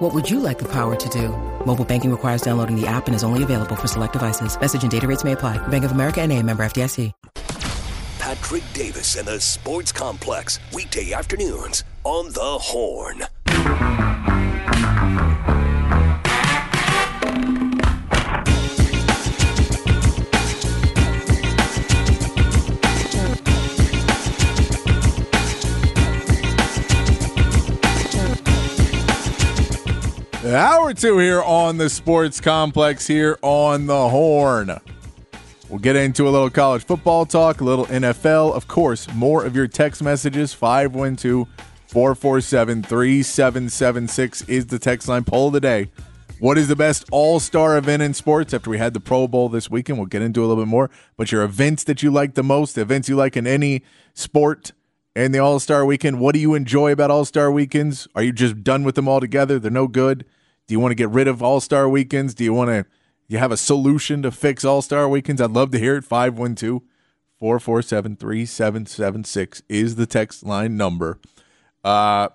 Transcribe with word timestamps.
What 0.00 0.14
would 0.14 0.30
you 0.30 0.40
like 0.40 0.58
the 0.58 0.68
power 0.72 0.96
to 0.96 1.08
do? 1.10 1.28
Mobile 1.66 1.84
banking 1.84 2.10
requires 2.10 2.40
downloading 2.40 2.74
the 2.74 2.86
app 2.86 3.06
and 3.06 3.14
is 3.14 3.22
only 3.22 3.42
available 3.42 3.76
for 3.76 3.86
select 3.86 4.14
devices. 4.14 4.58
Message 4.58 4.82
and 4.82 4.90
data 4.90 5.06
rates 5.06 5.24
may 5.24 5.32
apply. 5.32 5.58
Bank 5.68 5.84
of 5.84 5.92
America 5.92 6.22
and 6.22 6.32
a 6.32 6.42
member 6.42 6.62
FDIC. 6.62 7.12
Patrick 8.18 8.64
Davis 8.72 9.16
and 9.16 9.28
the 9.28 9.38
Sports 9.40 9.92
Complex, 9.92 10.58
weekday 10.72 11.12
afternoons 11.12 11.84
on 12.04 12.32
The 12.32 12.40
Horn. 12.40 13.24
Hour 30.54 30.94
two 30.94 31.18
here 31.18 31.40
on 31.42 31.76
the 31.76 31.88
Sports 31.88 32.40
Complex 32.40 33.06
here 33.06 33.38
on 33.40 33.86
the 33.86 34.08
Horn. 34.08 34.80
We'll 35.68 35.78
get 35.78 35.94
into 35.94 36.26
a 36.26 36.30
little 36.30 36.50
college 36.50 36.82
football 36.82 37.24
talk, 37.24 37.60
a 37.60 37.64
little 37.64 37.86
NFL. 37.86 38.52
Of 38.52 38.66
course, 38.66 39.06
more 39.14 39.44
of 39.44 39.54
your 39.54 39.68
text 39.68 40.02
messages. 40.02 40.52
512 40.52 41.46
447 41.86 42.82
3776 42.82 44.42
is 44.48 44.66
the 44.66 44.80
text 44.80 45.06
line 45.06 45.22
poll 45.22 45.46
of 45.46 45.52
the 45.52 45.60
day. 45.60 45.88
What 46.40 46.58
is 46.58 46.66
the 46.66 46.74
best 46.74 47.04
all 47.12 47.38
star 47.38 47.78
event 47.78 48.02
in 48.02 48.12
sports 48.12 48.52
after 48.52 48.70
we 48.70 48.78
had 48.78 48.92
the 48.92 48.98
Pro 49.00 49.28
Bowl 49.28 49.48
this 49.48 49.70
weekend? 49.70 49.98
We'll 49.98 50.06
get 50.06 50.22
into 50.22 50.40
a 50.40 50.46
little 50.46 50.64
bit 50.64 50.68
more. 50.68 50.90
But 51.16 51.30
your 51.30 51.44
events 51.44 51.84
that 51.84 52.02
you 52.02 52.10
like 52.10 52.34
the 52.34 52.42
most, 52.42 52.76
events 52.76 53.08
you 53.08 53.14
like 53.14 53.36
in 53.36 53.46
any 53.46 53.82
sport 54.14 54.72
and 55.14 55.32
the 55.32 55.38
All 55.38 55.60
Star 55.60 55.84
weekend. 55.84 56.18
What 56.18 56.34
do 56.34 56.40
you 56.40 56.54
enjoy 56.54 56.90
about 56.90 57.12
All 57.12 57.24
Star 57.24 57.52
weekends? 57.52 58.08
Are 58.16 58.22
you 58.24 58.32
just 58.32 58.64
done 58.64 58.82
with 58.82 58.96
them 58.96 59.08
altogether? 59.08 59.60
They're 59.60 59.70
no 59.70 59.86
good. 59.86 60.24
Do 60.70 60.74
you 60.74 60.78
want 60.78 60.92
to 60.92 60.94
get 60.94 61.10
rid 61.10 61.26
of 61.26 61.42
All 61.42 61.58
Star 61.58 61.88
weekends? 61.88 62.32
Do 62.32 62.44
you 62.44 62.54
want 62.54 62.70
to 62.70 62.86
you 63.26 63.38
have 63.38 63.50
a 63.50 63.56
solution 63.56 64.22
to 64.22 64.30
fix 64.30 64.64
All 64.64 64.82
Star 64.82 65.08
weekends? 65.08 65.42
I'd 65.42 65.50
love 65.50 65.72
to 65.72 65.80
hear 65.80 65.96
it. 65.96 66.04
512 66.04 66.82
447 67.40 68.14
3776 68.14 69.62
is 69.68 69.96
the 69.96 70.06
text 70.06 70.44
line 70.44 70.76
number. 70.76 71.18
Uh, 71.82 72.28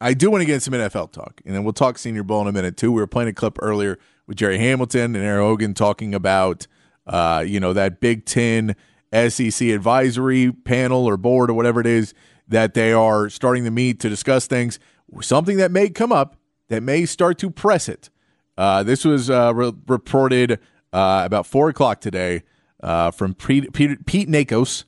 I 0.00 0.14
do 0.14 0.30
want 0.30 0.40
to 0.40 0.46
get 0.46 0.62
some 0.62 0.72
NFL 0.72 1.12
talk, 1.12 1.42
and 1.44 1.54
then 1.54 1.64
we'll 1.64 1.74
talk 1.74 1.98
Senior 1.98 2.22
Bowl 2.22 2.40
in 2.40 2.46
a 2.46 2.52
minute 2.52 2.78
too. 2.78 2.90
We 2.90 3.02
were 3.02 3.06
playing 3.06 3.28
a 3.28 3.34
clip 3.34 3.58
earlier 3.60 3.98
with 4.26 4.38
Jerry 4.38 4.56
Hamilton 4.56 5.14
and 5.14 5.22
Aaron 5.22 5.44
Hogan 5.44 5.74
talking 5.74 6.14
about, 6.14 6.66
uh, 7.06 7.44
you 7.46 7.60
know, 7.60 7.74
that 7.74 8.00
Big 8.00 8.24
Ten 8.24 8.74
SEC 9.12 9.68
advisory 9.68 10.50
panel 10.50 11.04
or 11.04 11.18
board 11.18 11.50
or 11.50 11.52
whatever 11.52 11.82
it 11.82 11.86
is 11.86 12.14
that 12.48 12.72
they 12.72 12.94
are 12.94 13.28
starting 13.28 13.64
to 13.64 13.70
meet 13.70 14.00
to 14.00 14.08
discuss 14.08 14.46
things. 14.46 14.78
Something 15.20 15.58
that 15.58 15.70
may 15.70 15.90
come 15.90 16.10
up 16.10 16.36
that 16.68 16.82
may 16.82 17.06
start 17.06 17.38
to 17.38 17.50
press 17.50 17.88
it. 17.88 18.10
Uh, 18.56 18.82
this 18.82 19.04
was 19.04 19.30
uh, 19.30 19.52
re- 19.54 19.72
reported 19.86 20.58
uh, 20.92 21.22
about 21.24 21.46
four 21.46 21.68
o'clock 21.68 22.00
today 22.00 22.42
uh, 22.82 23.10
from 23.10 23.34
Pete, 23.34 23.72
Pete, 23.72 24.06
Pete 24.06 24.28
Nakos. 24.28 24.84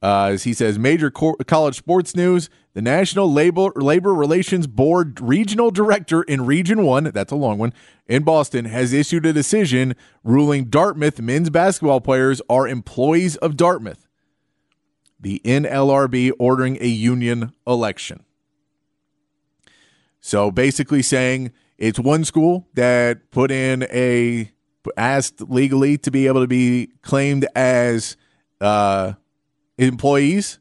Uh, 0.00 0.26
as 0.26 0.44
he 0.44 0.54
says, 0.54 0.78
major 0.78 1.10
co- 1.10 1.34
college 1.46 1.76
sports 1.76 2.14
news: 2.14 2.48
the 2.74 2.82
National 2.82 3.32
Labor 3.32 3.70
Labor 3.74 4.14
Relations 4.14 4.68
Board 4.68 5.20
regional 5.20 5.72
director 5.72 6.22
in 6.22 6.46
Region 6.46 6.84
One, 6.84 7.04
that's 7.12 7.32
a 7.32 7.36
long 7.36 7.58
one, 7.58 7.72
in 8.06 8.22
Boston, 8.22 8.64
has 8.66 8.92
issued 8.92 9.26
a 9.26 9.32
decision 9.32 9.96
ruling 10.22 10.66
Dartmouth 10.66 11.20
men's 11.20 11.50
basketball 11.50 12.00
players 12.00 12.40
are 12.48 12.68
employees 12.68 13.36
of 13.36 13.56
Dartmouth. 13.56 14.06
The 15.18 15.40
NLRB 15.44 16.30
ordering 16.38 16.78
a 16.80 16.86
union 16.86 17.52
election. 17.66 18.24
So 20.28 20.50
basically 20.50 21.00
saying 21.00 21.52
it's 21.78 21.98
one 21.98 22.22
school 22.22 22.68
that 22.74 23.30
put 23.30 23.50
in 23.50 23.84
a 23.84 24.52
asked 24.94 25.40
legally 25.40 25.96
to 25.96 26.10
be 26.10 26.26
able 26.26 26.42
to 26.42 26.46
be 26.46 26.90
claimed 27.00 27.46
as 27.54 28.14
uh, 28.60 29.14
employees, 29.78 30.58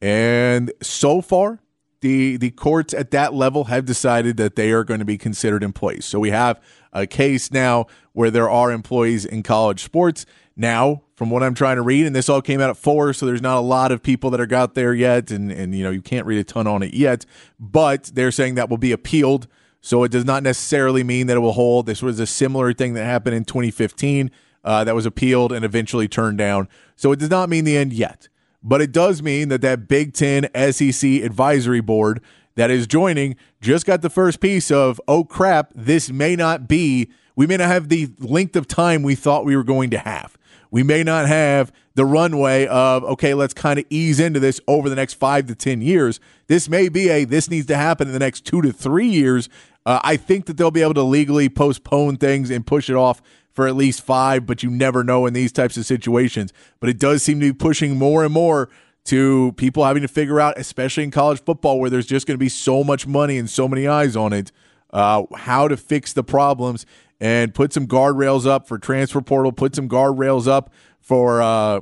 and 0.00 0.72
so 0.82 1.20
far 1.20 1.60
the 2.00 2.36
the 2.36 2.50
courts 2.50 2.92
at 2.92 3.12
that 3.12 3.32
level 3.32 3.66
have 3.66 3.84
decided 3.84 4.38
that 4.38 4.56
they 4.56 4.72
are 4.72 4.82
going 4.82 4.98
to 4.98 5.06
be 5.06 5.16
considered 5.16 5.62
employees. 5.62 6.04
So 6.04 6.18
we 6.18 6.30
have 6.30 6.60
a 6.92 7.06
case 7.06 7.52
now 7.52 7.86
where 8.12 8.30
there 8.30 8.50
are 8.50 8.72
employees 8.72 9.24
in 9.24 9.42
college 9.42 9.82
sports. 9.82 10.26
Now, 10.56 11.02
from 11.14 11.30
what 11.30 11.42
I'm 11.42 11.54
trying 11.54 11.76
to 11.76 11.82
read, 11.82 12.06
and 12.06 12.14
this 12.14 12.28
all 12.28 12.42
came 12.42 12.60
out 12.60 12.70
at 12.70 12.76
four, 12.76 13.12
so 13.12 13.24
there's 13.24 13.42
not 13.42 13.58
a 13.58 13.60
lot 13.60 13.92
of 13.92 14.02
people 14.02 14.30
that 14.30 14.40
are 14.40 14.54
out 14.54 14.74
there 14.74 14.92
yet, 14.92 15.30
and 15.30 15.50
and 15.50 15.74
you 15.74 15.84
know 15.84 15.90
you 15.90 16.02
can't 16.02 16.26
read 16.26 16.38
a 16.38 16.44
ton 16.44 16.66
on 16.66 16.82
it 16.82 16.92
yet. 16.92 17.24
But 17.58 18.10
they're 18.14 18.32
saying 18.32 18.56
that 18.56 18.68
will 18.68 18.78
be 18.78 18.92
appealed, 18.92 19.46
so 19.80 20.04
it 20.04 20.10
does 20.10 20.24
not 20.24 20.42
necessarily 20.42 21.02
mean 21.02 21.28
that 21.28 21.36
it 21.36 21.40
will 21.40 21.52
hold. 21.52 21.86
This 21.86 22.02
was 22.02 22.20
a 22.20 22.26
similar 22.26 22.72
thing 22.72 22.94
that 22.94 23.04
happened 23.04 23.36
in 23.36 23.44
2015 23.44 24.30
uh, 24.64 24.84
that 24.84 24.94
was 24.94 25.06
appealed 25.06 25.52
and 25.52 25.64
eventually 25.64 26.08
turned 26.08 26.38
down. 26.38 26.68
So 26.96 27.12
it 27.12 27.18
does 27.18 27.30
not 27.30 27.48
mean 27.48 27.64
the 27.64 27.76
end 27.76 27.92
yet, 27.92 28.28
but 28.62 28.82
it 28.82 28.92
does 28.92 29.22
mean 29.22 29.48
that 29.48 29.62
that 29.62 29.88
Big 29.88 30.12
Ten 30.12 30.48
SEC 30.54 31.22
advisory 31.22 31.80
board 31.80 32.20
that 32.56 32.70
is 32.70 32.86
joining 32.86 33.36
just 33.60 33.86
got 33.86 34.02
the 34.02 34.10
first 34.10 34.40
piece 34.40 34.70
of 34.70 35.00
oh 35.08 35.24
crap, 35.24 35.72
this 35.74 36.10
may 36.10 36.36
not 36.36 36.68
be. 36.68 37.08
We 37.40 37.46
may 37.46 37.56
not 37.56 37.68
have 37.68 37.88
the 37.88 38.10
length 38.18 38.54
of 38.54 38.68
time 38.68 39.02
we 39.02 39.14
thought 39.14 39.46
we 39.46 39.56
were 39.56 39.64
going 39.64 39.88
to 39.90 39.98
have 39.98 40.36
we 40.70 40.82
may 40.82 41.02
not 41.02 41.26
have 41.26 41.72
the 41.94 42.04
runway 42.04 42.66
of, 42.66 43.02
okay, 43.04 43.34
let's 43.34 43.54
kind 43.54 43.78
of 43.78 43.84
ease 43.90 44.20
into 44.20 44.38
this 44.38 44.60
over 44.68 44.88
the 44.88 44.94
next 44.94 45.14
five 45.14 45.46
to 45.46 45.54
10 45.54 45.82
years. 45.82 46.20
This 46.46 46.68
may 46.68 46.88
be 46.88 47.08
a, 47.08 47.24
this 47.24 47.50
needs 47.50 47.66
to 47.66 47.76
happen 47.76 48.06
in 48.06 48.12
the 48.12 48.20
next 48.20 48.44
two 48.44 48.62
to 48.62 48.72
three 48.72 49.08
years. 49.08 49.48
Uh, 49.84 50.00
I 50.04 50.16
think 50.16 50.46
that 50.46 50.56
they'll 50.56 50.70
be 50.70 50.82
able 50.82 50.94
to 50.94 51.02
legally 51.02 51.48
postpone 51.48 52.18
things 52.18 52.50
and 52.50 52.66
push 52.66 52.88
it 52.88 52.94
off 52.94 53.20
for 53.52 53.66
at 53.66 53.74
least 53.74 54.02
five, 54.02 54.46
but 54.46 54.62
you 54.62 54.70
never 54.70 55.02
know 55.02 55.26
in 55.26 55.34
these 55.34 55.50
types 55.50 55.76
of 55.76 55.84
situations. 55.84 56.52
But 56.78 56.88
it 56.88 56.98
does 56.98 57.22
seem 57.22 57.40
to 57.40 57.46
be 57.46 57.52
pushing 57.52 57.98
more 57.98 58.24
and 58.24 58.32
more 58.32 58.70
to 59.06 59.52
people 59.56 59.84
having 59.84 60.02
to 60.02 60.08
figure 60.08 60.40
out, 60.40 60.56
especially 60.56 61.02
in 61.02 61.10
college 61.10 61.42
football, 61.42 61.80
where 61.80 61.90
there's 61.90 62.06
just 62.06 62.26
going 62.26 62.36
to 62.36 62.38
be 62.38 62.48
so 62.48 62.84
much 62.84 63.06
money 63.06 63.38
and 63.38 63.50
so 63.50 63.66
many 63.66 63.88
eyes 63.88 64.14
on 64.14 64.32
it, 64.32 64.52
uh, 64.92 65.24
how 65.34 65.66
to 65.66 65.76
fix 65.76 66.12
the 66.12 66.22
problems 66.22 66.86
and 67.20 67.54
put 67.54 67.72
some 67.72 67.86
guardrails 67.86 68.46
up 68.46 68.66
for 68.66 68.78
transfer 68.78 69.20
portal, 69.20 69.52
put 69.52 69.74
some 69.76 69.88
guardrails 69.88 70.48
up 70.48 70.72
for 71.00 71.42
uh, 71.42 71.80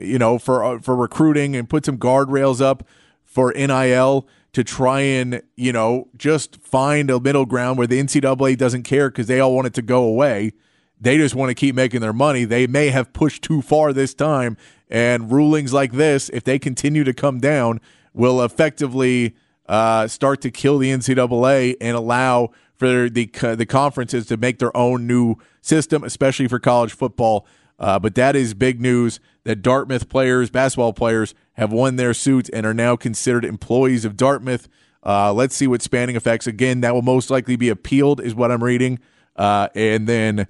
you 0.00 0.18
know 0.18 0.38
for 0.38 0.64
uh, 0.64 0.78
for 0.80 0.96
recruiting, 0.96 1.54
and 1.54 1.68
put 1.68 1.84
some 1.84 1.98
guardrails 1.98 2.60
up 2.60 2.86
for 3.24 3.52
NIL 3.52 4.26
to 4.52 4.64
try 4.64 5.00
and 5.00 5.42
you 5.54 5.72
know 5.72 6.08
just 6.16 6.60
find 6.62 7.10
a 7.10 7.20
middle 7.20 7.46
ground 7.46 7.78
where 7.78 7.86
the 7.86 8.02
NCAA 8.02 8.58
doesn't 8.58 8.82
care 8.82 9.08
because 9.10 9.26
they 9.26 9.40
all 9.40 9.54
want 9.54 9.66
it 9.66 9.74
to 9.74 9.82
go 9.82 10.02
away. 10.02 10.52
They 10.98 11.18
just 11.18 11.34
want 11.34 11.50
to 11.50 11.54
keep 11.54 11.74
making 11.74 12.00
their 12.00 12.14
money. 12.14 12.44
They 12.44 12.66
may 12.66 12.88
have 12.88 13.12
pushed 13.12 13.42
too 13.42 13.60
far 13.60 13.92
this 13.92 14.14
time, 14.14 14.56
and 14.88 15.30
rulings 15.30 15.72
like 15.72 15.92
this, 15.92 16.30
if 16.30 16.42
they 16.42 16.58
continue 16.58 17.04
to 17.04 17.12
come 17.12 17.38
down, 17.38 17.80
will 18.14 18.42
effectively 18.42 19.36
uh, 19.68 20.08
start 20.08 20.40
to 20.40 20.50
kill 20.50 20.78
the 20.78 20.90
NCAA 20.90 21.76
and 21.80 21.96
allow 21.96 22.50
for 22.78 23.08
the 23.08 23.26
the 23.56 23.66
conferences 23.66 24.26
to 24.26 24.36
make 24.36 24.58
their 24.58 24.76
own 24.76 25.06
new 25.06 25.36
system, 25.60 26.04
especially 26.04 26.48
for 26.48 26.58
college 26.58 26.92
football. 26.92 27.46
Uh, 27.78 27.98
but 27.98 28.14
that 28.14 28.34
is 28.34 28.54
big 28.54 28.80
news 28.80 29.20
that 29.44 29.62
Dartmouth 29.62 30.08
players, 30.08 30.50
basketball 30.50 30.92
players, 30.92 31.34
have 31.54 31.72
won 31.72 31.96
their 31.96 32.14
suits 32.14 32.48
and 32.50 32.64
are 32.64 32.74
now 32.74 32.96
considered 32.96 33.44
employees 33.44 34.04
of 34.04 34.16
Dartmouth. 34.16 34.68
Uh, 35.04 35.32
let's 35.32 35.54
see 35.54 35.66
what 35.66 35.82
spanning 35.82 36.16
effects. 36.16 36.46
Again, 36.46 36.80
that 36.80 36.94
will 36.94 37.02
most 37.02 37.30
likely 37.30 37.56
be 37.56 37.68
appealed, 37.68 38.20
is 38.20 38.34
what 38.34 38.50
I'm 38.50 38.64
reading, 38.64 38.98
uh, 39.36 39.68
and 39.74 40.08
then 40.08 40.46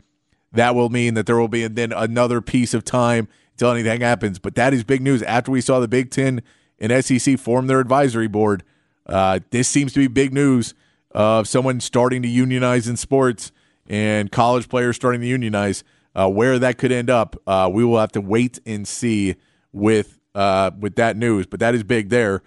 that 0.53 0.75
will 0.75 0.89
mean 0.89 1.15
that 1.15 1.27
there 1.27 1.37
will 1.37 1.49
be 1.49 1.67
then 1.67 1.93
another 1.93 2.41
piece 2.41 2.73
of 2.73 2.85
time 2.85 3.29
until 3.53 3.73
anything 3.73 4.01
happens. 4.01 4.39
But 4.39 4.55
that 4.55 4.73
is 4.73 4.85
big 4.85 5.03
news. 5.03 5.23
After 5.23 5.51
we 5.51 5.61
saw 5.61 5.81
the 5.81 5.89
Big 5.89 6.11
Ten 6.11 6.43
and 6.79 7.05
SEC 7.05 7.39
form 7.39 7.67
their 7.67 7.81
advisory 7.81 8.29
board, 8.29 8.63
uh, 9.05 9.41
this 9.51 9.69
seems 9.69 9.93
to 9.95 10.01
be 10.01 10.07
big 10.07 10.33
news 10.33 10.75
of 11.13 11.49
someone 11.49 11.81
starting 11.81 12.23
to 12.23 12.29
unionize 12.29 12.89
in 12.89 12.97
sports 12.97 13.53
and 13.89 14.31
college 14.31 14.69
players 14.69 14.97
starting 14.97 15.21
to 15.21 15.27
unionize. 15.27 15.85
Uh, 16.15 16.27
where 16.27 16.59
that 16.59 16.79
could 16.79 16.91
end 16.91 17.11
up, 17.11 17.37
uh, 17.47 17.69
we 17.71 17.85
will 17.85 17.99
have 17.99 18.11
to 18.11 18.23
wait 18.23 18.59
and 18.65 18.89
see 18.89 19.37
with 19.71 20.19
uh, 20.35 20.71
with 20.79 20.97
that 20.97 21.15
news. 21.15 21.47
But 21.47 21.61
that 21.61 21.75
is 21.75 21.83
big 21.83 22.09
there. 22.09 22.43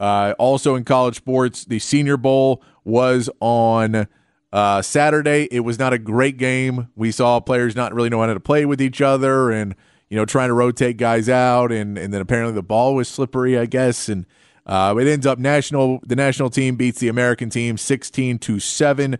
Uh, 0.00 0.34
also 0.40 0.74
in 0.74 0.82
college 0.82 1.14
sports, 1.14 1.64
the 1.64 1.78
Senior 1.78 2.16
Bowl 2.16 2.64
was 2.84 3.30
on 3.38 4.08
uh, 4.52 4.82
Saturday. 4.82 5.46
It 5.50 5.60
was 5.60 5.78
not 5.78 5.92
a 5.92 5.98
great 5.98 6.36
game. 6.36 6.88
We 6.96 7.12
saw 7.12 7.38
players 7.38 7.76
not 7.76 7.94
really 7.94 8.08
know 8.10 8.20
how 8.20 8.34
to 8.34 8.40
play 8.40 8.66
with 8.66 8.82
each 8.82 9.00
other, 9.00 9.50
and 9.50 9.76
you 10.10 10.16
know, 10.16 10.24
trying 10.24 10.48
to 10.48 10.54
rotate 10.54 10.96
guys 10.96 11.28
out, 11.28 11.72
and 11.72 11.96
and 11.96 12.12
then 12.12 12.20
apparently 12.20 12.54
the 12.54 12.62
ball 12.62 12.94
was 12.94 13.08
slippery, 13.08 13.56
I 13.56 13.66
guess, 13.66 14.08
and 14.08 14.26
uh, 14.66 14.94
it 14.98 15.06
ends 15.06 15.26
up 15.26 15.38
national. 15.38 16.00
The 16.06 16.16
national 16.16 16.50
team 16.50 16.76
beats 16.76 17.00
the 17.00 17.08
American 17.08 17.50
team 17.50 17.76
sixteen 17.76 18.38
to 18.40 18.60
seven. 18.60 19.18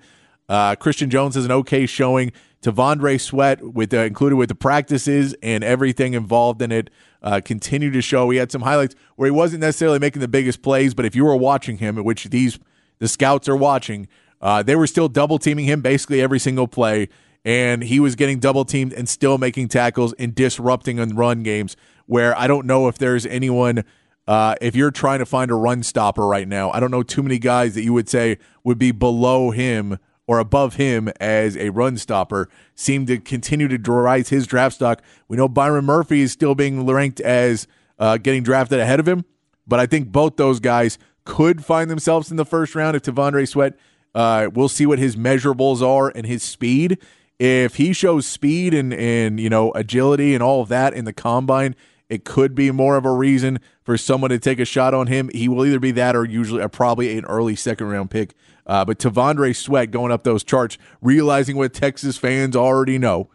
Uh, 0.48 0.74
Christian 0.76 1.10
Jones 1.10 1.34
has 1.34 1.44
an 1.44 1.52
okay 1.52 1.86
showing. 1.86 2.32
T'Vondre 2.62 3.20
Sweat, 3.20 3.60
with 3.74 3.92
uh, 3.92 3.98
included 3.98 4.36
with 4.36 4.48
the 4.48 4.54
practices 4.54 5.34
and 5.42 5.64
everything 5.64 6.14
involved 6.14 6.62
in 6.62 6.70
it, 6.70 6.90
uh, 7.20 7.40
continued 7.44 7.92
to 7.94 8.00
show. 8.00 8.30
He 8.30 8.38
had 8.38 8.52
some 8.52 8.62
highlights 8.62 8.94
where 9.16 9.26
he 9.26 9.32
wasn't 9.32 9.62
necessarily 9.62 9.98
making 9.98 10.20
the 10.20 10.28
biggest 10.28 10.62
plays, 10.62 10.94
but 10.94 11.04
if 11.04 11.16
you 11.16 11.24
were 11.24 11.34
watching 11.34 11.78
him, 11.78 11.96
which 11.96 12.26
these 12.26 12.60
the 13.00 13.08
scouts 13.08 13.48
are 13.48 13.56
watching, 13.56 14.06
uh, 14.40 14.62
they 14.62 14.76
were 14.76 14.86
still 14.86 15.08
double 15.08 15.38
teaming 15.38 15.64
him 15.64 15.80
basically 15.80 16.20
every 16.20 16.38
single 16.38 16.68
play 16.68 17.08
and 17.44 17.82
he 17.82 18.00
was 18.00 18.14
getting 18.14 18.38
double 18.38 18.64
teamed 18.64 18.92
and 18.92 19.08
still 19.08 19.38
making 19.38 19.68
tackles 19.68 20.12
and 20.14 20.34
disrupting 20.34 20.98
and 20.98 21.16
run 21.16 21.42
games 21.42 21.76
where 22.06 22.36
I 22.38 22.46
don't 22.46 22.66
know 22.66 22.88
if 22.88 22.98
there's 22.98 23.26
anyone 23.26 23.84
uh, 24.26 24.54
if 24.60 24.76
you're 24.76 24.90
trying 24.90 25.18
to 25.18 25.26
find 25.26 25.50
a 25.50 25.54
run 25.54 25.82
stopper 25.82 26.26
right 26.26 26.46
now, 26.46 26.70
I 26.70 26.80
don't 26.80 26.90
know 26.90 27.02
too 27.02 27.22
many 27.22 27.38
guys 27.38 27.74
that 27.74 27.82
you 27.82 27.92
would 27.92 28.08
say 28.08 28.38
would 28.64 28.78
be 28.78 28.92
below 28.92 29.50
him 29.50 29.98
or 30.26 30.38
above 30.38 30.76
him 30.76 31.08
as 31.20 31.56
a 31.56 31.70
run 31.70 31.96
stopper. 31.96 32.48
Seem 32.74 33.06
to 33.06 33.18
continue 33.18 33.66
to 33.68 33.92
rise 33.92 34.28
his 34.28 34.46
draft 34.46 34.76
stock. 34.76 35.02
We 35.28 35.36
know 35.36 35.48
Byron 35.48 35.84
Murphy 35.84 36.20
is 36.20 36.32
still 36.32 36.54
being 36.54 36.86
ranked 36.86 37.20
as 37.20 37.66
uh, 37.98 38.18
getting 38.18 38.42
drafted 38.42 38.78
ahead 38.78 39.00
of 39.00 39.08
him, 39.08 39.24
but 39.66 39.80
I 39.80 39.86
think 39.86 40.12
both 40.12 40.36
those 40.36 40.60
guys 40.60 40.98
could 41.24 41.64
find 41.64 41.90
themselves 41.90 42.30
in 42.30 42.36
the 42.36 42.44
first 42.44 42.74
round 42.74 42.96
if 42.96 43.02
T'Vondre 43.02 43.48
Sweat. 43.48 43.74
Uh, 44.14 44.48
we'll 44.52 44.68
see 44.68 44.86
what 44.86 44.98
his 44.98 45.16
measurables 45.16 45.82
are 45.82 46.12
and 46.14 46.26
his 46.26 46.42
speed 46.42 46.98
if 47.42 47.74
he 47.74 47.92
shows 47.92 48.24
speed 48.24 48.72
and 48.72 48.94
and 48.94 49.40
you 49.40 49.50
know 49.50 49.72
agility 49.72 50.32
and 50.32 50.44
all 50.44 50.62
of 50.62 50.68
that 50.68 50.94
in 50.94 51.04
the 51.04 51.12
combine, 51.12 51.74
it 52.12 52.26
could 52.26 52.54
be 52.54 52.70
more 52.70 52.98
of 52.98 53.06
a 53.06 53.10
reason 53.10 53.58
for 53.82 53.96
someone 53.96 54.28
to 54.28 54.38
take 54.38 54.60
a 54.60 54.66
shot 54.66 54.92
on 54.92 55.06
him. 55.06 55.30
He 55.32 55.48
will 55.48 55.64
either 55.64 55.80
be 55.80 55.92
that 55.92 56.14
or 56.14 56.26
usually 56.26 56.60
uh, 56.60 56.68
probably 56.68 57.16
an 57.16 57.24
early 57.24 57.56
second 57.56 57.86
round 57.86 58.10
pick. 58.10 58.34
Uh, 58.66 58.84
but 58.84 58.98
T'Vondre 58.98 59.56
Sweat 59.56 59.90
going 59.90 60.12
up 60.12 60.22
those 60.22 60.44
charts, 60.44 60.76
realizing 61.00 61.56
what 61.56 61.72
Texas 61.72 62.18
fans 62.18 62.54
already 62.54 62.98
know, 62.98 63.30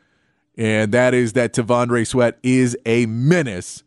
and 0.55 0.91
that 0.91 1.15
is 1.15 1.33
that 1.33 1.53
T'Vondre 1.53 2.05
Sweat 2.05 2.37
is 2.43 2.77
a 2.85 3.07
menace 3.07 3.81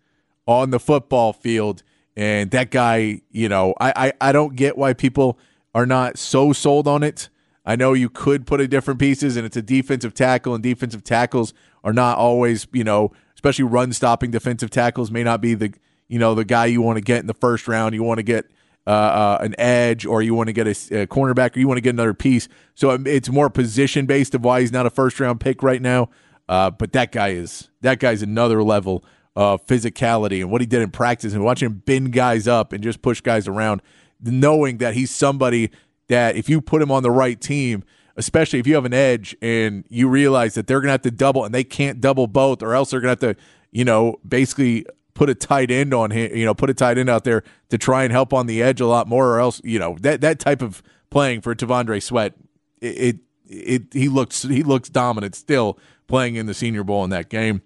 on 0.45 0.71
the 0.71 0.81
football 0.81 1.33
field. 1.33 1.85
And 2.17 2.51
that 2.51 2.73
guy, 2.73 3.21
you 3.31 3.49
know, 3.49 3.75
I, 3.81 3.93
I, 3.97 4.13
I 4.21 4.33
don't 4.33 4.57
get 4.57 4.77
why 4.77 4.93
people 4.93 5.39
are 5.73 5.87
not 5.87 6.19
so 6.19 6.53
sold 6.53 6.89
on 6.89 7.05
it. 7.05 7.29
I 7.65 7.77
know 7.77 7.93
you 7.93 8.11
could 8.11 8.45
put 8.45 8.61
in 8.61 8.69
different 8.69 8.99
pieces, 8.99 9.37
and 9.37 9.47
it's 9.47 9.57
a 9.57 9.63
defensive 9.63 10.15
tackle, 10.15 10.53
and 10.53 10.65
defensive 10.65 11.05
tackles 11.05 11.55
are 11.85 11.93
not 11.93 12.19
always, 12.19 12.67
you 12.73 12.83
know, 12.83 13.13
especially 13.41 13.65
run 13.65 13.91
stopping 13.91 14.31
defensive 14.31 14.69
tackles 14.69 15.11
may 15.11 15.25
not 15.25 15.41
be 15.41 15.55
the, 15.55 15.73
you 16.09 16.19
know, 16.19 16.35
the 16.35 16.45
guy 16.45 16.67
you 16.67 16.83
want 16.83 16.99
to 16.99 17.01
get 17.01 17.21
in 17.21 17.27
the 17.27 17.33
first 17.33 17.67
round. 17.67 17.95
You 17.95 18.03
want 18.03 18.19
to 18.19 18.23
get 18.23 18.45
uh, 18.87 18.91
uh, 18.91 19.39
an 19.41 19.55
edge, 19.59 20.05
or 20.05 20.21
you 20.21 20.35
want 20.35 20.49
to 20.49 20.53
get 20.53 20.67
a, 20.67 21.03
a, 21.03 21.07
cornerback, 21.07 21.57
or 21.57 21.61
you 21.61 21.67
want 21.67 21.79
to 21.79 21.83
get 21.83 21.95
another 21.95 22.13
piece. 22.13 22.49
So 22.75 22.91
um, 22.91 23.07
it's 23.07 23.31
more 23.31 23.49
position 23.49 24.05
based 24.05 24.35
of 24.35 24.45
why 24.45 24.61
he's 24.61 24.73
not 24.73 24.85
a 24.85 24.91
first 24.91 25.19
round 25.19 25.41
pick 25.41 25.63
right 25.63 25.81
now. 25.81 26.11
Uh, 26.51 26.71
but 26.71 26.93
that 26.93 27.13
guy 27.13 27.29
is 27.29 27.71
that 27.81 27.99
guy's 27.99 28.21
another 28.21 28.63
level 28.63 29.03
of 29.35 29.67
physicality 29.67 30.41
and 30.41 30.51
what 30.51 30.61
he 30.61 30.67
did 30.67 30.83
in 30.83 30.91
practice 30.91 31.33
and 31.33 31.43
watching 31.43 31.65
him 31.65 31.83
bend 31.87 32.13
guys 32.13 32.47
up 32.47 32.75
and 32.75 32.83
just 32.83 33.01
push 33.01 33.23
guys 33.23 33.49
around, 33.49 33.81
knowing 34.21 34.79
that 34.79 34.93
he's 34.93 35.11
somebody 35.11 35.71
that 36.09 36.37
if 36.37 36.51
you 36.51 36.61
put 36.61 36.83
him 36.83 36.91
on 36.91 37.03
the 37.03 37.11
right 37.11 37.41
team, 37.41 37.85
especially 38.21 38.59
if 38.59 38.67
you 38.67 38.75
have 38.75 38.85
an 38.85 38.93
edge 38.93 39.35
and 39.41 39.85
you 39.89 40.07
realize 40.07 40.55
that 40.55 40.67
they're 40.67 40.81
going 40.81 40.89
to 40.89 40.93
have 40.93 41.03
to 41.03 41.11
double 41.11 41.45
and 41.45 41.55
they 41.55 41.65
can't 41.65 42.01
double 42.01 42.27
both, 42.27 42.63
or 42.63 42.75
else 42.75 42.91
they're 42.91 43.01
going 43.01 43.17
to 43.17 43.27
have 43.27 43.37
to, 43.37 43.43
you 43.73 43.83
know, 43.83 44.21
basically 44.29 44.85
put 45.15 45.31
a 45.31 45.35
tight 45.35 45.71
end 45.71 45.95
on 45.95 46.11
him, 46.11 46.37
you 46.37 46.45
know, 46.45 46.55
put 46.55 46.69
a 46.69 46.75
tight 46.75 46.99
end 46.99 47.09
out 47.09 47.25
there 47.25 47.43
to 47.71 47.79
try 47.79 48.05
and 48.05 48.13
help 48.13 48.35
on 48.35 48.47
the 48.47 48.63
edge 48.63 48.81
a 48.81 48.87
lot 48.87 49.09
more, 49.09 49.35
or 49.35 49.41
else, 49.41 49.61
you 49.65 49.79
know, 49.79 49.97
that 50.01 50.21
that 50.21 50.39
type 50.39 50.61
of 50.61 50.83
playing 51.09 51.41
for 51.41 51.55
T'Vondre 51.55 52.03
Sweat, 52.03 52.35
it, 52.81 52.87
it, 52.87 53.17
it 53.49 53.83
he 53.93 54.09
looks 54.09 54.43
he 54.43 54.63
looks 54.63 54.91
dominant 54.91 55.35
still 55.35 55.79
playing 56.07 56.37
in 56.37 56.45
the 56.45 56.55
Senior 56.55 56.85
Bowl 56.85 57.03
in 57.05 57.11
that 57.11 57.31
game. 57.31 57.63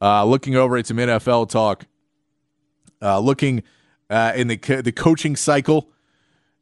Uh, 0.00 0.24
looking 0.24 0.54
over 0.54 0.76
at 0.76 0.86
some 0.86 0.98
NFL 0.98 1.48
talk, 1.48 1.86
uh, 3.02 3.18
looking 3.18 3.64
uh, 4.08 4.32
in 4.36 4.46
the 4.46 4.56
the 4.56 4.92
coaching 4.92 5.34
cycle 5.34 5.90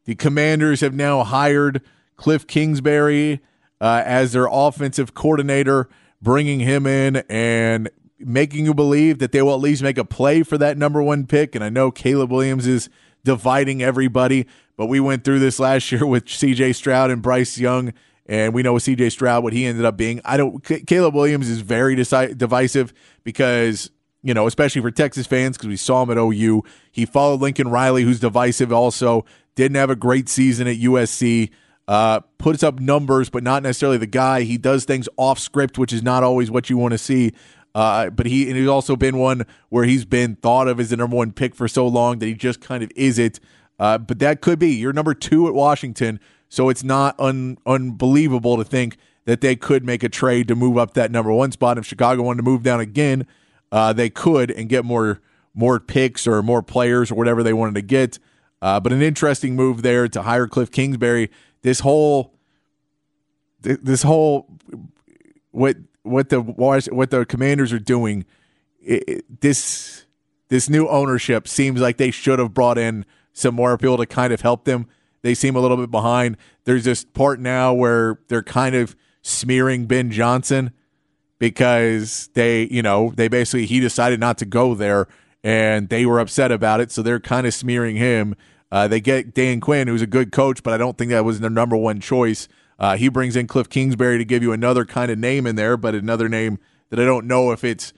the 0.05 0.15
Commanders 0.15 0.81
have 0.81 0.95
now 0.95 1.25
hired 1.25 1.81
Cliff 2.17 2.47
Kingsbury 2.47 3.41
uh, 3.81 4.03
as 4.05 4.33
their 4.33 4.49
offensive 4.51 5.15
coordinator, 5.15 5.89
bringing 6.23 6.61
him 6.61 6.87
in 6.87 7.17
and 7.29 7.91
making 8.19 8.65
you 8.65 8.75
believe 8.75 9.19
that 9.19 9.33
they 9.33 9.43
will 9.43 9.55
at 9.55 9.61
least 9.61 9.83
make 9.83 9.99
a 9.99 10.05
play 10.05 10.43
for 10.43 10.57
that 10.59 10.79
number 10.79 11.03
one 11.03 11.27
pick. 11.27 11.55
And 11.55 11.63
I 11.63 11.69
know 11.69 11.91
Caleb 11.91 12.31
Williams 12.31 12.67
is 12.67 12.89
dividing 13.25 13.83
everybody, 13.83 14.47
but 14.77 14.87
we 14.87 15.01
went 15.01 15.25
through 15.25 15.41
this 15.41 15.59
last 15.59 15.91
year 15.93 16.07
with 16.07 16.27
CJ 16.27 16.75
Stroud 16.75 17.11
and 17.11 17.23
Bryce 17.23 17.59
Young. 17.59 17.93
And 18.27 18.55
we 18.55 18.63
know 18.63 18.73
with 18.73 18.85
CJ 18.85 19.13
Stroud 19.13 19.43
what 19.43 19.53
he 19.53 19.67
ended 19.67 19.85
up 19.85 19.99
being. 19.99 20.23
I 20.25 20.39
don't. 20.39 20.65
Caleb 20.65 21.15
Williams 21.15 21.51
is 21.51 21.61
very 21.61 21.95
deci- 21.95 22.39
divisive 22.39 22.95
because 23.23 23.91
you 24.25 24.33
know, 24.33 24.47
especially 24.47 24.81
for 24.81 24.91
Texas 24.91 25.27
fans 25.27 25.59
because 25.59 25.69
we 25.69 25.77
saw 25.77 26.03
him 26.03 26.11
at 26.11 26.17
OU. 26.17 26.65
He 26.91 27.05
followed 27.05 27.43
Lincoln 27.43 27.69
Riley, 27.69 28.03
who's 28.03 28.19
divisive 28.19 28.73
also. 28.73 29.27
Didn't 29.55 29.77
have 29.77 29.91
a 29.91 29.97
great 29.97 30.31
season 30.31 30.67
at 30.67 30.79
USC. 30.79 31.51
Uh, 31.87 32.21
puts 32.39 32.63
up 32.63 32.81
numbers, 32.81 33.29
but 33.29 33.43
not 33.43 33.63
necessarily 33.63 33.99
the 33.99 34.07
guy. 34.07 34.43
He 34.43 34.57
does 34.57 34.85
things 34.85 35.09
off 35.19 35.39
script, 35.39 35.77
which 35.77 35.93
is 35.93 36.03
not 36.03 36.23
always 36.23 36.51
what 36.51 36.71
you 36.71 36.79
want 36.79 36.93
to 36.93 36.99
see. 36.99 37.33
Uh, 37.75 38.09
but 38.09 38.27
he 38.27 38.49
and 38.49 38.57
he's 38.57 38.69
also 38.69 38.95
been 38.97 39.19
one 39.19 39.45
where 39.69 39.85
he's 39.85 40.05
been 40.05 40.37
thought 40.37 40.69
of 40.69 40.79
as 40.79 40.91
the 40.91 40.97
number 40.97 41.17
one 41.17 41.33
pick 41.33 41.55
for 41.55 41.67
so 41.67 41.87
long 41.87 42.21
that 42.21 42.27
he 42.27 42.35
just 42.35 42.61
kind 42.61 42.83
of 42.83 42.91
is 42.95 43.19
it. 43.19 43.41
Uh, 43.79 43.99
but 43.99 44.21
that 44.21 44.41
could 44.41 44.59
be 44.59 44.71
you're 44.71 44.93
number 44.93 45.13
two 45.13 45.49
at 45.49 45.55
Washington, 45.55 46.21
so 46.49 46.69
it's 46.69 46.85
not 46.85 47.19
un, 47.19 47.59
unbelievable 47.67 48.57
to 48.57 48.65
think 48.65 48.97
that 49.25 49.41
they 49.41 49.57
could 49.57 49.85
make 49.85 50.03
a 50.03 50.09
trade 50.09 50.47
to 50.49 50.55
move 50.55 50.79
up 50.79 50.95
that 50.95 51.11
number 51.11 51.33
one 51.33 51.51
spot. 51.51 51.77
If 51.79 51.85
Chicago 51.85 52.23
wanted 52.23 52.39
to 52.39 52.43
move 52.45 52.63
down 52.63 52.79
again, 52.79 53.27
uh, 53.73 53.93
they 53.93 54.09
could 54.09 54.51
and 54.51 54.69
get 54.69 54.85
more 54.85 55.21
more 55.53 55.81
picks 55.81 56.27
or 56.27 56.43
more 56.43 56.63
players 56.63 57.11
or 57.11 57.17
whatever 57.17 57.43
they 57.43 57.53
wanted 57.53 57.75
to 57.75 57.83
get. 57.83 58.19
Uh, 58.63 58.81
but 58.81 58.93
an 58.93 59.03
interesting 59.03 59.57
move 59.57 59.83
there 59.83 60.09
to 60.09 60.23
hire 60.23 60.47
Cliff 60.47 60.71
Kingsbury. 60.71 61.31
This 61.65 61.81
whole 61.81 62.35
this 63.61 64.03
whole 64.03 64.47
what 65.51 65.77
what 66.03 66.29
the 66.29 66.41
what 66.41 67.11
the 67.11 67.25
Commanders 67.25 67.73
are 67.73 67.79
doing. 67.79 68.27
It, 68.81 69.05
it, 69.09 69.41
this 69.41 70.05
this 70.49 70.69
new 70.69 70.87
ownership 70.89 71.49
seems 71.49 71.81
like 71.81 71.97
they 71.97 72.11
should 72.11 72.39
have 72.39 72.53
brought 72.53 72.77
in 72.77 73.07
some 73.33 73.55
more 73.55 73.79
people 73.79 73.97
to 73.97 74.05
kind 74.05 74.33
of 74.33 74.43
help 74.43 74.67
them. 74.67 74.87
They 75.23 75.35
seem 75.35 75.57
a 75.57 75.61
little 75.61 75.79
bit 75.79 75.91
behind. 75.91 76.37
There's 76.65 76.85
this 76.85 77.03
part 77.03 77.41
now 77.41 77.73
where 77.73 78.19
they're 78.29 78.43
kind 78.43 78.75
of 78.75 78.95
smearing 79.23 79.87
Ben 79.87 80.11
Johnson 80.11 80.71
because 81.39 82.29
they, 82.35 82.65
you 82.65 82.83
know, 82.83 83.11
they 83.17 83.29
basically 83.29 83.65
he 83.65 83.81
decided 83.81 84.21
not 84.21 84.37
to 84.39 84.45
go 84.45 84.75
there 84.75 85.09
and 85.43 85.89
they 85.89 86.05
were 86.05 86.21
upset 86.21 86.53
about 86.53 86.81
it, 86.81 86.93
so 86.93 87.01
they're 87.01 87.21
kind 87.21 87.47
of 87.47 87.55
smearing 87.55 87.97
him. 87.97 88.35
Uh, 88.75 88.89
they 88.89 89.01
get 89.01 89.33
Dan 89.33 89.61
Quinn, 89.61 89.87
who's 89.87 90.03
a 90.03 90.07
good 90.07 90.33
coach, 90.33 90.65
but 90.65 90.75
I 90.75 90.77
don't 90.77 90.99
think 90.99 91.13
that 91.13 91.25
was 91.25 91.39
their 91.39 91.49
number 91.49 91.77
one 91.77 92.01
choice. 92.01 92.49
Uh, 92.77 92.97
he 92.97 93.09
brings 93.09 93.37
in 93.37 93.47
Cliff 93.47 93.69
Kingsbury 93.69 94.19
to 94.19 94.25
give 94.25 94.43
you 94.43 94.51
another 94.51 94.85
kind 94.85 95.13
of 95.13 95.19
name 95.19 95.47
in 95.47 95.55
there, 95.55 95.77
but 95.77 95.95
another 95.95 96.29
name 96.29 96.59
that 96.91 96.99
I 96.99 97.05
don't 97.05 97.29
know 97.29 97.53
if 97.53 97.63
it's 97.63 97.93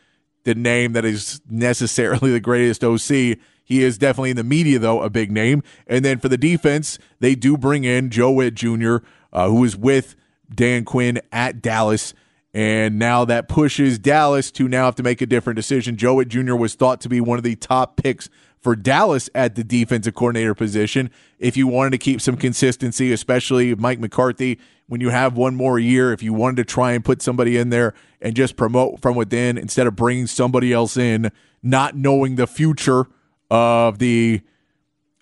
the 0.44 0.54
name 0.54 0.92
that 0.92 1.06
is 1.06 1.40
necessarily 1.48 2.30
the 2.32 2.40
greatest 2.40 2.84
OC. 2.84 3.38
He 3.64 3.82
is 3.82 3.96
definitely 3.96 4.28
in 4.28 4.36
the 4.36 4.44
media, 4.44 4.78
though, 4.78 5.00
a 5.00 5.08
big 5.08 5.32
name. 5.32 5.62
And 5.86 6.04
then 6.04 6.18
for 6.18 6.28
the 6.28 6.36
defense, 6.36 6.98
they 7.20 7.34
do 7.34 7.56
bring 7.56 7.84
in 7.84 8.10
Joe 8.10 8.30
Whitt 8.30 8.52
Jr., 8.52 8.96
uh, 9.32 9.48
who 9.48 9.64
is 9.64 9.78
with 9.78 10.14
Dan 10.54 10.84
Quinn 10.84 11.22
at 11.32 11.62
Dallas. 11.62 12.12
And 12.56 12.98
now 12.98 13.26
that 13.26 13.50
pushes 13.50 13.98
Dallas 13.98 14.50
to 14.52 14.66
now 14.66 14.86
have 14.86 14.94
to 14.94 15.02
make 15.02 15.20
a 15.20 15.26
different 15.26 15.58
decision. 15.58 15.98
Joe 15.98 16.14
Whitt 16.14 16.28
Jr. 16.28 16.54
was 16.54 16.74
thought 16.74 17.02
to 17.02 17.08
be 17.10 17.20
one 17.20 17.36
of 17.36 17.44
the 17.44 17.54
top 17.54 17.98
picks 17.98 18.30
for 18.62 18.74
Dallas 18.74 19.28
at 19.34 19.56
the 19.56 19.62
defensive 19.62 20.14
coordinator 20.14 20.54
position. 20.54 21.10
If 21.38 21.58
you 21.58 21.66
wanted 21.66 21.90
to 21.90 21.98
keep 21.98 22.18
some 22.22 22.38
consistency, 22.38 23.12
especially 23.12 23.74
Mike 23.74 24.00
McCarthy, 24.00 24.58
when 24.86 25.02
you 25.02 25.10
have 25.10 25.36
one 25.36 25.54
more 25.54 25.78
year, 25.78 26.14
if 26.14 26.22
you 26.22 26.32
wanted 26.32 26.56
to 26.56 26.64
try 26.64 26.92
and 26.92 27.04
put 27.04 27.20
somebody 27.20 27.58
in 27.58 27.68
there 27.68 27.92
and 28.22 28.34
just 28.34 28.56
promote 28.56 29.02
from 29.02 29.16
within 29.16 29.58
instead 29.58 29.86
of 29.86 29.94
bringing 29.94 30.26
somebody 30.26 30.72
else 30.72 30.96
in, 30.96 31.30
not 31.62 31.94
knowing 31.94 32.36
the 32.36 32.46
future 32.46 33.04
of 33.50 33.98
the 33.98 34.40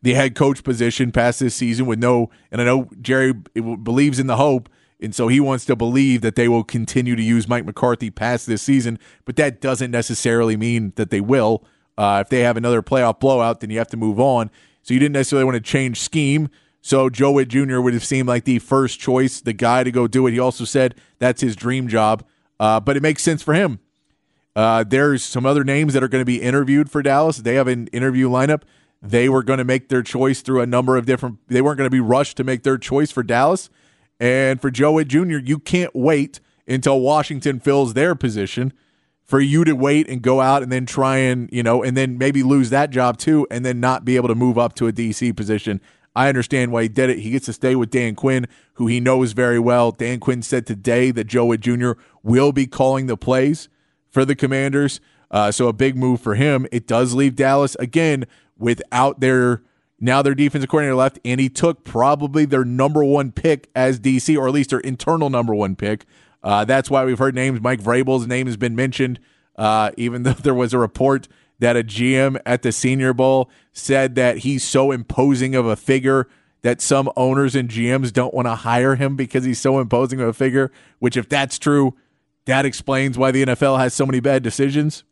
the 0.02 0.14
head 0.14 0.36
coach 0.36 0.62
position 0.62 1.10
past 1.10 1.40
this 1.40 1.56
season 1.56 1.86
with 1.86 1.98
no, 1.98 2.30
and 2.52 2.60
I 2.60 2.64
know 2.64 2.90
Jerry 3.00 3.32
believes 3.32 4.20
in 4.20 4.28
the 4.28 4.36
hope, 4.36 4.68
and 5.04 5.14
so 5.14 5.28
he 5.28 5.38
wants 5.38 5.64
to 5.66 5.76
believe 5.76 6.22
that 6.22 6.34
they 6.34 6.48
will 6.48 6.64
continue 6.64 7.14
to 7.14 7.22
use 7.22 7.46
Mike 7.46 7.64
McCarthy 7.64 8.10
past 8.10 8.46
this 8.46 8.62
season, 8.62 8.98
but 9.24 9.36
that 9.36 9.60
doesn't 9.60 9.90
necessarily 9.90 10.56
mean 10.56 10.92
that 10.96 11.10
they 11.10 11.20
will. 11.20 11.64
Uh, 11.96 12.22
if 12.24 12.28
they 12.28 12.40
have 12.40 12.56
another 12.56 12.82
playoff 12.82 13.20
blowout, 13.20 13.60
then 13.60 13.70
you 13.70 13.78
have 13.78 13.88
to 13.88 13.96
move 13.96 14.18
on. 14.18 14.50
So 14.82 14.94
you 14.94 15.00
didn't 15.00 15.12
necessarily 15.12 15.44
want 15.44 15.54
to 15.54 15.60
change 15.60 16.00
scheme. 16.00 16.48
So 16.80 17.08
Joe 17.08 17.30
Whitt 17.30 17.48
Jr. 17.48 17.80
would 17.80 17.94
have 17.94 18.04
seemed 18.04 18.28
like 18.28 18.44
the 18.44 18.58
first 18.58 18.98
choice, 18.98 19.40
the 19.40 19.52
guy 19.52 19.84
to 19.84 19.90
go 19.90 20.06
do 20.06 20.26
it. 20.26 20.32
He 20.32 20.38
also 20.38 20.64
said 20.64 20.94
that's 21.18 21.40
his 21.40 21.56
dream 21.56 21.88
job, 21.88 22.24
uh, 22.58 22.80
but 22.80 22.96
it 22.96 23.02
makes 23.02 23.22
sense 23.22 23.42
for 23.42 23.54
him. 23.54 23.78
Uh, 24.56 24.84
there's 24.84 25.24
some 25.24 25.46
other 25.46 25.64
names 25.64 25.94
that 25.94 26.02
are 26.02 26.08
going 26.08 26.20
to 26.20 26.26
be 26.26 26.40
interviewed 26.40 26.90
for 26.90 27.02
Dallas. 27.02 27.38
They 27.38 27.54
have 27.54 27.68
an 27.68 27.86
interview 27.88 28.28
lineup. 28.28 28.62
They 29.02 29.28
were 29.28 29.42
going 29.42 29.58
to 29.58 29.64
make 29.64 29.88
their 29.88 30.02
choice 30.02 30.42
through 30.42 30.60
a 30.60 30.66
number 30.66 30.96
of 30.96 31.06
different. 31.06 31.38
They 31.48 31.60
weren't 31.60 31.78
going 31.78 31.86
to 31.86 31.94
be 31.94 32.00
rushed 32.00 32.36
to 32.38 32.44
make 32.44 32.62
their 32.62 32.78
choice 32.78 33.10
for 33.10 33.22
Dallas. 33.22 33.68
And 34.20 34.60
for 34.60 34.70
Joe 34.70 34.92
Whitt 34.92 35.08
Jr., 35.08 35.38
you 35.38 35.58
can't 35.58 35.94
wait 35.94 36.40
until 36.66 37.00
Washington 37.00 37.60
fills 37.60 37.94
their 37.94 38.14
position 38.14 38.72
for 39.24 39.40
you 39.40 39.64
to 39.64 39.72
wait 39.72 40.08
and 40.08 40.22
go 40.22 40.40
out 40.40 40.62
and 40.62 40.70
then 40.70 40.86
try 40.86 41.16
and, 41.16 41.48
you 41.52 41.62
know, 41.62 41.82
and 41.82 41.96
then 41.96 42.18
maybe 42.18 42.42
lose 42.42 42.70
that 42.70 42.90
job 42.90 43.16
too 43.16 43.46
and 43.50 43.64
then 43.64 43.80
not 43.80 44.04
be 44.04 44.16
able 44.16 44.28
to 44.28 44.34
move 44.34 44.58
up 44.58 44.74
to 44.74 44.86
a 44.86 44.92
DC 44.92 45.34
position. 45.36 45.80
I 46.14 46.28
understand 46.28 46.70
why 46.70 46.82
he 46.82 46.88
did 46.88 47.10
it. 47.10 47.18
He 47.18 47.30
gets 47.30 47.46
to 47.46 47.52
stay 47.52 47.74
with 47.74 47.90
Dan 47.90 48.14
Quinn, 48.14 48.46
who 48.74 48.86
he 48.86 49.00
knows 49.00 49.32
very 49.32 49.58
well. 49.58 49.90
Dan 49.90 50.20
Quinn 50.20 50.42
said 50.42 50.66
today 50.66 51.10
that 51.10 51.24
Joe 51.24 51.46
Whitt 51.46 51.60
Jr. 51.60 51.92
will 52.22 52.52
be 52.52 52.66
calling 52.66 53.06
the 53.06 53.16
plays 53.16 53.68
for 54.10 54.24
the 54.24 54.36
Commanders. 54.36 55.00
Uh, 55.30 55.50
so 55.50 55.66
a 55.66 55.72
big 55.72 55.96
move 55.96 56.20
for 56.20 56.36
him. 56.36 56.66
It 56.70 56.86
does 56.86 57.14
leave 57.14 57.34
Dallas 57.34 57.74
again 57.80 58.26
without 58.56 59.18
their 59.20 59.62
now 60.00 60.22
their 60.22 60.34
defensive 60.34 60.68
coordinator 60.68 60.96
left, 60.96 61.18
and 61.24 61.40
he 61.40 61.48
took 61.48 61.84
probably 61.84 62.44
their 62.44 62.64
number 62.64 63.04
one 63.04 63.32
pick 63.32 63.70
as 63.74 64.00
DC, 64.00 64.36
or 64.36 64.48
at 64.48 64.54
least 64.54 64.70
their 64.70 64.80
internal 64.80 65.30
number 65.30 65.54
one 65.54 65.76
pick. 65.76 66.04
Uh, 66.42 66.64
that's 66.64 66.90
why 66.90 67.04
we've 67.04 67.18
heard 67.18 67.34
names. 67.34 67.60
Mike 67.60 67.80
Vrabel's 67.80 68.26
name 68.26 68.46
has 68.46 68.56
been 68.56 68.76
mentioned, 68.76 69.18
uh, 69.56 69.90
even 69.96 70.22
though 70.24 70.32
there 70.32 70.54
was 70.54 70.74
a 70.74 70.78
report 70.78 71.28
that 71.58 71.76
a 71.76 71.84
GM 71.84 72.38
at 72.44 72.62
the 72.62 72.72
Senior 72.72 73.14
Bowl 73.14 73.50
said 73.72 74.14
that 74.16 74.38
he's 74.38 74.64
so 74.64 74.90
imposing 74.90 75.54
of 75.54 75.66
a 75.66 75.76
figure 75.76 76.28
that 76.62 76.80
some 76.80 77.10
owners 77.16 77.54
and 77.54 77.68
GMs 77.68 78.12
don't 78.12 78.34
want 78.34 78.46
to 78.46 78.54
hire 78.54 78.96
him 78.96 79.16
because 79.16 79.44
he's 79.44 79.60
so 79.60 79.78
imposing 79.78 80.20
of 80.20 80.28
a 80.28 80.32
figure. 80.32 80.72
Which, 80.98 81.16
if 81.16 81.28
that's 81.28 81.58
true, 81.58 81.94
that 82.46 82.64
explains 82.64 83.16
why 83.16 83.30
the 83.30 83.44
NFL 83.44 83.78
has 83.78 83.94
so 83.94 84.06
many 84.06 84.20
bad 84.20 84.42
decisions. 84.42 85.04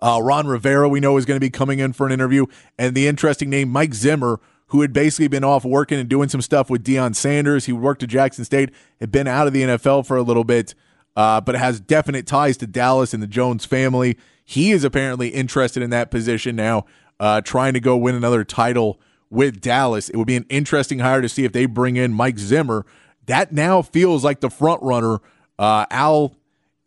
Uh, 0.00 0.20
Ron 0.22 0.46
Rivera, 0.46 0.88
we 0.88 1.00
know, 1.00 1.16
is 1.16 1.24
going 1.24 1.36
to 1.36 1.44
be 1.44 1.50
coming 1.50 1.78
in 1.78 1.92
for 1.92 2.06
an 2.06 2.12
interview. 2.12 2.46
And 2.78 2.94
the 2.94 3.08
interesting 3.08 3.50
name, 3.50 3.68
Mike 3.68 3.94
Zimmer, 3.94 4.40
who 4.68 4.82
had 4.82 4.92
basically 4.92 5.28
been 5.28 5.44
off 5.44 5.64
working 5.64 5.98
and 5.98 6.08
doing 6.08 6.28
some 6.28 6.42
stuff 6.42 6.70
with 6.70 6.84
Deion 6.84 7.14
Sanders. 7.14 7.64
He 7.64 7.72
worked 7.72 8.02
at 8.02 8.08
Jackson 8.08 8.44
State, 8.44 8.70
had 9.00 9.10
been 9.10 9.26
out 9.26 9.46
of 9.46 9.52
the 9.52 9.62
NFL 9.62 10.06
for 10.06 10.16
a 10.16 10.22
little 10.22 10.44
bit, 10.44 10.74
uh, 11.16 11.40
but 11.40 11.54
has 11.54 11.80
definite 11.80 12.26
ties 12.26 12.56
to 12.58 12.66
Dallas 12.66 13.14
and 13.14 13.22
the 13.22 13.26
Jones 13.26 13.64
family. 13.64 14.16
He 14.44 14.70
is 14.70 14.84
apparently 14.84 15.28
interested 15.28 15.82
in 15.82 15.90
that 15.90 16.10
position 16.10 16.54
now, 16.54 16.84
uh, 17.18 17.40
trying 17.40 17.74
to 17.74 17.80
go 17.80 17.96
win 17.96 18.14
another 18.14 18.44
title 18.44 19.00
with 19.30 19.60
Dallas. 19.60 20.08
It 20.08 20.16
would 20.16 20.26
be 20.26 20.36
an 20.36 20.46
interesting 20.48 21.00
hire 21.00 21.22
to 21.22 21.28
see 21.28 21.44
if 21.44 21.52
they 21.52 21.66
bring 21.66 21.96
in 21.96 22.12
Mike 22.12 22.38
Zimmer. 22.38 22.86
That 23.26 23.52
now 23.52 23.82
feels 23.82 24.24
like 24.24 24.40
the 24.40 24.50
front 24.50 24.82
runner. 24.82 25.20
Uh, 25.58 25.86
Al 25.90 26.34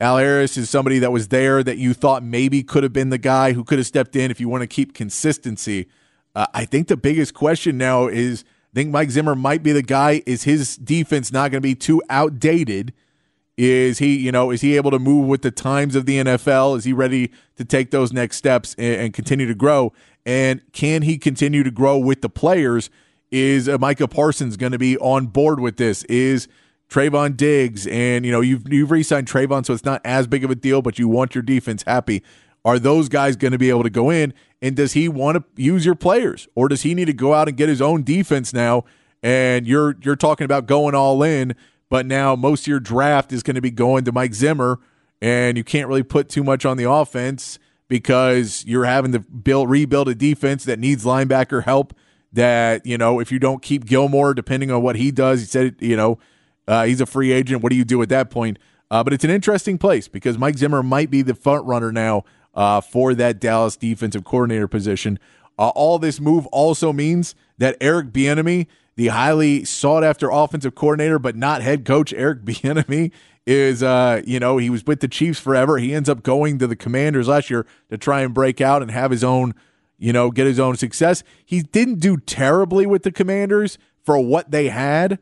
Al 0.02 0.18
Harris 0.18 0.58
is 0.58 0.68
somebody 0.68 0.98
that 0.98 1.12
was 1.12 1.28
there 1.28 1.62
that 1.62 1.78
you 1.78 1.94
thought 1.94 2.24
maybe 2.24 2.64
could 2.64 2.82
have 2.82 2.92
been 2.92 3.12
the 3.12 3.20
guy 3.20 3.54
who 3.54 3.64
could 3.64 3.78
have 3.78 3.86
stepped 3.86 4.16
in 4.16 4.32
if 4.32 4.40
you 4.40 4.50
want 4.50 4.62
to 4.62 4.68
keep 4.68 4.96
consistency. 4.96 5.88
Uh, 6.34 6.48
I 6.56 6.66
think 6.66 6.88
the 6.88 6.98
biggest 6.98 7.36
question 7.36 7.78
now 7.78 8.08
is 8.08 8.44
I 8.74 8.76
think 8.76 8.90
Mike 8.90 9.12
Zimmer 9.12 9.36
might 9.36 9.62
be 9.62 9.72
the 9.74 9.84
guy. 9.84 10.24
Is 10.26 10.44
his 10.44 10.76
defense 10.76 11.32
not 11.32 11.52
going 11.52 11.62
to 11.62 11.68
be 11.68 11.76
too 11.76 12.02
outdated? 12.10 12.94
Is 13.58 14.00
he, 14.00 14.18
you 14.18 14.32
know, 14.32 14.50
is 14.50 14.62
he 14.62 14.76
able 14.76 14.90
to 14.90 14.98
move 14.98 15.28
with 15.28 15.44
the 15.44 15.52
times 15.52 15.96
of 15.96 16.08
the 16.08 16.18
NFL? 16.18 16.78
Is 16.78 16.84
he 16.84 16.94
ready 16.94 17.32
to 17.58 17.64
take 17.64 17.92
those 17.92 18.12
next 18.12 18.38
steps 18.38 18.74
and, 18.80 18.96
and 18.96 19.14
continue 19.14 19.46
to 19.46 19.54
grow? 19.54 19.94
And 20.26 20.62
can 20.74 21.04
he 21.04 21.20
continue 21.20 21.62
to 21.62 21.70
grow 21.70 22.00
with 22.00 22.22
the 22.22 22.30
players? 22.30 22.90
Is 23.30 23.70
uh, 23.70 23.78
Micah 23.78 24.08
Parsons 24.08 24.58
going 24.58 24.72
to 24.72 24.80
be 24.80 24.98
on 24.98 25.28
board 25.28 25.60
with 25.60 25.78
this? 25.78 26.04
Is 26.06 26.48
Trevon 26.92 27.38
Diggs 27.38 27.88
and 27.88 28.26
you 28.26 28.34
know 28.34 28.42
you've 28.42 28.72
you've 28.72 28.92
re-signed 28.92 29.26
Trevon, 29.26 29.66
so 29.66 29.74
it's 29.74 29.86
not 29.86 30.02
as 30.04 30.28
big 30.28 30.44
of 30.44 30.52
a 30.52 30.56
deal, 30.56 30.82
but 30.82 31.00
you 31.00 31.08
want 31.08 31.34
your 31.34 31.42
defense 31.42 31.84
happy. 31.88 32.22
Are 32.66 32.78
those 32.78 33.08
guys 33.08 33.38
going 33.38 33.54
to 33.54 33.58
be 33.58 33.70
able 33.70 33.84
to 33.84 33.90
go 33.90 34.10
in? 34.10 34.34
And 34.62 34.76
does 34.76 34.94
he 34.94 35.08
want 35.08 35.38
to 35.38 35.44
use 35.62 35.86
your 35.86 35.96
players, 35.96 36.50
or 36.54 36.68
does 36.68 36.82
he 36.82 36.94
need 36.94 37.06
to 37.06 37.14
go 37.14 37.34
out 37.34 37.48
and 37.48 37.56
get 37.56 37.70
his 37.70 37.82
own 37.82 38.04
defense 38.04 38.54
now? 38.54 38.84
And 39.24 39.66
you're 39.66 39.96
you're 40.02 40.18
talking 40.18 40.44
about 40.44 40.66
going 40.66 40.94
all 40.94 41.24
in, 41.24 41.56
but 41.90 42.06
now 42.06 42.36
most 42.36 42.64
of 42.64 42.68
your 42.68 42.82
draft 42.82 43.32
is 43.32 43.42
going 43.42 43.56
to 43.56 43.62
be 43.62 43.72
going 43.72 44.04
to 44.04 44.12
Mike 44.12 44.34
Zimmer, 44.34 44.82
and 45.22 45.58
you 45.58 45.64
can't 45.64 45.88
really 45.88 46.04
put 46.04 46.28
too 46.28 46.44
much 46.44 46.66
on 46.66 46.76
the 46.76 46.92
offense 46.92 47.58
because 47.88 48.66
you're 48.66 48.86
having 48.86 49.14
to 49.14 49.20
build 49.20 49.70
rebuild 49.70 50.10
a 50.10 50.16
defense 50.16 50.66
that 50.66 50.78
needs 50.78 51.06
linebacker 51.06 51.64
help. 51.64 51.94
That 52.34 52.86
you 52.86 52.98
know, 52.98 53.22
if 53.22 53.32
you 53.32 53.40
don't 53.40 53.62
keep 53.62 53.86
Gilmore, 53.86 54.34
depending 54.34 54.72
on 54.72 54.82
what 54.82 54.98
he 54.98 55.10
does, 55.10 55.40
he 55.40 55.46
said 55.46 55.78
you 55.80 55.96
know 55.96 56.20
uh, 56.72 56.86
he's 56.86 57.02
a 57.02 57.06
free 57.06 57.34
agent. 57.34 57.62
What 57.62 57.70
do 57.70 57.76
you 57.76 57.84
do 57.84 58.02
at 58.02 58.08
that 58.10 58.30
point? 58.30 58.58
Uh, 58.90 59.04
but 59.04 59.12
it's 59.12 59.26
an 59.26 59.30
interesting 59.30 59.78
place 59.78 60.08
because 60.08 60.38
Mike 60.38 60.58
Zimmer 60.58 60.82
might 60.82 61.12
be 61.12 61.22
the 61.22 61.36
front 61.36 61.66
runner 61.66 61.92
now 61.92 62.24
uh, 62.56 62.80
for 62.80 63.14
that 63.14 63.42
Dallas 63.42 63.76
defensive 63.76 64.24
coordinator 64.24 64.70
position. 64.70 65.20
Uh, 65.60 65.68
all 65.70 66.00
this 66.00 66.22
move 66.22 66.48
also 66.48 66.94
means 66.94 67.36
that 67.58 67.76
Eric 67.82 68.14
Bieniemy, 68.14 68.68
the 68.96 69.08
highly 69.08 69.66
sought 69.66 70.06
after 70.06 70.30
offensive 70.30 70.74
coordinator 70.74 71.20
but 71.20 71.36
not 71.36 71.62
head 71.62 71.84
coach 71.84 72.14
Eric 72.14 72.42
Bieniemy, 72.46 73.12
is 73.46 73.84
uh, 73.84 74.22
you 74.26 74.40
know 74.40 74.58
he 74.58 74.70
was 74.70 74.86
with 74.86 75.02
the 75.02 75.10
Chiefs 75.10 75.42
forever. 75.42 75.78
He 75.78 75.94
ends 75.94 76.08
up 76.08 76.24
going 76.24 76.58
to 76.60 76.68
the 76.68 76.78
Commanders 76.78 77.28
last 77.28 77.50
year 77.50 77.66
to 77.90 77.98
try 77.98 78.22
and 78.22 78.34
break 78.34 78.62
out 78.62 78.82
and 78.82 78.92
have 78.92 79.12
his 79.12 79.26
own, 79.26 79.56
you 79.98 80.14
know, 80.14 80.32
get 80.32 80.48
his 80.48 80.60
own 80.60 80.78
success. 80.78 81.22
He 81.44 81.64
didn't 81.64 82.00
do 82.00 82.16
terribly 82.16 82.86
with 82.86 83.04
the 83.04 83.12
Commanders 83.12 83.78
for 84.06 84.18
what 84.18 84.52
they 84.52 84.70
had. 84.70 85.20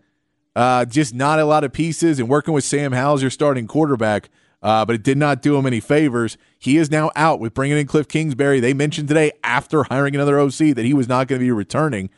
Uh, 0.60 0.84
just 0.84 1.13
not 1.13 1.39
a 1.39 1.46
lot 1.46 1.63
of 1.63 1.72
pieces 1.72 2.20
and 2.20 2.28
working 2.28 2.54
with 2.54 2.63
Sam 2.63 2.92
Howell 2.92 3.22
your 3.22 3.30
starting 3.30 3.66
quarterback 3.66 4.30
uh, 4.62 4.86
but 4.86 4.96
it 4.96 5.04
did 5.04 5.18
not 5.18 5.42
do 5.42 5.58
him 5.58 5.66
any 5.66 5.80
favors. 5.80 6.38
He 6.58 6.78
is 6.78 6.92
now 6.92 7.12
out 7.16 7.39
with 7.39 7.54
bringing 7.54 7.78
in 7.78 7.88
Cliff 7.88 8.08
Kingsbury. 8.08 8.60
They 8.60 8.74
mentioned 8.74 9.08
today 9.08 9.32
after 9.44 9.84
hiring 9.84 10.16
another 10.16 10.39
OC 10.39 10.75
that 10.75 10.84
he 10.84 10.94
was 10.94 11.08
not 11.08 11.28
going 11.28 11.39
to 11.39 11.46
be 11.46 11.51
returning. 11.51 12.10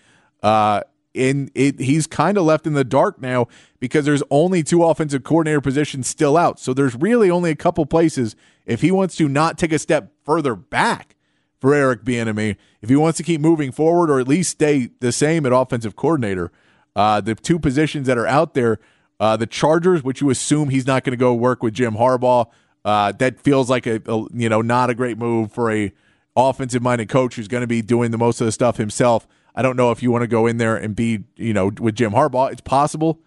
Uh, 0.41 0.81
it, 1.13 1.79
he's 1.79 2.07
kind 2.07 2.37
of 2.37 2.45
left 2.45 2.65
in 2.65 2.73
the 2.73 2.85
dark 2.85 3.21
now 3.21 3.47
because 3.79 4.05
there's 4.05 4.23
only 4.31 4.63
two 4.63 4.83
offensive 4.83 5.23
coordinator 5.23 5.61
positions 5.61 6.07
still 6.07 6.37
out. 6.37 6.59
So 6.59 6.73
there's 6.73 6.95
really 6.95 7.29
only 7.29 7.51
a 7.51 7.55
couple 7.55 7.85
places 7.85 8.35
if 8.65 8.81
he 8.81 8.91
wants 8.91 9.15
to 9.17 9.27
not 9.27 9.57
take 9.57 9.73
a 9.73 9.79
step 9.79 10.13
further 10.23 10.55
back 10.55 11.15
for 11.59 11.75
Eric 11.75 12.03
Bieniemy, 12.03 12.55
if 12.81 12.89
he 12.89 12.95
wants 12.95 13.17
to 13.17 13.23
keep 13.23 13.41
moving 13.41 13.71
forward 13.71 14.09
or 14.09 14.19
at 14.19 14.27
least 14.27 14.51
stay 14.51 14.89
the 14.99 15.11
same 15.11 15.45
at 15.45 15.51
offensive 15.51 15.95
coordinator. 15.95 16.51
Uh, 16.95 17.21
the 17.21 17.35
two 17.35 17.57
positions 17.57 18.07
that 18.07 18.17
are 18.17 18.27
out 18.27 18.53
there 18.53 18.79
uh, 19.21 19.37
the 19.37 19.45
Chargers, 19.45 20.03
which 20.03 20.19
you 20.19 20.31
assume 20.31 20.69
he's 20.69 20.87
not 20.87 21.03
going 21.03 21.11
to 21.11 21.17
go 21.17 21.31
work 21.35 21.61
with 21.61 21.75
Jim 21.75 21.93
Harbaugh, 21.93 22.47
uh, 22.83 23.11
that 23.11 23.39
feels 23.39 23.69
like 23.69 23.85
a, 23.85 24.01
a, 24.07 24.25
you 24.33 24.49
know 24.49 24.61
not 24.61 24.89
a 24.89 24.95
great 24.95 25.19
move 25.19 25.51
for 25.51 25.71
a 25.71 25.93
offensive 26.35 26.81
minded 26.81 27.07
coach 27.07 27.35
who's 27.35 27.47
going 27.47 27.61
to 27.61 27.67
be 27.67 27.83
doing 27.83 28.09
the 28.09 28.17
most 28.17 28.41
of 28.41 28.45
the 28.45 28.51
stuff 28.51 28.77
himself. 28.77 29.27
I 29.55 29.61
don't 29.61 29.77
know 29.77 29.91
if 29.91 30.01
you 30.01 30.09
want 30.09 30.23
to 30.23 30.27
go 30.27 30.47
in 30.47 30.57
there 30.57 30.75
and 30.75 30.95
be 30.95 31.25
you 31.35 31.53
know 31.53 31.67
with 31.67 31.93
Jim 31.93 32.13
Harbaugh. 32.13 32.51
It's 32.51 32.61
possible, 32.61 33.19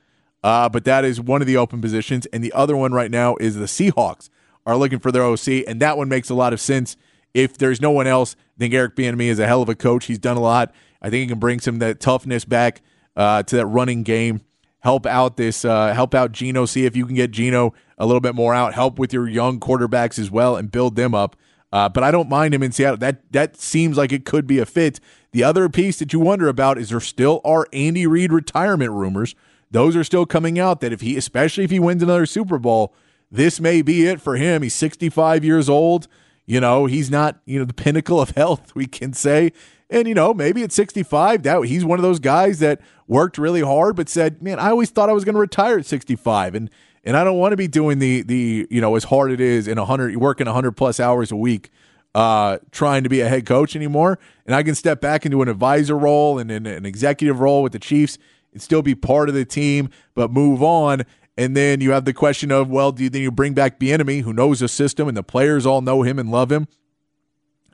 uh, 0.42 0.68
but 0.68 0.85
that 0.85 1.04
is 1.04 1.21
one 1.21 1.40
of 1.40 1.47
the 1.47 1.56
open 1.56 1.80
positions, 1.80 2.26
and 2.26 2.42
the 2.42 2.52
other 2.54 2.76
one 2.76 2.90
right 2.90 3.11
now 3.11 3.37
is 3.37 3.54
the 3.54 3.66
Seahawks 3.66 4.30
are 4.66 4.76
looking 4.76 4.99
for 4.99 5.12
their 5.12 5.23
OC, 5.23 5.62
and 5.68 5.78
that 5.80 5.97
one 5.97 6.09
makes 6.09 6.28
a 6.28 6.35
lot 6.35 6.52
of 6.52 6.61
sense. 6.61 6.97
If 7.35 7.56
there's 7.56 7.80
no 7.80 7.92
one 7.92 8.09
else, 8.09 8.35
I 8.56 8.59
think 8.59 8.75
Eric 8.75 8.97
Bieniemy 8.97 9.26
is 9.26 9.38
a 9.38 9.47
hell 9.47 9.62
of 9.62 9.68
a 9.68 9.76
coach. 9.76 10.06
He's 10.06 10.18
done 10.18 10.37
a 10.37 10.40
lot. 10.40 10.75
I 11.00 11.09
think 11.09 11.21
he 11.21 11.26
can 11.28 11.38
bring 11.38 11.61
some 11.61 11.78
that 11.78 12.00
toughness 12.00 12.44
back 12.44 12.83
uh, 13.16 13.42
to 13.44 13.56
that 13.56 13.66
running 13.66 14.02
game 14.02 14.40
help 14.85 15.06
out 15.06 15.37
this 15.37 15.64
uh, 15.64 15.92
help 15.94 16.14
out 16.14 16.30
Geno. 16.30 16.66
See 16.66 16.85
if 16.85 16.94
you 16.94 17.06
can 17.06 17.16
get 17.16 17.30
Geno 17.33 17.75
a 17.99 18.06
little 18.06 18.21
bit 18.21 18.35
more 18.35 18.54
out. 18.54 18.75
Help 18.75 18.99
with 18.99 19.12
your 19.12 19.28
young 19.28 19.59
quarterbacks 19.59 20.18
as 20.18 20.30
well 20.30 20.56
and 20.56 20.71
build 20.71 20.94
them 20.94 21.14
up. 21.14 21.37
Uh, 21.73 21.88
but 21.88 22.04
I 22.04 22.12
don't 22.12 22.28
mind 22.28 22.54
him 22.54 22.62
in 22.62 22.71
Seattle. 22.71 22.99
That 22.99 23.33
that 23.33 23.56
seems 23.56 23.97
like 23.97 24.12
it 24.12 24.25
could 24.25 24.47
be 24.47 24.61
a 24.61 24.66
fit. 24.66 25.00
The 25.33 25.42
other 25.42 25.68
piece 25.68 25.99
that 25.99 26.12
you 26.12 26.21
wonder 26.21 26.49
about 26.49 26.78
is 26.78 26.90
there 26.90 27.00
still 27.00 27.40
are 27.44 27.66
Andy 27.73 28.06
Reid 28.06 28.33
retirement 28.33 28.92
rumors. 28.92 29.35
Those 29.71 29.97
are 29.97 30.04
still 30.04 30.26
coming 30.26 30.56
out 30.56 30.80
that 30.80 30.92
if 30.92 31.00
he, 31.00 31.16
especially 31.16 31.64
if 31.64 31.71
he 31.71 31.80
wins 31.80 32.02
another 32.02 32.26
Super 32.26 32.61
Bowl, 32.61 32.94
this 33.28 33.59
may 33.59 33.83
be 33.83 34.06
it 34.06 34.21
for 34.21 34.37
him. 34.37 34.62
He's 34.62 34.75
65 34.75 35.44
years 35.44 35.68
old. 35.68 36.06
You 36.47 36.61
know, 36.61 36.87
he's 36.87 37.11
not, 37.11 37.40
you 37.47 37.59
know, 37.59 37.64
the 37.64 37.75
pinnacle 37.75 38.21
of 38.21 38.30
health, 38.37 38.76
we 38.76 38.87
can 38.87 39.12
say. 39.14 39.50
And 39.91 40.09
you 40.09 40.14
know, 40.14 40.33
maybe 40.33 40.62
at 40.62 40.73
65, 40.73 41.43
that 41.43 41.62
he's 41.64 41.85
one 41.85 41.99
of 41.99 42.03
those 42.03 42.19
guys 42.19 42.59
that 42.61 42.81
worked 43.07 43.38
really 43.38 43.61
hard, 43.61 43.97
but 43.97 44.09
said, 44.09 44.43
"Man, 44.43 44.59
I 44.59 44.71
always 44.71 44.91
thought 44.91 45.09
I 45.09 45.12
was 45.12 45.25
going 45.25 45.35
to 45.35 45.41
retire 45.41 45.79
at 45.79 45.87
65, 45.87 46.55
and 46.55 46.71
and 47.05 47.17
I 47.17 47.25
don't 47.25 47.38
want 47.38 47.53
to 47.53 47.57
be 47.57 47.69
doing 47.69 47.99
the 47.99 48.23
the 48.23 48.67
you 48.71 48.81
know 48.81 48.97
as 48.97 49.05
hard 49.05 49.31
it 49.31 49.41
is 49.41 49.69
in 49.69 49.79
100 49.79 50.17
working 50.17 50.47
100 50.47 50.73
plus 50.73 51.00
hours 51.00 51.31
a 51.31 51.37
week." 51.37 51.71
Uh, 52.14 52.59
trying 52.71 53.03
to 53.03 53.09
be 53.09 53.21
a 53.23 53.29
head 53.29 53.45
coach 53.45 53.75
anymore, 53.75 54.21
and 54.47 54.55
I 54.55 54.62
can 54.62 54.76
step 54.76 55.00
back 55.00 55.26
into 55.26 55.43
an 55.43 55.49
advisor 55.49 55.99
role 55.99 56.38
and, 56.38 56.49
and 56.49 56.64
an 56.64 56.87
executive 56.87 57.41
role 57.41 57.61
with 57.61 57.73
the 57.73 57.81
Chiefs 57.81 58.19
and 58.53 58.62
still 58.62 58.83
be 58.83 58.95
part 58.95 59.29
of 59.29 59.35
the 59.35 59.45
team, 59.45 59.91
but 60.14 60.31
move 60.31 60.62
on. 60.62 61.03
And 61.37 61.57
then 61.57 61.81
you 61.81 61.91
have 61.91 62.05
the 62.05 62.12
question 62.12 62.53
of, 62.53 62.71
well, 62.71 62.93
do 62.93 63.03
you 63.03 63.11
then 63.11 63.23
you 63.23 63.33
bring 63.33 63.53
back 63.53 63.81
Bieniemy, 63.81 64.23
who 64.23 64.33
knows 64.33 64.61
the 64.61 64.69
system 64.69 65.09
and 65.09 65.17
the 65.17 65.25
players 65.25 65.67
all 65.67 65.81
know 65.81 66.03
him 66.03 66.19
and 66.21 66.31
love 66.31 66.53
him, 66.53 66.69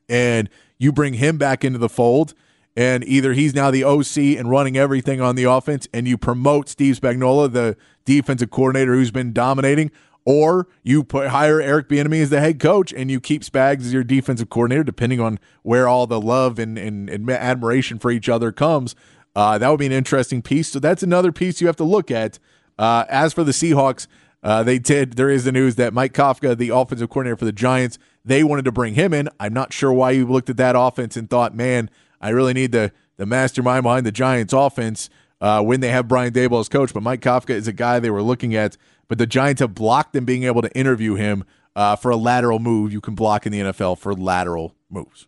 and 0.09 0.49
you 0.81 0.91
bring 0.91 1.15
him 1.15 1.39
back 1.39 1.65
into 1.65 1.79
the 1.79 1.91
fold, 1.91 2.35
and 2.75 3.05
either 3.05 3.35
he's 3.35 3.55
now 3.55 3.71
the 3.71 3.85
OC 3.85 4.39
and 4.39 4.51
running 4.51 4.77
everything 4.77 5.21
on 5.21 5.37
the 5.37 5.45
offense, 5.45 5.87
and 5.93 6.09
you 6.09 6.17
promote 6.17 6.69
Steve 6.69 6.99
Spagnuolo, 6.99 7.53
the 7.53 7.77
defensive 8.05 8.51
coordinator 8.51 8.95
who's 8.95 9.11
been 9.11 9.33
dominating, 9.33 9.93
Or 10.25 10.69
you 10.83 11.03
put 11.03 11.29
hire 11.29 11.61
Eric 11.61 11.89
Bieniemy 11.89 12.23
as 12.23 12.31
the 12.31 12.41
head 12.41 12.59
coach, 12.59 12.93
and 12.93 13.11
you 13.11 13.21
keep 13.21 13.43
Spags 13.43 13.81
as 13.81 13.93
your 13.93 14.05
defensive 14.05 14.51
coordinator, 14.51 14.85
depending 14.85 15.21
on 15.21 15.39
where 15.63 15.87
all 15.87 16.07
the 16.07 16.21
love 16.21 16.59
and, 16.59 16.79
and, 16.79 17.09
and 17.09 17.29
admiration 17.31 17.99
for 17.99 18.11
each 18.11 18.29
other 18.29 18.53
comes. 18.53 18.95
Uh, 19.35 19.59
that 19.59 19.69
would 19.69 19.79
be 19.79 19.87
an 19.87 19.93
interesting 19.93 20.43
piece. 20.43 20.69
So 20.69 20.79
that's 20.79 21.03
another 21.03 21.33
piece 21.33 21.61
you 21.61 21.67
have 21.67 21.77
to 21.77 21.85
look 21.85 22.11
at. 22.11 22.39
Uh, 22.79 23.05
as 23.09 23.33
for 23.33 23.45
the 23.45 23.53
Seahawks, 23.53 24.07
uh, 24.43 24.63
they 24.63 24.79
did. 24.79 25.15
There 25.15 25.31
is 25.31 25.45
the 25.45 25.53
news 25.53 25.77
that 25.77 25.93
Mike 25.93 26.13
Kafka, 26.13 26.57
the 26.57 26.71
offensive 26.71 27.11
coordinator 27.11 27.37
for 27.37 27.45
the 27.45 27.53
Giants, 27.53 27.99
they 28.25 28.45
wanted 28.45 28.65
to 28.67 28.73
bring 28.73 28.95
him 28.95 29.13
in. 29.15 29.29
I'm 29.39 29.53
not 29.53 29.73
sure 29.73 29.93
why 29.93 30.13
you 30.13 30.27
looked 30.27 30.51
at 30.51 30.57
that 30.59 30.77
offense 30.77 31.17
and 31.17 31.29
thought, 31.29 31.55
man, 31.55 31.91
I 32.21 32.31
really 32.31 32.53
need 32.53 32.73
the 32.73 32.93
the 33.17 33.27
mastermind 33.27 33.83
behind 33.83 34.07
the 34.07 34.13
Giants 34.13 34.55
offense 34.55 35.11
uh, 35.43 35.63
when 35.63 35.81
they 35.81 35.91
have 35.91 36.09
Brian 36.09 36.33
Daboll 36.33 36.61
as 36.61 36.71
coach. 36.71 36.95
But 36.95 37.03
Mike 37.03 37.21
Kafka 37.21 37.51
is 37.51 37.69
a 37.69 37.73
guy 37.73 37.99
they 37.99 38.11
were 38.11 38.23
looking 38.23 38.55
at. 38.55 38.79
But 39.09 39.19
the 39.19 39.27
Giants 39.27 39.61
have 39.61 39.75
blocked 39.75 40.13
them 40.13 40.25
being 40.25 40.45
able 40.45 40.63
to 40.63 40.73
interview 40.73 41.17
him 41.17 41.45
uh, 41.77 41.97
for 41.97 42.11
a 42.11 42.17
lateral 42.17 42.59
move. 42.59 42.93
You 42.93 43.01
can 43.01 43.15
block 43.15 43.45
in 43.45 43.53
the 43.53 43.61
NFL 43.61 43.99
for 43.99 44.15
lateral 44.15 44.75
moves. 44.89 45.27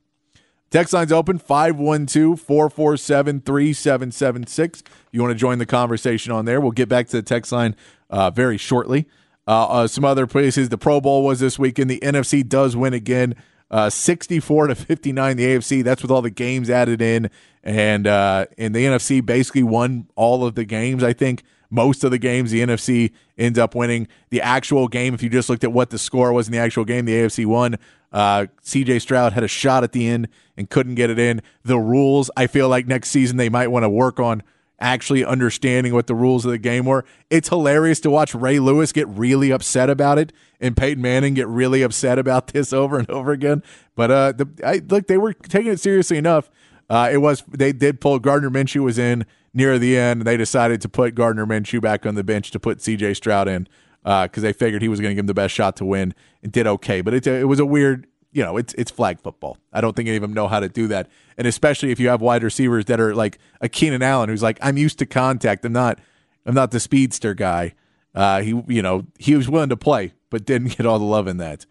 Text 0.70 0.94
line's 0.94 1.12
open 1.12 1.38
512 1.38 2.40
447 2.40 3.40
3776. 3.42 4.82
You 5.10 5.20
want 5.20 5.32
to 5.32 5.38
join 5.38 5.58
the 5.58 5.66
conversation 5.66 6.32
on 6.32 6.46
there? 6.46 6.62
We'll 6.62 6.70
get 6.70 6.88
back 6.88 7.08
to 7.08 7.16
the 7.18 7.22
text 7.22 7.52
line 7.52 7.76
uh, 8.08 8.30
very 8.30 8.56
shortly. 8.56 9.06
Uh, 9.46 9.64
uh, 9.64 9.86
some 9.86 10.04
other 10.04 10.26
places, 10.26 10.68
the 10.68 10.78
Pro 10.78 11.00
Bowl 11.00 11.24
was 11.24 11.40
this 11.40 11.58
weekend. 11.58 11.90
The 11.90 12.00
NFC 12.00 12.46
does 12.46 12.76
win 12.76 12.94
again, 12.94 13.34
uh, 13.70 13.90
64 13.90 14.68
to 14.68 14.74
59. 14.74 15.36
The 15.36 15.44
AFC, 15.44 15.82
that's 15.82 16.02
with 16.02 16.10
all 16.10 16.22
the 16.22 16.30
games 16.30 16.70
added 16.70 17.02
in. 17.02 17.30
And, 17.64 18.06
uh, 18.06 18.46
and 18.58 18.74
the 18.74 18.84
NFC 18.84 19.24
basically 19.24 19.62
won 19.62 20.08
all 20.14 20.44
of 20.44 20.54
the 20.54 20.64
games, 20.64 21.02
I 21.02 21.12
think 21.12 21.42
most 21.72 22.04
of 22.04 22.10
the 22.10 22.18
games 22.18 22.50
the 22.50 22.60
NFC 22.60 23.12
ends 23.38 23.58
up 23.58 23.74
winning. 23.74 24.06
The 24.28 24.42
actual 24.42 24.88
game, 24.88 25.14
if 25.14 25.22
you 25.22 25.30
just 25.30 25.48
looked 25.48 25.64
at 25.64 25.72
what 25.72 25.88
the 25.88 25.98
score 25.98 26.32
was 26.32 26.46
in 26.46 26.52
the 26.52 26.58
actual 26.58 26.84
game, 26.84 27.06
the 27.06 27.14
AFC 27.14 27.46
won. 27.46 27.78
Uh, 28.12 28.46
CJ 28.62 29.00
Stroud 29.00 29.32
had 29.32 29.42
a 29.42 29.48
shot 29.48 29.82
at 29.82 29.92
the 29.92 30.06
end 30.06 30.28
and 30.56 30.68
couldn't 30.68 30.96
get 30.96 31.08
it 31.08 31.18
in. 31.18 31.40
The 31.64 31.78
rules, 31.78 32.30
I 32.36 32.46
feel 32.46 32.68
like 32.68 32.86
next 32.86 33.08
season 33.08 33.38
they 33.38 33.48
might 33.48 33.68
want 33.68 33.84
to 33.84 33.88
work 33.88 34.20
on 34.20 34.42
actually 34.82 35.24
understanding 35.24 35.94
what 35.94 36.06
the 36.06 36.14
rules 36.14 36.44
of 36.44 36.50
the 36.50 36.58
game 36.58 36.84
were. 36.84 37.04
It's 37.30 37.48
hilarious 37.48 38.00
to 38.00 38.10
watch 38.10 38.34
Ray 38.34 38.58
Lewis 38.58 38.92
get 38.92 39.08
really 39.08 39.50
upset 39.50 39.88
about 39.88 40.18
it 40.18 40.32
and 40.60 40.76
Peyton 40.76 41.00
Manning 41.00 41.34
get 41.34 41.48
really 41.48 41.82
upset 41.82 42.18
about 42.18 42.46
this 42.52 42.72
over 42.72 42.98
and 42.98 43.08
over 43.08 43.32
again. 43.32 43.62
But 43.94 44.10
uh, 44.10 44.32
the, 44.32 44.48
I, 44.64 44.82
look, 44.86 45.06
they 45.06 45.16
were 45.16 45.32
taking 45.32 45.72
it 45.72 45.80
seriously 45.80 46.18
enough. 46.18 46.50
Uh, 46.90 47.08
it 47.10 47.18
was 47.18 47.42
they 47.48 47.72
did 47.72 48.00
pull 48.00 48.18
Gardner 48.18 48.50
Minshew 48.50 48.82
was 48.82 48.98
in 48.98 49.24
near 49.54 49.78
the 49.78 49.96
end, 49.96 50.22
they 50.22 50.36
decided 50.36 50.80
to 50.80 50.88
put 50.88 51.14
Gardner 51.14 51.46
Minshew 51.46 51.80
back 51.80 52.06
on 52.06 52.14
the 52.14 52.24
bench 52.24 52.50
to 52.52 52.60
put 52.60 52.80
C.J. 52.80 53.14
Stroud 53.14 53.48
in 53.48 53.68
because 54.02 54.38
uh, 54.38 54.40
they 54.40 54.52
figured 54.52 54.82
he 54.82 54.88
was 54.88 55.00
going 55.00 55.10
to 55.10 55.14
give 55.14 55.22
him 55.22 55.26
the 55.26 55.34
best 55.34 55.54
shot 55.54 55.76
to 55.76 55.84
win 55.84 56.14
and 56.42 56.50
did 56.50 56.66
okay. 56.66 57.00
But 57.00 57.14
it, 57.14 57.26
it 57.26 57.44
was 57.44 57.60
a 57.60 57.66
weird, 57.66 58.06
you 58.32 58.42
know, 58.42 58.56
it's 58.56 58.74
it's 58.74 58.90
flag 58.90 59.20
football. 59.20 59.58
I 59.72 59.80
don't 59.80 59.94
think 59.94 60.08
any 60.08 60.16
of 60.16 60.22
them 60.22 60.32
know 60.32 60.48
how 60.48 60.60
to 60.60 60.68
do 60.68 60.88
that, 60.88 61.08
and 61.36 61.46
especially 61.46 61.90
if 61.90 62.00
you 62.00 62.08
have 62.08 62.20
wide 62.20 62.42
receivers 62.42 62.86
that 62.86 62.98
are 63.00 63.14
like 63.14 63.38
a 63.60 63.68
Keenan 63.68 64.02
Allen, 64.02 64.28
who's 64.28 64.42
like, 64.42 64.58
I'm 64.62 64.76
used 64.76 64.98
to 65.00 65.06
contact. 65.06 65.64
I'm 65.64 65.72
not, 65.72 65.98
I'm 66.46 66.54
not 66.54 66.70
the 66.70 66.80
speedster 66.80 67.34
guy. 67.34 67.74
Uh, 68.14 68.40
he, 68.42 68.62
you 68.66 68.82
know, 68.82 69.06
he 69.18 69.36
was 69.36 69.48
willing 69.48 69.68
to 69.68 69.76
play, 69.76 70.12
but 70.30 70.44
didn't 70.44 70.76
get 70.76 70.86
all 70.86 70.98
the 70.98 71.04
love 71.04 71.26
in 71.26 71.36
that. 71.38 71.66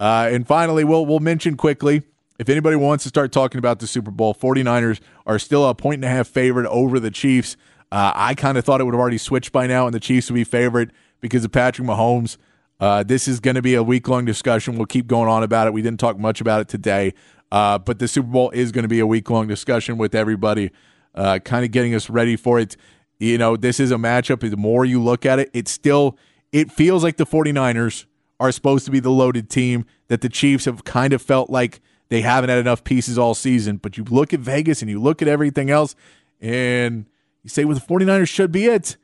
Uh, 0.00 0.28
and 0.30 0.46
finally, 0.46 0.84
we'll 0.84 1.06
we'll 1.06 1.20
mention 1.20 1.56
quickly 1.56 2.02
if 2.38 2.48
anybody 2.48 2.76
wants 2.76 3.04
to 3.04 3.08
start 3.08 3.32
talking 3.32 3.58
about 3.58 3.78
the 3.78 3.86
Super 3.86 4.10
Bowl, 4.10 4.34
49ers 4.34 5.00
are 5.26 5.38
still 5.38 5.68
a 5.68 5.74
point 5.74 5.96
and 5.96 6.04
a 6.04 6.08
half 6.08 6.28
favorite 6.28 6.66
over 6.66 7.00
the 7.00 7.10
Chiefs. 7.10 7.56
Uh, 7.90 8.12
I 8.14 8.34
kind 8.34 8.58
of 8.58 8.64
thought 8.64 8.80
it 8.80 8.84
would 8.84 8.94
have 8.94 9.00
already 9.00 9.18
switched 9.18 9.52
by 9.52 9.66
now, 9.66 9.86
and 9.86 9.94
the 9.94 10.00
Chiefs 10.00 10.30
would 10.30 10.34
be 10.34 10.44
favorite 10.44 10.90
because 11.20 11.44
of 11.44 11.52
Patrick 11.52 11.86
Mahomes. 11.86 12.36
Uh, 12.78 13.02
this 13.02 13.26
is 13.26 13.40
going 13.40 13.54
to 13.54 13.62
be 13.62 13.74
a 13.74 13.82
week 13.82 14.08
long 14.08 14.24
discussion. 14.24 14.76
We'll 14.76 14.86
keep 14.86 15.06
going 15.06 15.28
on 15.28 15.42
about 15.42 15.66
it. 15.66 15.72
We 15.72 15.82
didn't 15.82 16.00
talk 16.00 16.18
much 16.18 16.40
about 16.40 16.60
it 16.60 16.68
today, 16.68 17.14
uh, 17.50 17.78
but 17.78 17.98
the 17.98 18.08
Super 18.08 18.28
Bowl 18.28 18.50
is 18.50 18.72
going 18.72 18.82
to 18.82 18.88
be 18.88 19.00
a 19.00 19.06
week 19.06 19.30
long 19.30 19.46
discussion 19.46 19.98
with 19.98 20.14
everybody, 20.14 20.70
uh, 21.14 21.38
kind 21.38 21.64
of 21.64 21.70
getting 21.70 21.94
us 21.94 22.10
ready 22.10 22.36
for 22.36 22.58
it. 22.58 22.76
You 23.18 23.38
know, 23.38 23.56
this 23.56 23.80
is 23.80 23.90
a 23.90 23.96
matchup. 23.96 24.48
The 24.48 24.56
more 24.56 24.84
you 24.84 25.02
look 25.02 25.24
at 25.24 25.38
it, 25.38 25.50
it 25.54 25.68
still 25.68 26.18
it 26.52 26.70
feels 26.70 27.02
like 27.02 27.16
the 27.16 27.26
49ers 27.26 28.04
are 28.38 28.52
supposed 28.52 28.84
to 28.84 28.90
be 28.90 29.00
the 29.00 29.10
loaded 29.10 29.48
team 29.48 29.86
that 30.08 30.20
the 30.20 30.28
Chiefs 30.28 30.66
have 30.66 30.84
kind 30.84 31.12
of 31.12 31.22
felt 31.22 31.50
like– 31.50 31.80
they 32.08 32.20
haven't 32.20 32.50
had 32.50 32.58
enough 32.58 32.84
pieces 32.84 33.18
all 33.18 33.34
season. 33.34 33.78
But 33.78 33.96
you 33.96 34.04
look 34.04 34.32
at 34.32 34.40
Vegas 34.40 34.82
and 34.82 34.90
you 34.90 35.00
look 35.00 35.22
at 35.22 35.28
everything 35.28 35.70
else, 35.70 35.94
and 36.40 37.06
you 37.42 37.50
say, 37.50 37.64
well, 37.64 37.76
the 37.76 37.80
49ers 37.80 38.28
should 38.28 38.52
be 38.52 38.66
it. 38.66 38.96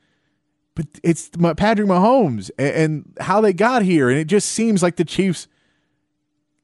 But 0.75 0.87
it's 1.03 1.29
Patrick 1.29 1.87
Mahomes 1.87 2.49
and 2.57 3.13
how 3.19 3.41
they 3.41 3.53
got 3.53 3.83
here. 3.83 4.09
And 4.09 4.17
it 4.17 4.25
just 4.25 4.49
seems 4.49 4.81
like 4.81 4.95
the 4.95 5.05
Chiefs, 5.05 5.47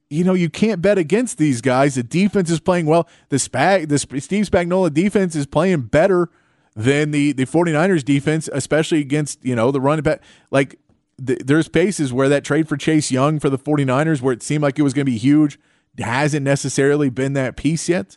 you 0.08 0.24
know, 0.24 0.34
you 0.34 0.50
can't 0.50 0.82
bet 0.82 0.98
against 0.98 1.38
these 1.38 1.60
guys. 1.60 1.94
The 1.94 2.02
defense 2.02 2.50
is 2.50 2.58
playing 2.58 2.86
well. 2.86 3.08
The, 3.28 3.36
Spag, 3.36 3.88
the 3.88 3.98
Steve 3.98 4.48
Spagnuolo 4.48 4.92
defense 4.92 5.36
is 5.36 5.46
playing 5.46 5.82
better 5.82 6.28
than 6.74 7.12
the, 7.12 7.32
the 7.32 7.46
49ers 7.46 8.04
defense, 8.04 8.48
especially 8.52 9.00
against, 9.00 9.44
you 9.44 9.54
know, 9.54 9.70
the 9.70 9.80
run 9.80 10.00
back. 10.00 10.22
Like, 10.50 10.78
there's 11.18 11.66
spaces 11.66 12.12
where 12.12 12.28
that 12.28 12.44
trade 12.44 12.68
for 12.68 12.76
Chase 12.76 13.12
Young 13.12 13.38
for 13.38 13.50
the 13.50 13.58
49ers, 13.58 14.22
where 14.22 14.32
it 14.32 14.42
seemed 14.42 14.62
like 14.62 14.78
it 14.78 14.82
was 14.82 14.94
going 14.94 15.04
to 15.04 15.12
be 15.12 15.18
huge, 15.18 15.58
hasn't 15.98 16.42
necessarily 16.44 17.10
been 17.10 17.34
that 17.34 17.56
piece 17.56 17.88
yet. 17.88 18.16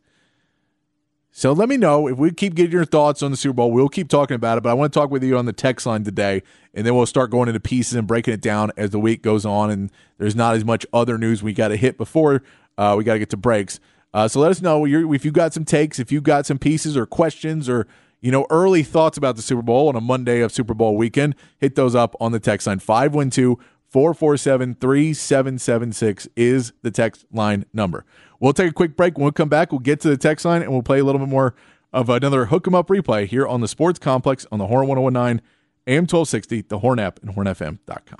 So 1.35 1.51
let 1.51 1.67
me 1.67 1.77
know 1.77 2.07
if 2.07 2.19
we 2.19 2.29
keep 2.29 2.53
getting 2.53 2.71
your 2.71 2.85
thoughts 2.85 3.23
on 3.23 3.31
the 3.31 3.37
Super 3.37 3.55
Bowl. 3.55 3.71
We'll 3.71 3.89
keep 3.89 4.07
talking 4.07 4.35
about 4.35 4.59
it, 4.59 4.61
but 4.61 4.69
I 4.69 4.73
want 4.75 4.93
to 4.93 4.99
talk 4.99 5.09
with 5.09 5.23
you 5.23 5.35
on 5.35 5.45
the 5.45 5.51
text 5.51 5.87
line 5.87 6.03
today, 6.03 6.43
and 6.75 6.85
then 6.85 6.93
we'll 6.93 7.07
start 7.07 7.31
going 7.31 7.47
into 7.47 7.59
pieces 7.59 7.95
and 7.95 8.05
breaking 8.05 8.35
it 8.35 8.39
down 8.39 8.71
as 8.77 8.91
the 8.91 8.99
week 8.99 9.23
goes 9.23 9.43
on. 9.43 9.71
And 9.71 9.91
there's 10.19 10.35
not 10.35 10.55
as 10.55 10.63
much 10.63 10.85
other 10.93 11.17
news 11.17 11.41
we 11.41 11.51
got 11.51 11.69
to 11.69 11.75
hit 11.75 11.97
before 11.97 12.43
uh, 12.77 12.93
we 12.95 13.03
got 13.03 13.13
to 13.13 13.19
get 13.19 13.31
to 13.31 13.37
breaks. 13.37 13.79
Uh, 14.13 14.27
so 14.27 14.39
let 14.41 14.51
us 14.51 14.61
know 14.61 14.85
if 14.85 15.25
you 15.25 15.31
got 15.31 15.55
some 15.55 15.65
takes, 15.65 15.97
if 15.97 16.11
you 16.11 16.21
got 16.21 16.45
some 16.45 16.59
pieces 16.59 16.95
or 16.95 17.07
questions 17.07 17.67
or 17.67 17.87
you 18.21 18.31
know 18.31 18.45
early 18.51 18.83
thoughts 18.83 19.17
about 19.17 19.35
the 19.35 19.41
Super 19.41 19.63
Bowl 19.63 19.89
on 19.89 19.95
a 19.95 20.01
Monday 20.01 20.39
of 20.41 20.51
Super 20.51 20.75
Bowl 20.75 20.95
weekend. 20.95 21.35
Hit 21.57 21.73
those 21.73 21.95
up 21.95 22.15
on 22.19 22.31
the 22.31 22.39
text 22.39 22.67
line 22.67 22.77
five 22.77 23.15
one 23.15 23.31
two 23.31 23.57
447 23.89 24.75
3776 24.75 26.27
is 26.35 26.73
the 26.83 26.91
text 26.91 27.25
line 27.31 27.65
number. 27.73 28.05
We'll 28.43 28.51
take 28.51 28.71
a 28.71 28.73
quick 28.73 28.97
break. 28.97 29.17
When 29.17 29.23
we 29.23 29.31
come 29.31 29.47
back, 29.47 29.71
we'll 29.71 29.79
get 29.79 30.01
to 30.01 30.09
the 30.09 30.17
text 30.17 30.43
line 30.43 30.61
and 30.61 30.69
we'll 30.69 30.83
play 30.83 30.99
a 30.99 31.03
little 31.05 31.19
bit 31.19 31.29
more 31.29 31.55
of 31.93 32.09
another 32.09 32.47
hook 32.47 32.67
'em 32.67 32.75
up 32.75 32.89
replay 32.89 33.25
here 33.25 33.47
on 33.47 33.61
the 33.61 33.69
Sports 33.69 33.99
Complex 33.99 34.45
on 34.51 34.59
the 34.59 34.67
Horn 34.67 34.85
1019 34.85 35.41
AM 35.87 36.05
1260, 36.05 36.63
the 36.63 36.79
Horn 36.79 36.99
app, 36.99 37.21
and 37.23 37.35
hornfm.com. 37.35 38.19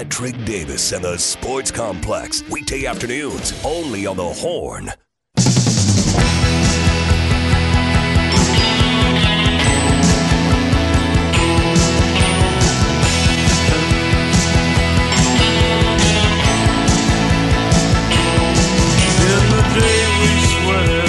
Patrick 0.00 0.46
Davis 0.46 0.92
and 0.92 1.04
the 1.04 1.18
Sports 1.18 1.70
Complex. 1.70 2.42
Weekday 2.48 2.86
afternoons, 2.86 3.52
only 3.62 4.06
on 4.06 4.16
The 4.16 4.24
Horn. 4.24 4.90
day 19.74 20.06
we 20.18 20.30
swear 20.46 20.99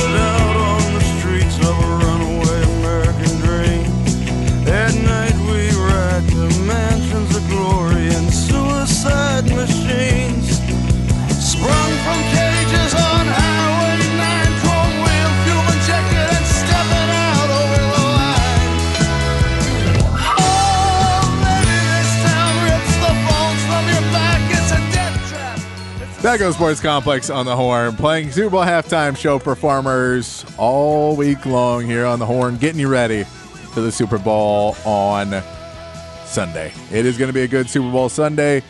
the 26.21 26.53
Sports 26.53 26.79
Complex 26.79 27.31
on 27.31 27.47
the 27.47 27.55
Horn, 27.55 27.95
playing 27.95 28.31
Super 28.31 28.51
Bowl 28.51 28.61
halftime 28.61 29.17
show 29.17 29.39
performers 29.39 30.45
all 30.55 31.15
week 31.15 31.45
long 31.47 31.83
here 31.83 32.05
on 32.05 32.19
the 32.19 32.25
Horn, 32.27 32.57
getting 32.57 32.79
you 32.79 32.87
ready 32.87 33.23
for 33.73 33.81
the 33.81 33.91
Super 33.91 34.19
Bowl 34.19 34.75
on 34.85 35.41
Sunday. 36.25 36.71
It 36.91 37.07
is 37.07 37.17
going 37.17 37.29
to 37.29 37.33
be 37.33 37.41
a 37.41 37.47
good 37.47 37.69
Super 37.69 37.89
Bowl 37.89 38.07
Sunday. 38.07 38.61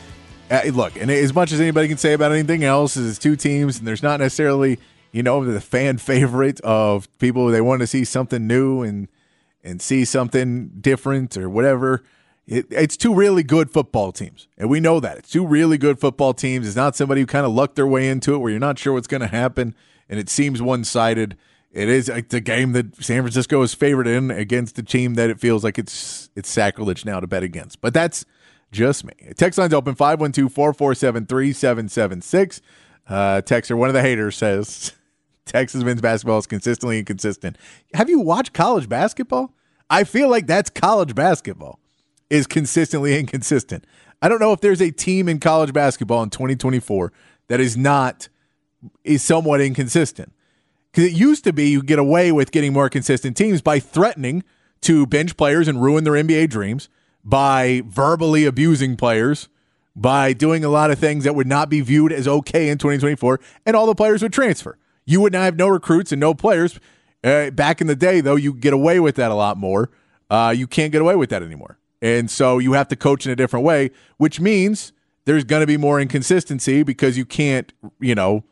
Uh, 0.49 0.61
look, 0.73 0.95
and 0.95 1.11
as 1.11 1.35
much 1.35 1.51
as 1.51 1.59
anybody 1.59 1.89
can 1.89 1.97
say 1.97 2.13
about 2.13 2.31
anything 2.31 2.63
else, 2.63 2.95
is 2.95 3.19
two 3.19 3.35
teams, 3.35 3.79
and 3.79 3.87
there's 3.87 4.01
not 4.01 4.21
necessarily, 4.21 4.79
you 5.11 5.21
know, 5.21 5.43
the 5.43 5.59
fan 5.59 5.97
favorite 5.99 6.61
of 6.61 7.09
people 7.19 7.47
they 7.47 7.61
want 7.61 7.81
to 7.81 7.87
see 7.87 8.05
something 8.05 8.47
new 8.47 8.81
and 8.81 9.09
and 9.63 9.81
see 9.81 10.05
something 10.05 10.69
different 10.79 11.35
or 11.35 11.49
whatever. 11.49 12.01
It, 12.47 12.67
it's 12.69 12.97
two 12.97 13.13
really 13.13 13.43
good 13.43 13.71
football 13.71 14.11
teams, 14.11 14.47
and 14.57 14.69
we 14.69 14.79
know 14.79 14.99
that 14.99 15.17
it's 15.19 15.29
two 15.29 15.45
really 15.45 15.77
good 15.77 15.99
football 15.99 16.33
teams. 16.33 16.67
It's 16.67 16.75
not 16.75 16.95
somebody 16.95 17.21
who 17.21 17.27
kind 17.27 17.45
of 17.45 17.51
lucked 17.51 17.75
their 17.75 17.87
way 17.87 18.09
into 18.09 18.33
it, 18.33 18.39
where 18.39 18.49
you're 18.49 18.59
not 18.59 18.79
sure 18.79 18.93
what's 18.93 19.07
going 19.07 19.21
to 19.21 19.27
happen, 19.27 19.75
and 20.09 20.19
it 20.19 20.27
seems 20.29 20.61
one 20.61 20.83
sided. 20.83 21.37
It 21.71 21.87
is 21.87 22.09
like 22.09 22.29
the 22.29 22.41
game 22.41 22.73
that 22.73 22.95
San 23.01 23.21
Francisco 23.21 23.61
is 23.61 23.73
favored 23.73 24.07
in 24.07 24.31
against 24.31 24.75
the 24.75 24.83
team 24.83 25.13
that 25.13 25.29
it 25.29 25.39
feels 25.39 25.63
like 25.63 25.79
it's 25.79 26.29
it's 26.35 26.49
sacrilege 26.49 27.05
now 27.05 27.19
to 27.19 27.27
bet 27.27 27.43
against. 27.43 27.79
But 27.79 27.93
that's 27.93 28.25
just 28.71 29.05
me. 29.05 29.13
Text 29.37 29.59
line's 29.59 29.73
open 29.73 29.95
512 29.95 30.51
447 30.51 31.25
3776. 31.27 32.61
Uh, 33.07 33.41
Texter, 33.41 33.77
one 33.77 33.89
of 33.89 33.93
the 33.93 34.01
haters 34.01 34.35
says 34.35 34.93
Texas 35.45 35.83
men's 35.83 36.01
basketball 36.01 36.39
is 36.39 36.47
consistently 36.47 36.99
inconsistent. 36.99 37.57
Have 37.93 38.09
you 38.09 38.19
watched 38.19 38.53
college 38.53 38.89
basketball? 38.89 39.53
I 39.89 40.05
feel 40.05 40.29
like 40.29 40.47
that's 40.47 40.69
college 40.69 41.13
basketball 41.13 41.80
is 42.31 42.47
consistently 42.47 43.19
inconsistent. 43.19 43.85
I 44.21 44.29
don't 44.29 44.39
know 44.39 44.53
if 44.53 44.61
there's 44.61 44.81
a 44.81 44.89
team 44.89 45.27
in 45.27 45.39
college 45.39 45.73
basketball 45.73 46.23
in 46.23 46.29
2024 46.29 47.11
that 47.49 47.59
is 47.59 47.75
not 47.75 48.29
is 49.03 49.21
somewhat 49.21 49.61
inconsistent. 49.61 50.33
Because 50.91 51.11
it 51.11 51.17
used 51.17 51.43
to 51.43 51.53
be 51.53 51.69
you 51.69 51.83
get 51.83 51.99
away 51.99 52.31
with 52.31 52.51
getting 52.51 52.73
more 52.73 52.89
consistent 52.89 53.37
teams 53.37 53.61
by 53.61 53.79
threatening 53.79 54.43
to 54.81 55.05
bench 55.05 55.37
players 55.37 55.67
and 55.67 55.81
ruin 55.81 56.03
their 56.03 56.13
NBA 56.13 56.49
dreams, 56.49 56.89
by 57.23 57.83
verbally 57.85 58.45
abusing 58.45 58.95
players, 58.95 59.47
by 59.95 60.33
doing 60.33 60.63
a 60.63 60.69
lot 60.69 60.89
of 60.89 60.97
things 60.97 61.23
that 61.25 61.35
would 61.35 61.47
not 61.47 61.69
be 61.69 61.81
viewed 61.81 62.11
as 62.11 62.27
okay 62.27 62.69
in 62.69 62.77
2024, 62.77 63.39
and 63.65 63.75
all 63.75 63.85
the 63.85 63.95
players 63.95 64.21
would 64.21 64.33
transfer. 64.33 64.77
You 65.05 65.21
would 65.21 65.33
now 65.33 65.43
have 65.43 65.57
no 65.57 65.67
recruits 65.67 66.11
and 66.11 66.19
no 66.19 66.33
players. 66.33 66.79
Uh, 67.23 67.51
back 67.51 67.81
in 67.81 67.87
the 67.87 67.95
day, 67.95 68.21
though, 68.21 68.35
you 68.35 68.53
get 68.53 68.73
away 68.73 68.99
with 68.99 69.15
that 69.15 69.31
a 69.31 69.35
lot 69.35 69.57
more. 69.57 69.91
Uh, 70.29 70.53
you 70.55 70.65
can't 70.65 70.91
get 70.91 71.01
away 71.01 71.15
with 71.15 71.29
that 71.29 71.43
anymore. 71.43 71.77
And 72.01 72.29
so 72.31 72.57
you 72.57 72.73
have 72.73 72.87
to 72.89 72.95
coach 72.95 73.25
in 73.25 73.31
a 73.31 73.35
different 73.35 73.65
way, 73.65 73.91
which 74.17 74.39
means 74.39 74.91
there's 75.25 75.43
going 75.43 75.61
to 75.61 75.67
be 75.67 75.77
more 75.77 75.99
inconsistency 75.99 76.83
because 76.83 77.17
you 77.17 77.25
can't, 77.25 77.71
you 77.99 78.15
know, 78.15 78.43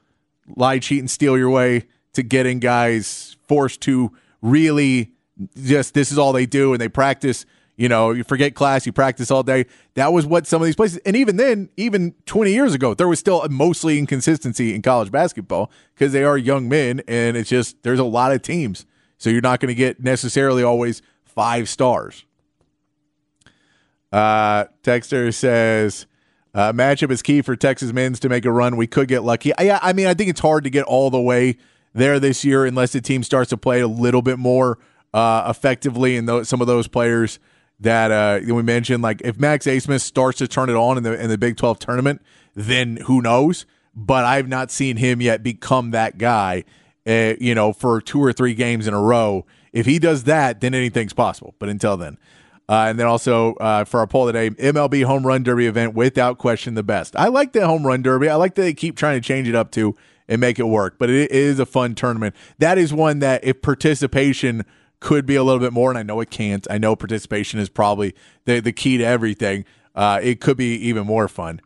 lie, 0.55 0.79
cheat, 0.79 0.99
and 0.99 1.09
steal 1.09 1.37
your 1.37 1.49
way 1.49 1.85
to 2.13 2.23
getting 2.23 2.59
guys 2.59 3.37
forced 3.47 3.81
to 3.81 4.11
really 4.41 5.11
just 5.55 5.93
this 5.93 6.11
is 6.11 6.17
all 6.17 6.33
they 6.33 6.45
do 6.45 6.73
and 6.73 6.81
they 6.81 6.89
practice. 6.89 7.45
You 7.75 7.87
know, 7.87 8.11
you 8.11 8.25
forget 8.25 8.55
class, 8.55 8.85
you 8.85 8.91
practice 8.91 9.31
all 9.31 9.41
day. 9.41 9.65
That 9.93 10.11
was 10.11 10.25
what 10.25 10.45
some 10.45 10.61
of 10.61 10.65
these 10.65 10.75
places, 10.75 10.99
and 11.05 11.15
even 11.15 11.37
then, 11.37 11.69
even 11.77 12.13
20 12.25 12.51
years 12.51 12.73
ago, 12.73 12.93
there 12.93 13.07
was 13.07 13.19
still 13.19 13.47
mostly 13.49 13.97
inconsistency 13.97 14.75
in 14.75 14.81
college 14.81 15.11
basketball 15.11 15.71
because 15.95 16.11
they 16.11 16.25
are 16.25 16.37
young 16.37 16.67
men 16.67 17.01
and 17.07 17.37
it's 17.37 17.49
just 17.49 17.81
there's 17.83 17.99
a 17.99 18.03
lot 18.03 18.33
of 18.33 18.41
teams. 18.41 18.85
So 19.17 19.29
you're 19.29 19.41
not 19.41 19.61
going 19.61 19.69
to 19.69 19.75
get 19.75 20.03
necessarily 20.03 20.61
always 20.61 21.01
five 21.23 21.69
stars. 21.69 22.25
Uh, 24.11 24.65
Texter 24.83 25.33
says, 25.33 26.07
uh, 26.53 26.73
matchup 26.73 27.11
is 27.11 27.21
key 27.21 27.41
for 27.41 27.55
Texas 27.55 27.93
men's 27.93 28.19
to 28.21 28.29
make 28.29 28.45
a 28.45 28.51
run. 28.51 28.75
We 28.75 28.87
could 28.87 29.07
get 29.07 29.23
lucky. 29.23 29.53
I, 29.57 29.89
I 29.89 29.93
mean, 29.93 30.07
I 30.07 30.13
think 30.13 30.29
it's 30.29 30.39
hard 30.39 30.63
to 30.63 30.69
get 30.69 30.85
all 30.85 31.09
the 31.09 31.21
way 31.21 31.57
there 31.93 32.19
this 32.19 32.43
year 32.43 32.65
unless 32.65 32.93
the 32.93 33.01
team 33.01 33.23
starts 33.23 33.49
to 33.51 33.57
play 33.57 33.81
a 33.81 33.87
little 33.87 34.21
bit 34.21 34.39
more 34.39 34.79
uh, 35.13 35.45
effectively. 35.49 36.17
And 36.17 36.47
some 36.47 36.61
of 36.61 36.67
those 36.67 36.87
players 36.87 37.39
that 37.79 38.11
uh, 38.11 38.53
we 38.53 38.63
mentioned, 38.63 39.03
like 39.03 39.21
if 39.23 39.39
Max 39.39 39.65
Abmas 39.65 40.01
starts 40.01 40.39
to 40.39 40.47
turn 40.47 40.69
it 40.69 40.75
on 40.75 40.97
in 40.97 41.03
the 41.03 41.19
in 41.19 41.29
the 41.29 41.37
Big 41.37 41.57
Twelve 41.57 41.79
tournament, 41.79 42.21
then 42.55 42.97
who 42.97 43.21
knows? 43.21 43.65
But 43.95 44.25
I've 44.25 44.47
not 44.47 44.71
seen 44.71 44.97
him 44.97 45.21
yet 45.21 45.43
become 45.43 45.91
that 45.91 46.17
guy. 46.17 46.63
Uh, 47.07 47.33
you 47.39 47.55
know, 47.55 47.73
for 47.73 48.01
two 48.01 48.21
or 48.21 48.33
three 48.33 48.53
games 48.53 48.85
in 48.85 48.93
a 48.93 49.01
row. 49.01 49.45
If 49.71 49.85
he 49.85 49.97
does 49.97 50.25
that, 50.25 50.61
then 50.61 50.75
anything's 50.75 51.13
possible. 51.13 51.55
But 51.57 51.69
until 51.69 51.97
then. 51.97 52.17
Uh, 52.69 52.85
and 52.87 52.99
then 52.99 53.07
also 53.07 53.55
uh, 53.55 53.83
for 53.83 53.99
our 53.99 54.05
poll 54.05 54.27
today, 54.27 54.51
MLB 54.51 55.03
Home 55.03 55.25
Run 55.25 55.41
Derby 55.41 55.65
event 55.65 55.95
without 55.95 56.37
question 56.37 56.75
the 56.75 56.83
best. 56.83 57.15
I 57.15 57.27
like 57.29 57.51
the 57.51 57.65
Home 57.65 57.85
Run 57.85 58.03
Derby. 58.03 58.29
I 58.29 58.35
like 58.35 58.53
that 58.55 58.61
they 58.61 58.75
keep 58.75 58.95
trying 58.95 59.19
to 59.19 59.27
change 59.27 59.47
it 59.47 59.55
up 59.55 59.71
to 59.71 59.95
and 60.27 60.39
make 60.39 60.59
it 60.59 60.67
work. 60.67 60.99
But 60.99 61.09
it 61.09 61.31
is 61.31 61.57
a 61.57 61.65
fun 61.65 61.95
tournament. 61.95 62.35
That 62.59 62.77
is 62.77 62.93
one 62.93 63.19
that 63.19 63.43
if 63.43 63.63
participation 63.63 64.65
could 64.99 65.25
be 65.25 65.35
a 65.35 65.43
little 65.43 65.59
bit 65.59 65.73
more, 65.73 65.89
and 65.89 65.97
I 65.97 66.03
know 66.03 66.19
it 66.19 66.29
can't. 66.29 66.67
I 66.69 66.77
know 66.77 66.95
participation 66.95 67.59
is 67.59 67.69
probably 67.69 68.13
the 68.45 68.59
the 68.59 68.71
key 68.71 68.99
to 68.99 69.03
everything. 69.03 69.65
Uh, 69.95 70.19
it 70.21 70.39
could 70.39 70.55
be 70.55 70.75
even 70.75 71.07
more 71.07 71.27
fun. 71.27 71.61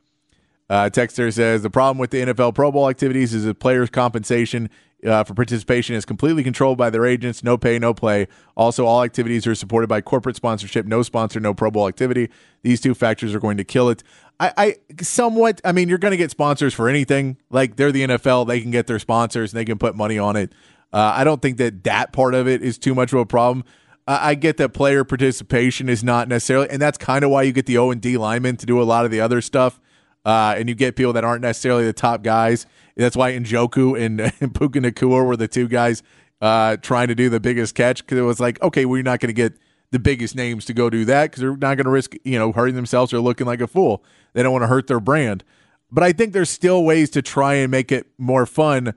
Uh, 0.70 0.90
Texter 0.90 1.32
says 1.34 1.64
the 1.64 1.70
problem 1.70 1.98
with 1.98 2.12
the 2.12 2.22
NFL 2.22 2.56
Pro 2.56 2.72
Bowl 2.72 2.90
activities 2.90 3.34
is 3.34 3.44
the 3.44 3.54
players' 3.54 3.90
compensation 3.90 4.70
uh, 5.06 5.24
for 5.24 5.34
participation 5.34 5.96
is 5.96 6.06
completely 6.06 6.44
controlled 6.44 6.78
by 6.78 6.90
their 6.90 7.06
agents. 7.06 7.44
No 7.44 7.58
pay, 7.58 7.80
no 7.80 7.94
play. 7.94 8.28
Also, 8.56 8.86
all 8.86 9.04
activities 9.04 9.46
are 9.48 9.56
supported 9.56 9.88
by 9.88 10.02
corporate 10.02 10.36
sponsorship. 10.36 10.86
No 10.86 11.02
sponsor, 11.02 11.40
no 11.40 11.54
Pro 11.54 11.72
Bowl 11.72 11.88
activity. 11.88 12.30
These 12.62 12.82
two 12.82 12.94
factors 12.94 13.34
are 13.36 13.40
going 13.40 13.58
to 13.58 13.64
kill 13.64 13.90
it. 13.90 14.04
I, 14.40 14.54
I 14.58 14.76
somewhat. 15.02 15.62
I 15.64 15.72
mean, 15.72 15.90
you're 15.90 15.98
going 15.98 16.12
to 16.12 16.18
get 16.18 16.32
sponsors 16.32 16.74
for 16.74 16.90
anything. 16.90 17.38
Like 17.50 17.76
they're 17.76 17.92
the 17.92 18.08
NFL, 18.08 18.48
they 18.48 18.62
can 18.62 18.72
get 18.72 18.88
their 18.88 19.00
sponsors 19.00 19.54
and 19.54 19.60
they 19.60 19.66
can 19.66 19.78
put 19.78 19.96
money 19.96 20.18
on 20.18 20.36
it. 20.36 20.52
Uh, 20.92 21.14
I 21.16 21.24
don't 21.24 21.42
think 21.42 21.58
that 21.58 21.84
that 21.86 22.14
part 22.14 22.36
of 22.36 22.48
it 22.48 22.62
is 22.62 22.78
too 22.78 22.94
much 22.94 23.14
of 23.14 23.20
a 23.20 23.26
problem. 23.26 23.66
I 24.06 24.36
get 24.36 24.58
that 24.58 24.74
player 24.74 25.06
participation 25.06 25.88
is 25.88 26.04
not 26.04 26.28
necessarily, 26.28 26.70
and 26.70 26.82
that's 26.82 26.98
kind 26.98 27.24
of 27.24 27.32
why 27.32 27.44
you 27.44 27.54
get 27.54 27.68
the 27.68 27.78
O 27.78 27.90
and 27.90 28.02
D 28.02 28.18
linemen 28.18 28.58
to 28.58 28.66
do 28.66 28.82
a 28.82 28.84
lot 28.84 29.06
of 29.06 29.12
the 29.12 29.22
other 29.22 29.40
stuff, 29.40 29.80
uh, 30.26 30.56
and 30.58 30.70
you 30.70 30.76
get 30.76 30.96
people 30.96 31.14
that 31.14 31.24
aren't 31.24 31.42
necessarily 31.42 31.86
the 31.86 31.94
top 31.94 32.24
guys. 32.24 32.66
That's 32.96 33.16
why 33.16 33.34
Njoku 33.34 34.00
and, 34.00 34.22
and 34.40 34.54
Puka 34.54 34.80
Nacua 34.80 35.26
were 35.26 35.38
the 35.38 35.48
two 35.48 35.68
guys 35.68 36.04
uh, 36.42 36.78
trying 36.78 37.08
to 37.08 37.16
do 37.16 37.30
the 37.30 37.40
biggest 37.40 37.76
catch 37.76 38.04
because 38.04 38.18
it 38.18 38.24
was 38.24 38.40
like, 38.40 38.62
okay, 38.62 38.86
we're 38.86 39.04
not 39.04 39.20
going 39.20 39.30
to 39.30 39.34
get 39.34 39.54
the 39.92 40.00
biggest 40.00 40.36
names 40.36 40.66
to 40.66 40.74
go 40.74 40.90
do 40.90 41.06
that 41.06 41.30
because 41.30 41.42
they're 41.42 41.52
not 41.52 41.76
going 41.76 41.86
to 41.86 41.90
risk, 41.90 42.16
you 42.24 42.38
know, 42.38 42.52
hurting 42.52 42.76
themselves 42.76 43.14
or 43.14 43.20
looking 43.20 43.48
like 43.48 43.62
a 43.62 43.68
fool. 43.68 44.04
They 44.34 44.44
don't 44.44 44.52
want 44.52 44.64
to 44.64 44.68
hurt 44.68 44.88
their 44.88 45.00
brand. 45.00 45.44
But 45.92 46.04
I 46.04 46.12
think 46.12 46.34
there's 46.34 46.50
still 46.50 46.84
ways 46.84 47.12
to 47.12 47.22
try 47.22 47.54
and 47.56 47.70
make 47.70 47.92
it 47.92 48.08
more 48.18 48.48
fun 48.48 48.96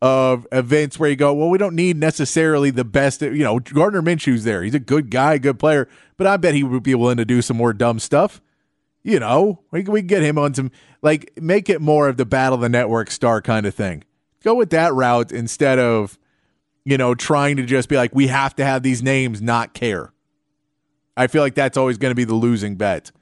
of 0.00 0.46
events 0.52 0.98
where 0.98 1.10
you 1.10 1.16
go, 1.16 1.34
well, 1.34 1.48
we 1.50 1.58
don't 1.58 1.74
need 1.74 1.96
necessarily 1.96 2.70
the 2.70 2.84
best. 2.84 3.22
You 3.22 3.42
know, 3.42 3.58
Gardner 3.58 4.02
Minshew's 4.02 4.44
there. 4.44 4.62
He's 4.62 4.74
a 4.74 4.78
good 4.78 5.10
guy, 5.10 5.38
good 5.38 5.58
player, 5.58 5.88
but 6.16 6.26
I 6.26 6.36
bet 6.36 6.54
he 6.54 6.62
would 6.62 6.82
be 6.82 6.94
willing 6.94 7.16
to 7.16 7.24
do 7.24 7.42
some 7.42 7.56
more 7.56 7.72
dumb 7.72 7.98
stuff. 7.98 8.40
You 9.06 9.20
know, 9.20 9.60
we 9.70 9.84
can 9.84 9.92
we 9.92 10.02
get 10.02 10.24
him 10.24 10.36
on 10.36 10.52
some 10.52 10.72
like 11.00 11.30
make 11.40 11.70
it 11.70 11.80
more 11.80 12.08
of 12.08 12.16
the 12.16 12.26
battle 12.26 12.58
the 12.58 12.68
network 12.68 13.12
star 13.12 13.40
kind 13.40 13.64
of 13.64 13.72
thing. 13.72 14.02
Go 14.42 14.56
with 14.56 14.70
that 14.70 14.92
route 14.94 15.30
instead 15.30 15.78
of 15.78 16.18
you 16.84 16.98
know 16.98 17.14
trying 17.14 17.56
to 17.58 17.64
just 17.64 17.88
be 17.88 17.94
like 17.94 18.12
we 18.16 18.26
have 18.26 18.56
to 18.56 18.64
have 18.64 18.82
these 18.82 19.04
names 19.04 19.40
not 19.40 19.74
care. 19.74 20.12
I 21.16 21.28
feel 21.28 21.40
like 21.40 21.54
that's 21.54 21.76
always 21.76 21.98
going 21.98 22.10
to 22.10 22.16
be 22.16 22.24
the 22.24 22.34
losing 22.34 22.74
bet. 22.74 23.12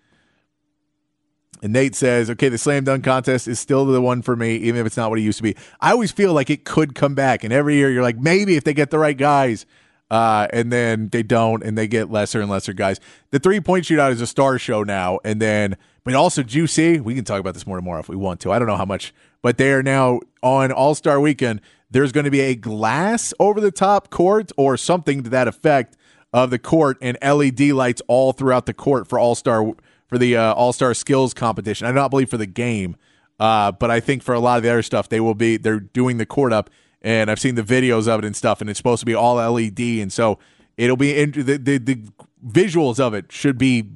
And 1.62 1.74
Nate 1.74 1.94
says, 1.94 2.30
okay, 2.30 2.48
the 2.48 2.58
slam 2.58 2.84
dunk 2.84 3.04
contest 3.04 3.46
is 3.46 3.60
still 3.60 3.84
the 3.84 4.00
one 4.00 4.22
for 4.22 4.36
me, 4.36 4.56
even 4.56 4.80
if 4.80 4.86
it's 4.86 4.96
not 4.96 5.10
what 5.10 5.18
it 5.18 5.22
used 5.22 5.36
to 5.38 5.42
be. 5.42 5.54
I 5.82 5.92
always 5.92 6.12
feel 6.12 6.32
like 6.32 6.48
it 6.48 6.64
could 6.64 6.94
come 6.94 7.14
back. 7.14 7.44
And 7.44 7.52
every 7.52 7.74
year 7.76 7.90
you're 7.90 8.02
like, 8.02 8.18
maybe 8.18 8.56
if 8.56 8.64
they 8.64 8.74
get 8.74 8.90
the 8.90 8.98
right 8.98 9.16
guys, 9.16 9.64
uh, 10.10 10.46
and 10.52 10.72
then 10.72 11.08
they 11.08 11.22
don't, 11.22 11.62
and 11.62 11.76
they 11.76 11.88
get 11.88 12.10
lesser 12.10 12.40
and 12.40 12.50
lesser 12.50 12.72
guys. 12.72 13.00
The 13.30 13.38
three 13.38 13.60
point 13.60 13.84
shootout 13.84 14.12
is 14.12 14.20
a 14.20 14.26
star 14.26 14.58
show 14.58 14.82
now, 14.82 15.18
and 15.24 15.40
then 15.40 15.76
but 16.04 16.14
also 16.14 16.42
juicy. 16.42 17.00
We 17.00 17.14
can 17.14 17.24
talk 17.24 17.40
about 17.40 17.54
this 17.54 17.66
more 17.66 17.76
tomorrow 17.76 18.00
if 18.00 18.08
we 18.08 18.16
want 18.16 18.40
to. 18.40 18.52
I 18.52 18.58
don't 18.58 18.68
know 18.68 18.76
how 18.76 18.84
much, 18.84 19.14
but 19.42 19.58
they 19.58 19.72
are 19.72 19.82
now 19.82 20.20
on 20.42 20.70
All 20.70 20.94
Star 20.94 21.18
Weekend. 21.18 21.60
There's 21.90 22.12
going 22.12 22.24
to 22.24 22.30
be 22.30 22.40
a 22.40 22.54
glass 22.54 23.32
over 23.38 23.60
the 23.60 23.70
top 23.70 24.10
court 24.10 24.52
or 24.56 24.76
something 24.76 25.22
to 25.22 25.30
that 25.30 25.48
effect 25.48 25.96
of 26.32 26.50
the 26.50 26.58
court, 26.58 26.98
and 27.00 27.16
LED 27.22 27.60
lights 27.70 28.02
all 28.08 28.32
throughout 28.32 28.66
the 28.66 28.74
court 28.74 29.08
for 29.08 29.18
All 29.18 29.34
Star 29.34 29.72
for 30.06 30.18
the 30.18 30.36
uh, 30.36 30.52
All 30.54 30.72
Star 30.72 30.92
Skills 30.92 31.32
competition. 31.32 31.86
I 31.86 31.90
do 31.90 31.94
not 31.94 32.10
believe 32.10 32.28
for 32.28 32.36
the 32.36 32.46
game, 32.46 32.96
uh, 33.40 33.72
but 33.72 33.90
I 33.90 34.00
think 34.00 34.22
for 34.22 34.34
a 34.34 34.40
lot 34.40 34.58
of 34.58 34.62
the 34.62 34.70
other 34.70 34.82
stuff, 34.82 35.08
they 35.08 35.20
will 35.20 35.34
be. 35.34 35.56
They're 35.56 35.80
doing 35.80 36.18
the 36.18 36.26
court 36.26 36.52
up 36.52 36.68
and 37.04 37.30
I've 37.30 37.38
seen 37.38 37.54
the 37.54 37.62
videos 37.62 38.08
of 38.08 38.20
it 38.20 38.24
and 38.24 38.34
stuff, 38.34 38.62
and 38.62 38.70
it's 38.70 38.78
supposed 38.78 39.00
to 39.00 39.06
be 39.06 39.14
all 39.14 39.36
LED, 39.36 39.78
and 39.78 40.10
so 40.10 40.38
it'll 40.78 40.96
be 40.96 41.16
in, 41.16 41.30
the, 41.32 41.58
the 41.58 41.78
the 41.78 42.02
visuals 42.44 42.98
of 42.98 43.12
it 43.14 43.30
should 43.30 43.58
be 43.58 43.90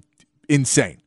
insane. 0.49 1.01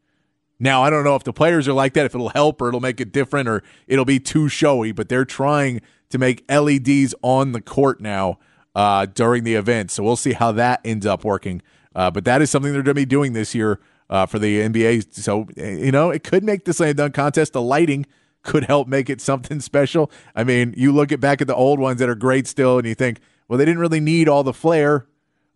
Now 0.59 0.81
I 0.83 0.89
don't 0.89 1.03
know 1.03 1.15
if 1.15 1.23
the 1.23 1.31
players 1.31 1.67
are 1.67 1.73
like 1.73 1.93
that, 1.93 2.07
if 2.07 2.15
it'll 2.15 2.29
help 2.29 2.59
or 2.59 2.67
it'll 2.67 2.81
make 2.81 2.99
it 2.99 3.11
different, 3.11 3.47
or 3.47 3.63
it'll 3.87 4.03
be 4.03 4.19
too 4.19 4.49
showy. 4.49 4.91
But 4.91 5.09
they're 5.09 5.25
trying 5.25 5.81
to 6.09 6.17
make 6.17 6.43
LEDs 6.49 7.13
on 7.21 7.51
the 7.51 7.61
court 7.61 8.01
now 8.01 8.39
uh, 8.73 9.05
during 9.05 9.43
the 9.43 9.53
event, 9.53 9.91
so 9.91 10.03
we'll 10.03 10.15
see 10.15 10.33
how 10.33 10.51
that 10.53 10.81
ends 10.83 11.05
up 11.05 11.23
working. 11.23 11.61
Uh, 11.95 12.09
but 12.09 12.25
that 12.25 12.41
is 12.41 12.49
something 12.49 12.73
they're 12.73 12.81
going 12.81 12.95
to 12.95 13.01
be 13.01 13.05
doing 13.05 13.33
this 13.33 13.53
year 13.53 13.79
uh, 14.09 14.25
for 14.25 14.39
the 14.39 14.59
NBA. 14.59 15.13
So 15.13 15.47
you 15.55 15.91
know 15.91 16.09
it 16.09 16.23
could 16.23 16.43
make 16.43 16.65
the 16.65 16.73
slam 16.73 16.95
dunk 16.95 17.13
contest. 17.13 17.53
The 17.53 17.61
lighting 17.61 18.07
could 18.43 18.65
help 18.65 18.87
make 18.87 19.09
it 19.09 19.21
something 19.21 19.59
special. 19.61 20.11
I 20.35 20.43
mean, 20.43 20.73
you 20.77 20.91
look 20.91 21.11
at 21.11 21.19
back 21.19 21.41
at 21.41 21.47
the 21.47 21.55
old 21.55 21.79
ones 21.79 21.99
that 21.99 22.09
are 22.09 22.15
great 22.15 22.47
still, 22.47 22.77
and 22.77 22.87
you 22.87 22.95
think, 22.95 23.19
well, 23.47 23.57
they 23.57 23.65
didn't 23.65 23.79
really 23.79 23.99
need 23.99 24.29
all 24.29 24.43
the 24.43 24.53
flair. 24.53 25.07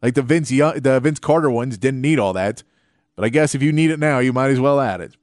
Like 0.01 0.13
the 0.13 0.21
Vince 0.21 0.51
Young, 0.51 0.79
the 0.79 0.99
Vince 0.99 1.19
Carter 1.19 1.49
ones 1.49 1.77
didn't 1.77 2.01
need 2.01 2.19
all 2.19 2.33
that. 2.33 2.63
But 3.15 3.25
I 3.25 3.29
guess 3.29 3.55
if 3.55 3.63
you 3.63 3.71
need 3.71 3.91
it 3.91 3.99
now, 3.99 4.19
you 4.19 4.33
might 4.33 4.51
as 4.51 4.59
well 4.59 4.79
add 4.79 5.01
it. 5.01 5.15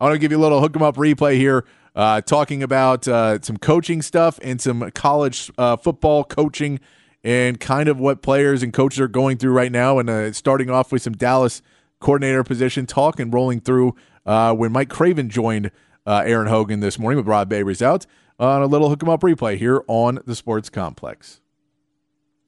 I 0.00 0.04
want 0.04 0.14
to 0.14 0.18
give 0.18 0.32
you 0.32 0.38
a 0.38 0.40
little 0.40 0.60
hook 0.60 0.76
'em 0.76 0.82
up 0.82 0.96
replay 0.96 1.36
here, 1.36 1.64
uh, 1.94 2.20
talking 2.20 2.62
about 2.62 3.06
uh, 3.08 3.40
some 3.42 3.56
coaching 3.56 4.02
stuff 4.02 4.38
and 4.42 4.60
some 4.60 4.90
college 4.92 5.50
uh, 5.56 5.76
football 5.76 6.24
coaching 6.24 6.80
and 7.24 7.58
kind 7.58 7.88
of 7.88 7.98
what 7.98 8.22
players 8.22 8.62
and 8.62 8.72
coaches 8.72 9.00
are 9.00 9.08
going 9.08 9.38
through 9.38 9.52
right 9.52 9.72
now. 9.72 9.98
And 9.98 10.10
uh, 10.10 10.32
starting 10.32 10.70
off 10.70 10.92
with 10.92 11.02
some 11.02 11.14
Dallas 11.14 11.62
coordinator 12.00 12.44
position 12.44 12.86
talk 12.86 13.18
and 13.18 13.32
rolling 13.32 13.60
through 13.60 13.94
uh, 14.26 14.54
when 14.54 14.72
Mike 14.72 14.88
Craven 14.88 15.28
joined 15.28 15.70
uh, 16.08 16.22
Aaron 16.24 16.48
Hogan 16.48 16.80
this 16.80 16.98
morning 16.98 17.18
with 17.18 17.26
Rod 17.26 17.50
Babers 17.50 17.82
out 17.82 18.06
on 18.40 18.62
a 18.62 18.66
little 18.66 18.88
hook 18.88 19.02
'em 19.02 19.10
up 19.10 19.20
replay 19.20 19.58
here 19.58 19.82
on 19.86 20.20
the 20.24 20.34
Sports 20.34 20.70
Complex. 20.70 21.40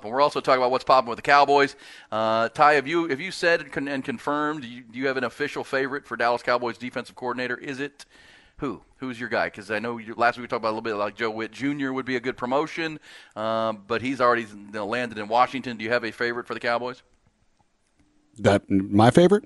And 0.02 0.10
we're 0.10 0.22
also 0.22 0.40
talking 0.40 0.62
about 0.62 0.70
what's 0.70 0.84
popping 0.84 1.10
with 1.10 1.18
the 1.18 1.22
Cowboys. 1.22 1.76
Uh, 2.10 2.48
Ty, 2.48 2.74
have 2.74 2.86
you 2.86 3.08
have 3.08 3.20
you 3.20 3.30
said 3.30 3.60
and, 3.60 3.70
con- 3.70 3.88
and 3.88 4.02
confirmed? 4.02 4.62
Do 4.62 4.68
you, 4.68 4.82
do 4.82 4.98
you 4.98 5.06
have 5.08 5.18
an 5.18 5.24
official 5.24 5.62
favorite 5.62 6.06
for 6.06 6.16
Dallas 6.16 6.42
Cowboys 6.42 6.78
defensive 6.78 7.14
coordinator? 7.16 7.56
Is 7.58 7.80
it 7.80 8.06
who? 8.56 8.80
Who's 8.96 9.20
your 9.20 9.28
guy? 9.28 9.48
Because 9.48 9.70
I 9.70 9.78
know 9.78 9.98
you, 9.98 10.14
last 10.14 10.38
week 10.38 10.44
we 10.44 10.48
talked 10.48 10.62
about 10.62 10.70
a 10.70 10.76
little 10.76 10.80
bit 10.80 10.94
like 10.94 11.16
Joe 11.16 11.30
Whitt 11.30 11.52
Jr. 11.52 11.92
would 11.92 12.06
be 12.06 12.16
a 12.16 12.20
good 12.20 12.38
promotion, 12.38 12.98
um, 13.36 13.84
but 13.86 14.00
he's 14.00 14.22
already 14.22 14.42
you 14.42 14.72
know, 14.72 14.86
landed 14.86 15.18
in 15.18 15.28
Washington. 15.28 15.76
Do 15.76 15.84
you 15.84 15.90
have 15.90 16.04
a 16.04 16.12
favorite 16.12 16.46
for 16.46 16.54
the 16.54 16.60
Cowboys? 16.60 17.02
That 18.38 18.70
my 18.70 19.10
favorite? 19.10 19.44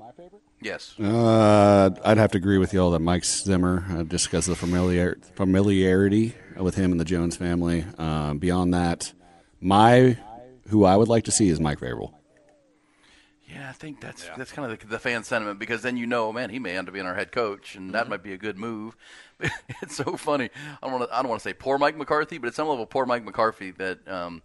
Yes. 0.64 0.98
Uh, 0.98 1.90
I'd 2.06 2.16
have 2.16 2.32
to 2.32 2.38
agree 2.38 2.56
with 2.56 2.72
you 2.72 2.80
all 2.80 2.90
that 2.92 3.00
Mike 3.00 3.26
Zimmer, 3.26 3.84
uh, 3.90 4.02
just 4.04 4.24
because 4.24 4.48
of 4.48 4.52
the 4.52 4.56
familiar, 4.56 5.18
familiarity 5.34 6.34
with 6.56 6.74
him 6.74 6.90
and 6.90 6.98
the 6.98 7.04
Jones 7.04 7.36
family. 7.36 7.84
Uh, 7.98 8.32
beyond 8.32 8.72
that, 8.72 9.12
my 9.60 10.16
who 10.68 10.86
I 10.86 10.96
would 10.96 11.08
like 11.08 11.24
to 11.24 11.30
see 11.30 11.50
is 11.50 11.60
Mike 11.60 11.80
Vrabel. 11.80 12.14
Yeah, 13.46 13.68
I 13.68 13.72
think 13.72 14.00
that's 14.00 14.26
that's 14.38 14.52
kind 14.52 14.72
of 14.72 14.80
the, 14.80 14.86
the 14.86 14.98
fan 14.98 15.22
sentiment 15.22 15.58
because 15.58 15.82
then 15.82 15.98
you 15.98 16.06
know, 16.06 16.32
man, 16.32 16.48
he 16.48 16.58
may 16.58 16.78
end 16.78 16.88
up 16.88 16.94
being 16.94 17.04
our 17.04 17.14
head 17.14 17.30
coach, 17.30 17.76
and 17.76 17.92
that 17.92 18.08
might 18.08 18.22
be 18.22 18.32
a 18.32 18.38
good 18.38 18.56
move. 18.56 18.96
it's 19.82 19.96
so 19.96 20.16
funny. 20.16 20.48
I 20.82 20.86
don't 20.88 20.98
want 20.98 21.10
to 21.10 21.14
I 21.14 21.20
don't 21.20 21.28
want 21.28 21.42
to 21.42 21.46
say 21.46 21.52
poor 21.52 21.76
Mike 21.76 21.98
McCarthy, 21.98 22.38
but 22.38 22.46
at 22.46 22.54
some 22.54 22.68
level 22.68 22.86
poor 22.86 23.04
Mike 23.04 23.22
McCarthy 23.22 23.72
that 23.72 24.08
um, 24.08 24.40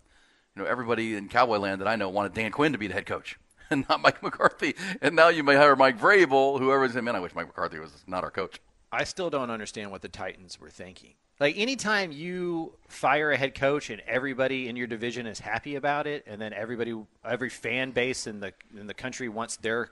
you 0.53 0.62
know 0.62 0.69
everybody 0.69 1.15
in 1.15 1.29
Cowboy 1.29 1.60
Land 1.60 1.79
that 1.79 1.88
I 1.88 1.95
know 1.95 2.10
wanted 2.10 2.34
Dan 2.34 2.51
Quinn 2.51 2.73
to 2.73 2.77
be 2.77 2.88
the 2.88 2.93
head 2.93 3.05
coach. 3.05 3.39
And 3.71 3.88
not 3.88 4.01
Mike 4.01 4.23
McCarthy, 4.23 4.75
and 4.99 5.15
now 5.15 5.27
you 5.27 5.43
may 5.43 5.55
hire 5.55 5.75
Mike 5.75 5.99
Vrabel. 5.99 6.58
Whoever's 6.58 6.95
in. 6.95 7.05
man, 7.05 7.15
I 7.15 7.19
wish 7.19 7.36
Mike 7.36 7.45
McCarthy 7.45 7.77
was 7.77 7.91
not 8.08 8.23
our 8.23 8.32
coach. 8.32 8.60
I 8.91 9.03
still 9.03 9.29
don't 9.29 9.51
understand 9.51 9.91
what 9.91 10.01
the 10.01 10.10
Titans 10.10 10.60
were 10.60 10.71
thinking. 10.71 11.13
Like 11.39 11.55
anytime 11.55 12.12
you 12.12 12.73
fire 12.88 13.32
a 13.32 13.38
head 13.38 13.53
coach 13.53 13.91
and 13.91 14.01
everybody 14.08 14.67
in 14.67 14.75
your 14.75 14.88
division 14.88 15.27
is 15.27 15.39
happy 15.39 15.75
about 15.75 16.08
it, 16.08 16.23
and 16.25 16.41
then 16.41 16.51
everybody, 16.51 16.95
every 17.23 17.49
fan 17.49 17.91
base 17.91 18.25
in 18.25 18.39
the 18.39 18.53
in 18.75 18.88
the 18.88 18.93
country 18.93 19.29
wants 19.29 19.58
their 19.58 19.89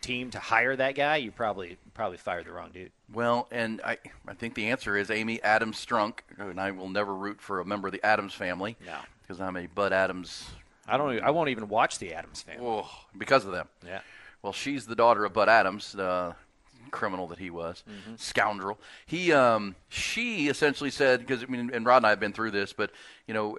team 0.00 0.30
to 0.30 0.38
hire 0.38 0.76
that 0.76 0.94
guy, 0.94 1.16
you 1.16 1.30
probably 1.30 1.78
probably 1.94 2.18
fired 2.18 2.46
the 2.46 2.52
wrong 2.52 2.70
dude. 2.72 2.92
Well, 3.12 3.48
and 3.50 3.80
I, 3.84 3.98
I 4.26 4.34
think 4.34 4.54
the 4.54 4.70
answer 4.70 4.96
is 4.96 5.10
Amy 5.10 5.42
Adams 5.42 5.84
Strunk, 5.84 6.20
and 6.38 6.60
I 6.60 6.70
will 6.72 6.88
never 6.88 7.14
root 7.14 7.40
for 7.40 7.60
a 7.60 7.64
member 7.64 7.88
of 7.88 7.92
the 7.92 8.04
Adams 8.04 8.34
family. 8.34 8.76
No. 8.84 8.98
Because 9.22 9.40
I'm 9.40 9.56
a 9.56 9.66
Bud 9.66 9.92
Adams. 9.92 10.50
I 10.90 10.96
don't. 10.96 11.20
I 11.20 11.30
won't 11.30 11.48
even 11.50 11.68
watch 11.68 11.98
the 11.98 12.14
Addams 12.14 12.42
family. 12.42 12.64
Because 13.16 13.44
of 13.44 13.52
them. 13.52 13.68
Yeah. 13.86 14.00
Well, 14.42 14.52
she's 14.52 14.86
the 14.86 14.94
daughter 14.94 15.24
of 15.24 15.32
Bud 15.32 15.48
Adams, 15.48 15.92
the 15.92 16.34
criminal 16.90 17.26
that 17.28 17.38
he 17.38 17.50
was, 17.50 17.84
scoundrel. 18.16 18.78
He, 19.06 19.32
um, 19.32 19.76
she 19.88 20.48
essentially 20.48 20.90
said, 20.90 21.20
because 21.20 21.42
I 21.42 21.46
mean, 21.46 21.70
and 21.72 21.86
Rod 21.86 21.98
and 21.98 22.06
I 22.06 22.10
have 22.10 22.20
been 22.20 22.32
through 22.32 22.50
this, 22.50 22.72
but 22.72 22.90
you 23.26 23.34
know, 23.34 23.58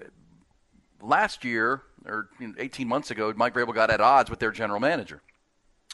last 1.02 1.46
year 1.46 1.82
or 2.06 2.30
you 2.40 2.48
know, 2.48 2.54
18 2.58 2.88
months 2.88 3.12
ago, 3.12 3.32
Mike 3.36 3.54
Vrabel 3.54 3.74
got 3.74 3.90
at 3.90 4.02
odds 4.02 4.30
with 4.30 4.40
their 4.40 4.52
general 4.52 4.80
manager 4.80 5.22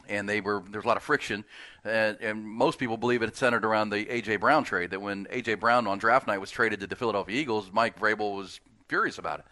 and 0.10 0.28
they 0.28 0.41
were 0.41 0.63
there's 0.69 0.86
a 0.86 0.88
lot 0.88 0.97
of 0.97 1.04
friction, 1.04 1.43
and, 1.84 2.17
and 2.21 2.43
most 2.43 2.80
people 2.80 2.97
believe 2.97 3.21
it 3.21 3.36
centered 3.36 3.65
around 3.65 3.89
the 3.89 4.06
AJ 4.06 4.39
Brown 4.39 4.63
trade. 4.63 4.91
That 4.91 5.02
when 5.02 5.26
AJ 5.26 5.60
Brown 5.60 5.88
on 5.88 5.97
draft 5.97 6.28
night 6.28 6.39
was 6.39 6.52
traded 6.52 6.80
to 6.82 6.88
the 6.88 6.95
Philadelphia 6.95 7.39
Eagles, 7.39 7.71
Mike 7.71 8.00
Vrabel 8.00 8.36
was 8.36 8.60
furious 8.88 9.17
about 9.17 9.39
it. 9.39 9.45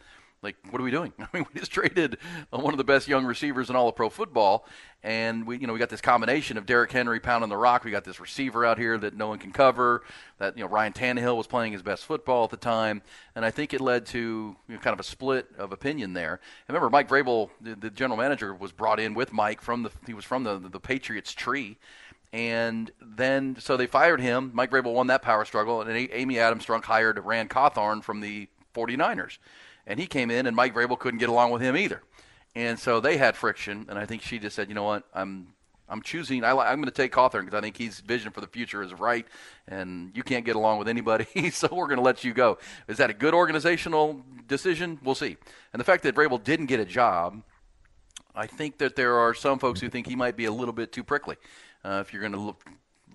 Like, 0.45 0.57
what 0.69 0.79
are 0.79 0.83
we 0.83 0.91
doing? 0.91 1.11
I 1.19 1.27
mean, 1.33 1.45
we 1.51 1.59
just 1.59 1.71
traded 1.71 2.19
uh, 2.53 2.59
one 2.59 2.71
of 2.71 2.77
the 2.77 2.83
best 2.83 3.07
young 3.07 3.25
receivers 3.25 3.71
in 3.71 3.75
all 3.75 3.89
of 3.89 3.95
pro 3.95 4.11
football, 4.11 4.67
and 5.01 5.47
we, 5.47 5.57
you 5.57 5.65
know, 5.65 5.73
we 5.73 5.79
got 5.79 5.89
this 5.89 6.01
combination 6.01 6.55
of 6.55 6.67
Derrick 6.67 6.91
Henry 6.91 7.19
pounding 7.19 7.49
the 7.49 7.57
rock. 7.57 7.83
We 7.83 7.89
got 7.89 8.03
this 8.03 8.19
receiver 8.19 8.63
out 8.63 8.77
here 8.77 8.95
that 8.99 9.15
no 9.15 9.27
one 9.27 9.39
can 9.39 9.51
cover. 9.51 10.03
That 10.37 10.55
you 10.55 10.63
know, 10.63 10.69
Ryan 10.69 10.93
Tannehill 10.93 11.35
was 11.35 11.47
playing 11.47 11.73
his 11.73 11.81
best 11.81 12.05
football 12.05 12.43
at 12.43 12.51
the 12.51 12.57
time, 12.57 13.01
and 13.33 13.43
I 13.43 13.49
think 13.49 13.73
it 13.73 13.81
led 13.81 14.05
to 14.07 14.19
you 14.19 14.55
know, 14.75 14.77
kind 14.77 14.93
of 14.93 14.99
a 14.99 15.03
split 15.03 15.47
of 15.57 15.71
opinion 15.71 16.13
there. 16.13 16.39
And 16.67 16.75
remember, 16.75 16.91
Mike 16.91 17.09
Vrabel, 17.09 17.49
the, 17.59 17.75
the 17.75 17.89
general 17.89 18.17
manager, 18.17 18.53
was 18.53 18.71
brought 18.71 18.99
in 18.99 19.15
with 19.15 19.33
Mike 19.33 19.61
from 19.61 19.81
the 19.81 19.91
he 20.05 20.13
was 20.13 20.25
from 20.25 20.43
the 20.43 20.59
the 20.59 20.79
Patriots 20.79 21.33
tree. 21.33 21.77
And 22.31 22.91
then, 23.01 23.55
so 23.59 23.77
they 23.77 23.87
fired 23.87 24.19
him. 24.19 24.51
Mike 24.53 24.69
Vrabel 24.69 24.93
won 24.93 25.07
that 25.07 25.21
power 25.21 25.45
struggle, 25.45 25.81
and 25.81 25.89
Amy 26.11 26.37
Adams 26.37 26.65
Strunk 26.65 26.83
hired 26.83 27.17
Ran 27.23 27.47
Carthon 27.47 28.01
from 28.01 28.19
the 28.19 28.49
49ers. 28.75 29.37
And 29.87 29.99
he 29.99 30.07
came 30.07 30.31
in, 30.31 30.47
and 30.47 30.55
Mike 30.55 30.73
Vrabel 30.73 30.97
couldn't 30.97 31.19
get 31.19 31.29
along 31.29 31.51
with 31.51 31.61
him 31.61 31.77
either. 31.77 32.01
And 32.55 32.79
so 32.79 32.99
they 32.99 33.17
had 33.17 33.35
friction, 33.35 33.85
and 33.89 33.99
I 33.99 34.05
think 34.05 34.21
she 34.21 34.39
just 34.39 34.55
said, 34.55 34.69
you 34.69 34.75
know 34.75 34.83
what, 34.83 35.03
I'm 35.13 35.47
I'm 35.87 36.01
choosing. 36.01 36.43
I, 36.43 36.51
I'm 36.51 36.77
going 36.77 36.85
to 36.85 36.91
take 36.91 37.11
Carthon 37.11 37.45
because 37.45 37.57
I 37.57 37.61
think 37.61 37.77
his 37.77 37.99
vision 37.99 38.31
for 38.31 38.41
the 38.41 38.47
future 38.47 38.81
is 38.81 38.93
right, 38.93 39.27
and 39.67 40.11
you 40.15 40.23
can't 40.23 40.43
get 40.43 40.55
along 40.55 40.79
with 40.79 40.87
anybody, 40.87 41.27
so 41.51 41.67
we're 41.71 41.85
going 41.85 41.97
to 41.97 42.03
let 42.03 42.23
you 42.23 42.33
go. 42.33 42.57
Is 42.87 42.97
that 42.97 43.09
a 43.09 43.13
good 43.13 43.33
organizational 43.33 44.23
decision? 44.47 44.99
We'll 45.03 45.15
see. 45.15 45.37
And 45.73 45.79
the 45.79 45.83
fact 45.83 46.03
that 46.03 46.15
Vrabel 46.15 46.43
didn't 46.43 46.67
get 46.67 46.79
a 46.79 46.85
job, 46.85 47.43
I 48.33 48.47
think 48.47 48.79
that 48.79 48.95
there 48.95 49.15
are 49.17 49.33
some 49.33 49.59
folks 49.59 49.79
who 49.79 49.89
think 49.89 50.07
he 50.07 50.15
might 50.15 50.35
be 50.35 50.45
a 50.45 50.51
little 50.51 50.73
bit 50.73 50.91
too 50.91 51.03
prickly. 51.03 51.35
Uh, 51.83 52.03
if 52.05 52.11
you're 52.11 52.21
going 52.21 52.33
to 52.33 52.55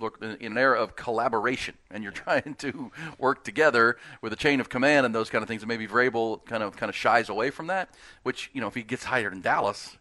look 0.00 0.18
in 0.22 0.52
an 0.52 0.58
era 0.58 0.80
of 0.80 0.96
collaboration 0.96 1.76
and 1.90 2.02
you're 2.02 2.12
trying 2.26 2.54
to 2.56 2.90
work 3.18 3.44
together 3.44 3.96
with 4.22 4.32
a 4.32 4.36
chain 4.36 4.60
of 4.60 4.68
command 4.68 5.06
and 5.06 5.14
those 5.14 5.30
kind 5.30 5.42
of 5.42 5.48
things, 5.48 5.62
and 5.62 5.68
maybe 5.68 5.86
Vrabel 5.86 6.44
kind 6.44 6.62
of 6.62 6.76
kind 6.76 6.88
of 6.88 6.96
shies 6.96 7.28
away 7.28 7.50
from 7.50 7.66
that. 7.68 7.90
Which 8.22 8.50
you 8.52 8.60
know, 8.60 8.68
if 8.68 8.74
he 8.74 8.82
gets 8.82 9.04
hired 9.04 9.32
in 9.32 9.40
Dallas, 9.40 9.96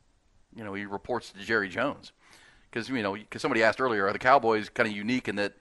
you 0.55 0.63
know, 0.63 0.73
he 0.73 0.85
reports 0.85 1.31
to 1.31 1.39
Jerry 1.39 1.69
Jones 1.69 2.11
because 2.71 2.89
you 2.89 3.01
know, 3.01 3.13
because 3.13 3.41
somebody 3.41 3.63
asked 3.63 3.81
earlier, 3.81 4.07
are 4.07 4.13
the 4.13 4.19
Cowboys 4.19 4.69
kind 4.69 4.87
of 4.87 4.95
unique 4.95 5.27
in 5.27 5.35
that? 5.35 5.53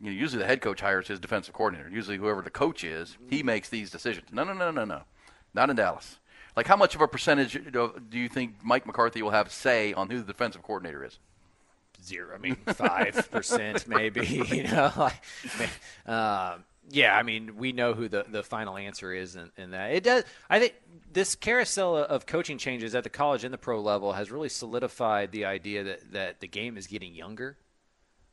You 0.00 0.12
know, 0.12 0.16
usually 0.16 0.40
the 0.40 0.46
head 0.46 0.60
coach 0.60 0.80
hires 0.80 1.08
his 1.08 1.18
defensive 1.18 1.54
coordinator. 1.54 1.90
Usually, 1.90 2.16
whoever 2.16 2.42
the 2.42 2.50
coach 2.50 2.84
is, 2.84 3.16
he 3.28 3.42
makes 3.42 3.68
these 3.68 3.90
decisions. 3.90 4.28
No, 4.30 4.44
no, 4.44 4.52
no, 4.52 4.70
no, 4.70 4.84
no, 4.84 5.02
not 5.54 5.70
in 5.70 5.76
Dallas. 5.76 6.18
Like, 6.54 6.66
how 6.66 6.76
much 6.76 6.94
of 6.94 7.00
a 7.00 7.08
percentage 7.08 7.52
do 7.72 8.18
you 8.18 8.28
think 8.28 8.56
Mike 8.64 8.86
McCarthy 8.86 9.22
will 9.22 9.30
have 9.30 9.50
say 9.50 9.92
on 9.92 10.10
who 10.10 10.18
the 10.18 10.32
defensive 10.32 10.62
coordinator 10.62 11.04
is? 11.04 11.18
Zero. 12.02 12.34
I 12.34 12.38
mean, 12.38 12.56
five 12.56 13.28
percent 13.30 13.86
maybe. 13.88 14.26
You 14.26 14.64
know, 14.64 15.10
um, 16.06 16.64
yeah. 16.90 17.16
I 17.16 17.22
mean, 17.22 17.56
we 17.56 17.72
know 17.72 17.94
who 17.94 18.08
the, 18.08 18.24
the 18.28 18.42
final 18.42 18.76
answer 18.76 19.12
is, 19.12 19.36
in, 19.36 19.50
in 19.56 19.70
that 19.72 19.92
it 19.92 20.04
does. 20.04 20.24
I 20.48 20.58
think 20.58 20.74
this 21.12 21.34
carousel 21.34 21.96
of 21.96 22.26
coaching 22.26 22.58
changes 22.58 22.94
at 22.94 23.04
the 23.04 23.10
college 23.10 23.44
and 23.44 23.52
the 23.52 23.58
pro 23.58 23.80
level 23.80 24.12
has 24.12 24.30
really 24.30 24.48
solidified 24.48 25.32
the 25.32 25.44
idea 25.44 25.84
that 25.84 26.12
that 26.12 26.40
the 26.40 26.48
game 26.48 26.76
is 26.76 26.86
getting 26.86 27.14
younger. 27.14 27.56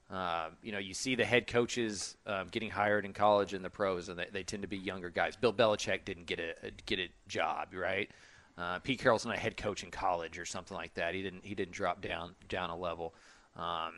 Um, 0.09 0.57
you 0.61 0.71
know, 0.71 0.77
you 0.77 0.93
see 0.93 1.15
the 1.15 1.25
head 1.25 1.47
coaches 1.47 2.15
um, 2.27 2.47
getting 2.51 2.69
hired 2.69 3.05
in 3.05 3.13
college 3.13 3.53
and 3.53 3.65
the 3.65 3.71
pros, 3.71 4.07
and 4.07 4.19
they, 4.19 4.27
they 4.31 4.43
tend 4.43 4.61
to 4.61 4.67
be 4.67 4.77
younger 4.77 5.09
guys. 5.09 5.35
Bill 5.35 5.51
Belichick 5.51 6.05
didn't 6.05 6.27
get 6.27 6.39
a, 6.39 6.67
a 6.67 6.71
get 6.85 6.99
a 6.99 7.09
job, 7.27 7.69
right? 7.73 8.09
Uh, 8.57 8.79
Pete 8.79 8.99
Carroll's 8.99 9.25
not 9.25 9.35
a 9.35 9.39
head 9.39 9.57
coach 9.57 9.83
in 9.83 9.91
college 9.91 10.37
or 10.37 10.45
something 10.45 10.77
like 10.77 10.93
that. 10.93 11.13
He 11.13 11.23
didn't 11.23 11.43
he 11.43 11.55
didn't 11.55 11.73
drop 11.73 12.01
down 12.01 12.35
down 12.47 12.69
a 12.69 12.77
level. 12.77 13.15
Um, 13.55 13.93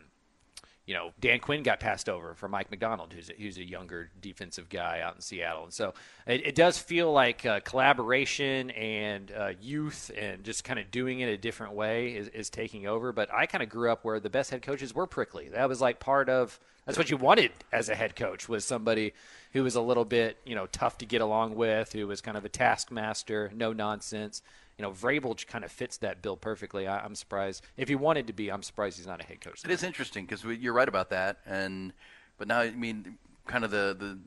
you 0.86 0.93
know, 0.93 1.12
Dan 1.20 1.39
Quinn 1.39 1.63
got 1.63 1.82
passed 1.82 2.08
over 2.08 2.34
for 2.34 2.48
Mike 2.48 2.72
Macdonald, 2.72 3.12
who's 3.12 3.30
a, 3.30 3.34
who's 3.34 3.58
a 3.58 3.63
younger 3.63 4.10
defensive 4.22 4.70
guy 4.70 5.02
out 5.02 5.15
in 5.15 5.22
Seattle, 5.22 5.65
and 5.65 5.74
so 5.74 5.93
it, 6.26 6.48
it 6.48 6.56
does 6.56 6.78
feel 6.78 7.12
like 7.12 7.46
uh, 7.46 7.60
collaboration 7.60 8.70
and 8.72 9.32
uh, 9.38 9.52
youth 9.60 10.10
and 10.17 10.46
just 10.46 10.63
kind 10.63 10.80
of 10.80 10.89
doing 10.89 11.20
it 11.20 11.28
a 11.28 11.38
different 11.38 11.74
way 11.74 12.15
is, 12.15 12.30
is 12.30 12.50
taking 12.50 12.88
over. 12.88 13.12
But 13.12 13.34
I 13.34 13.48
kind 13.48 13.62
of 13.62 13.67
grew 13.67 13.91
up 13.91 14.06
where 14.06 14.22
the 14.22 14.30
best 14.30 14.50
head 14.50 14.62
coaches 14.62 14.96
were 14.96 15.08
prickly. 15.08 15.50
That 15.50 15.67
was 15.67 15.82
like 15.82 16.00
part 16.00 16.30
of 16.30 16.58
that's 16.88 16.97
what 16.97 17.12
you 17.12 17.17
wanted 17.17 17.52
as 17.71 17.89
a 17.89 17.95
head 17.95 18.15
coach 18.15 18.50
was 18.50 18.65
somebody 18.65 19.13
who 19.54 19.62
was 19.62 19.76
a 19.76 19.82
little 19.82 20.06
bit 20.06 20.38
you 20.43 20.56
know 20.56 20.65
tough 20.71 20.97
to 20.97 21.06
get 21.06 21.21
along 21.21 21.54
with, 21.56 21.93
who 21.93 22.08
was 22.08 22.19
kind 22.21 22.36
of 22.38 22.45
a 22.45 22.50
taskmaster, 22.50 23.52
no 23.56 23.71
nonsense 23.73 24.41
you 24.78 24.84
know, 24.84 24.91
Vrabel 24.91 25.45
kind 25.47 25.65
of 25.65 25.71
fits 25.71 25.97
that 25.97 26.21
bill 26.21 26.38
perfectly. 26.38 26.88
I, 26.88 27.00
I'm 27.04 27.15
surprised 27.15 27.65
if 27.78 27.89
he 27.89 27.95
wanted 27.95 28.28
to 28.28 28.34
be. 28.34 28.52
I'm 28.52 28.62
surprised 28.62 28.97
he's 28.97 29.08
not 29.08 29.21
a 29.21 29.23
head 29.23 29.41
coach. 29.41 29.63
It 29.65 29.71
is 29.71 29.84
interesting 29.84 30.26
because 30.26 30.43
you're 30.43 30.73
right 30.73 30.88
about 30.88 31.10
that, 31.10 31.39
and 31.45 31.93
but 32.38 32.47
now 32.47 32.60
I 32.60 32.71
mean, 32.71 33.17
kind 33.47 33.63
of 33.63 33.71
the 33.71 33.95
the 33.97 34.19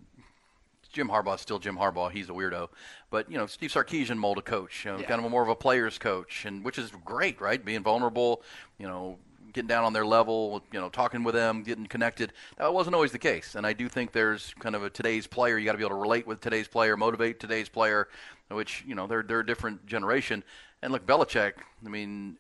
Jim 0.93 1.09
Harbaugh's 1.09 1.41
still 1.41 1.61
Jim 1.61 1.77
Harbaugh. 1.77 2.11
He's 2.11 2.29
a 2.29 2.33
weirdo, 2.33 2.69
but 3.11 3.31
you 3.31 3.39
know, 3.39 3.47
Steve 3.47 3.71
Sarkisian 3.71 4.17
mold 4.17 4.39
a 4.39 4.43
coach, 4.43 4.85
you 4.85 4.91
know, 4.91 4.99
Yeah. 4.99 5.07
kind 5.07 5.21
of 5.21 5.25
a 5.25 5.31
more 5.31 5.43
of 5.43 5.49
a 5.49 5.55
player's 5.55 5.99
coach, 5.99 6.45
and 6.45 6.65
which 6.65 6.79
is 6.79 6.91
great, 7.05 7.41
right? 7.41 7.65
Being 7.65 7.85
vulnerable, 7.85 8.43
you 8.77 8.89
know, 8.89 9.19
getting 9.53 9.69
down 9.69 9.85
on 9.85 9.93
their 9.93 10.07
level, 10.07 10.63
you 10.73 10.81
know, 10.81 10.89
talking 10.89 11.23
with 11.23 11.35
them, 11.35 11.63
getting 11.63 11.87
connected. 11.87 12.33
That 12.59 12.73
wasn't 12.73 12.95
always 12.95 13.13
the 13.13 13.19
case, 13.19 13.55
and 13.55 13.67
I 13.67 13.73
do 13.73 13.89
think 13.89 14.13
there's 14.13 14.55
kind 14.59 14.75
of 14.75 14.83
a 14.83 14.91
today's 14.91 15.27
player. 15.27 15.59
You 15.59 15.65
got 15.65 15.73
to 15.73 15.79
be 15.79 15.85
able 15.85 15.97
to 15.97 16.01
relate 16.01 16.27
with 16.27 16.41
today's 16.41 16.69
player, 16.69 16.97
motivate 16.97 17.41
today's 17.41 17.69
player, 17.69 18.09
which 18.49 18.85
you 18.87 18.95
know 18.95 19.07
they're 19.07 19.23
they're 19.23 19.41
a 19.41 19.47
different 19.47 19.87
generation. 19.87 20.45
And 20.83 20.93
look, 20.93 21.07
Belichick. 21.07 21.53
I 21.85 21.89
mean, 21.89 22.37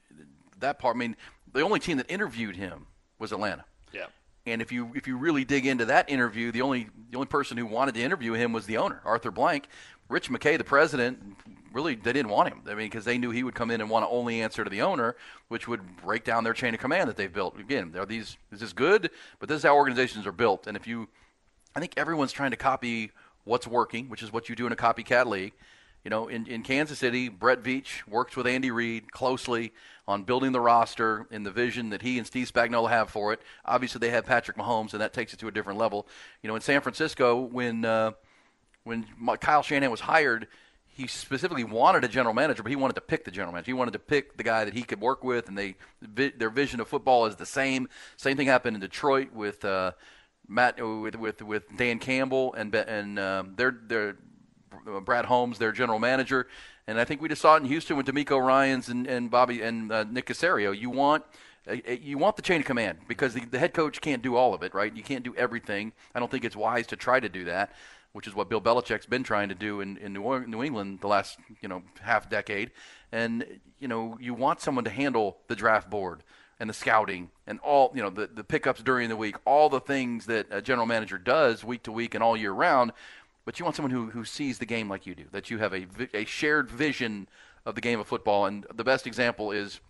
that 0.59 0.79
part. 0.79 0.97
I 0.97 0.99
mean, 0.99 1.17
the 1.53 1.63
only 1.63 1.81
team 1.81 1.97
that 1.99 2.11
interviewed 2.11 2.57
him 2.57 2.87
was 3.19 3.33
Atlanta. 3.33 3.65
Yeah. 3.93 4.07
And 4.47 4.63
if 4.63 4.73
you 4.73 4.91
if 4.95 5.07
you 5.07 5.17
really 5.17 5.45
dig 5.45 5.67
into 5.67 5.85
that 5.87 6.09
interview, 6.09 6.53
the 6.53 6.63
only 6.63 6.89
the 7.11 7.17
only 7.17 7.27
person 7.27 7.57
who 7.57 7.67
wanted 7.67 7.95
to 7.95 8.01
interview 8.01 8.33
him 8.33 8.53
was 8.53 8.67
the 8.67 8.79
owner, 8.79 9.01
Arthur 9.05 9.31
Blank. 9.31 9.69
Rich 10.09 10.29
McKay, 10.29 10.59
the 10.59 10.65
president, 10.65 11.23
really 11.73 11.95
they 11.95 12.13
didn't 12.13 12.31
want 12.31 12.49
him. 12.49 12.61
I 12.67 12.71
mean, 12.71 12.87
because 12.87 13.05
they 13.05 13.19
knew 13.19 13.31
he 13.31 13.43
would 13.43 13.55
come 13.55 13.71
in 13.71 13.81
and 13.81 13.91
want 13.91 14.05
to 14.05 14.09
only 14.09 14.43
answer 14.43 14.65
to 14.65 14.71
the 14.71 14.83
owner, 14.83 15.17
which 15.49 15.69
would 15.69 15.97
break 15.99 16.25
down 16.25 16.45
their 16.45 16.55
chain 16.55 16.75
of 16.75 16.81
command 16.81 17.09
that 17.09 17.17
they've 17.17 17.33
built. 17.33 17.59
Again, 17.59 17.95
are 17.97 18.07
these 18.07 18.37
is 18.53 18.61
this 18.61 18.73
good? 18.73 19.11
But 19.39 19.49
this 19.49 19.59
is 19.59 19.63
how 19.63 19.77
organizations 19.77 20.27
are 20.27 20.33
built. 20.33 20.67
And 20.67 20.77
if 20.77 20.87
you, 20.87 21.09
I 21.75 21.81
think 21.81 21.95
everyone's 21.97 22.33
trying 22.33 22.51
to 22.51 22.57
copy 22.57 23.13
what's 23.45 23.67
working, 23.67 24.09
which 24.09 24.23
is 24.23 24.33
what 24.33 24.49
you 24.49 24.57
do 24.57 24.67
in 24.67 24.73
a 24.73 24.77
copycat 24.77 25.27
league. 25.27 25.53
You 26.05 26.09
know, 26.09 26.29
in, 26.29 26.47
in 26.47 26.63
Kansas 26.63 26.99
City, 26.99 27.29
Brett 27.29 27.63
Veach 27.63 28.07
works 28.09 28.35
with 28.35 28.47
Andy 28.47 28.71
Reid 28.71 29.13
closely 29.13 29.75
on 30.09 30.23
building 30.23 30.53
the 30.53 30.61
roster 30.61 31.27
and 31.31 31.45
the 31.45 31.51
vision 31.51 31.91
that 31.91 32.01
he 32.01 32.17
and 32.17 32.27
Steve 32.27 32.51
Spagnuolo 32.51 32.89
have 32.89 33.11
for 33.11 33.35
it. 33.35 33.41
Obviously, 33.67 33.99
they 33.99 34.09
have 34.09 34.25
Patrick 34.25 34.57
Mahomes, 34.57 34.93
and 34.93 35.03
that 35.03 35.13
takes 35.13 35.35
it 35.35 35.41
to 35.41 35.49
a 35.49 35.51
different 35.51 35.79
level. 35.79 36.09
You 36.43 36.49
know, 36.49 36.55
in 36.55 36.63
San 36.63 36.81
Francisco, 36.81 37.39
when 37.39 37.85
uh, 37.85 38.13
when 38.85 39.07
Kyle 39.41 39.63
Shanahan 39.63 39.91
was 39.91 40.01
hired, 40.01 40.49
he 40.97 41.07
specifically 41.07 41.65
wanted 41.65 42.05
a 42.05 42.09
general 42.09 42.35
manager, 42.35 42.63
but 42.63 42.71
he 42.71 42.77
wanted 42.77 42.95
to 42.95 43.01
pick 43.01 43.25
the 43.25 43.31
general 43.31 43.53
manager. 43.53 43.67
He 43.67 43.75
wanted 43.75 43.93
to 43.93 43.99
pick 43.99 44.37
the 44.37 44.43
guy 44.43 44.65
that 44.65 44.75
he 44.75 44.83
could 44.83 45.01
work 45.01 45.23
with, 45.23 45.49
and 45.49 45.57
they 45.57 45.77
their 46.03 46.51
vision 46.51 46.81
of 46.81 46.89
football 46.89 47.27
is 47.27 47.37
the 47.37 47.47
same. 47.47 47.89
Same 48.17 48.37
thing 48.37 48.47
happened 48.47 48.77
in 48.77 48.81
Detroit 48.81 49.33
with 49.33 49.65
uh, 49.65 49.93
Matt 50.49 50.85
with, 50.85 51.17
with 51.17 51.43
with 51.43 51.77
Dan 51.77 51.99
Campbell 51.99 52.55
and 52.55 52.75
and 52.75 53.19
um, 53.19 53.55
their 53.57 53.77
their 53.87 54.17
Brad 55.05 55.27
Holmes, 55.27 55.59
their 55.59 55.73
general 55.73 55.99
manager, 55.99 56.49
and 56.87 57.01
I 57.01 57.05
think 57.05 57.21
we 57.21 57.29
just 57.29 57.43
saw 57.43 57.55
it 57.55 57.63
in 57.63 57.67
Houston 57.67 57.97
with 57.97 58.07
DeMeco 58.07 58.45
Ryans 58.45 58.89
and, 58.89 59.07
and 59.07 59.31
Bobby 59.31 59.63
and 59.63 59.93
uh, 59.93 60.05
Nick 60.05 60.27
Caserio. 60.27 60.77
You 60.77 60.91
want 60.91 61.25
uh, 61.69 61.77
you 62.01 62.19
want 62.19 62.37
the 62.37 62.43
chain 62.43 62.61
of 62.61 62.67
command 62.67 62.99
because 63.07 63.35
the, 63.35 63.45
the 63.45 63.59
head 63.59 63.75
coach 63.75 64.01
can't 64.01 64.23
do 64.23 64.35
all 64.35 64.55
of 64.55 64.63
it, 64.63 64.75
right? 64.75 64.95
You 64.95 65.03
can't 65.03 65.23
do 65.23 65.35
everything. 65.37 65.93
I 66.15 66.19
don't 66.19 66.31
think 66.31 66.45
it's 66.45 66.57
wise 66.57 66.87
to 66.89 66.97
try 66.97 67.21
to 67.21 67.29
do 67.29 67.45
that 67.45 67.73
which 68.13 68.27
is 68.27 68.35
what 68.35 68.49
Bill 68.49 68.61
Belichick's 68.61 69.07
been 69.07 69.23
trying 69.23 69.49
to 69.49 69.55
do 69.55 69.81
in, 69.81 69.97
in 69.99 70.13
New, 70.13 70.47
New 70.47 70.63
England 70.63 71.01
the 71.01 71.09
last 71.09 71.39
you 71.61 71.69
know 71.69 71.83
half 72.01 72.29
decade. 72.29 72.71
And 73.13 73.61
you 73.79 73.89
know 73.89 74.17
you 74.21 74.35
want 74.35 74.61
someone 74.61 74.85
to 74.85 74.91
handle 74.91 75.39
the 75.49 75.57
draft 75.57 75.91
board 75.91 76.23
and 76.59 76.69
the 76.69 76.75
scouting 76.75 77.31
and 77.47 77.59
all 77.61 77.93
you 77.95 78.03
know 78.03 78.11
the 78.11 78.27
the 78.27 78.45
pickups 78.45 78.83
during 78.83 79.09
the 79.09 79.17
week, 79.17 79.37
all 79.45 79.69
the 79.69 79.81
things 79.81 80.27
that 80.27 80.47
a 80.51 80.63
general 80.63 80.87
manager 80.87 81.19
does 81.19 81.65
week 81.65 81.83
to 81.85 81.93
week 81.93 82.15
and 82.15 82.23
all 82.23 82.37
year 82.37 82.53
round. 82.53 82.93
But 83.45 83.59
you 83.59 83.65
want 83.65 83.75
someone 83.75 83.91
who, 83.91 84.11
who 84.11 84.25
sees 84.25 84.59
the 84.59 84.67
game 84.67 84.89
like 84.89 85.07
you 85.07 85.15
do, 85.15 85.25
that 85.33 85.51
you 85.51 85.59
have 85.59 85.73
a, 85.73 85.87
a 86.15 86.25
shared 86.25 86.71
vision 86.71 87.27
of 87.65 87.75
the 87.75 87.81
game 87.81 87.99
of 87.99 88.07
football. 88.07 88.47
And 88.47 88.67
the 88.73 88.85
best 88.85 89.07
example 89.07 89.51
is, 89.51 89.81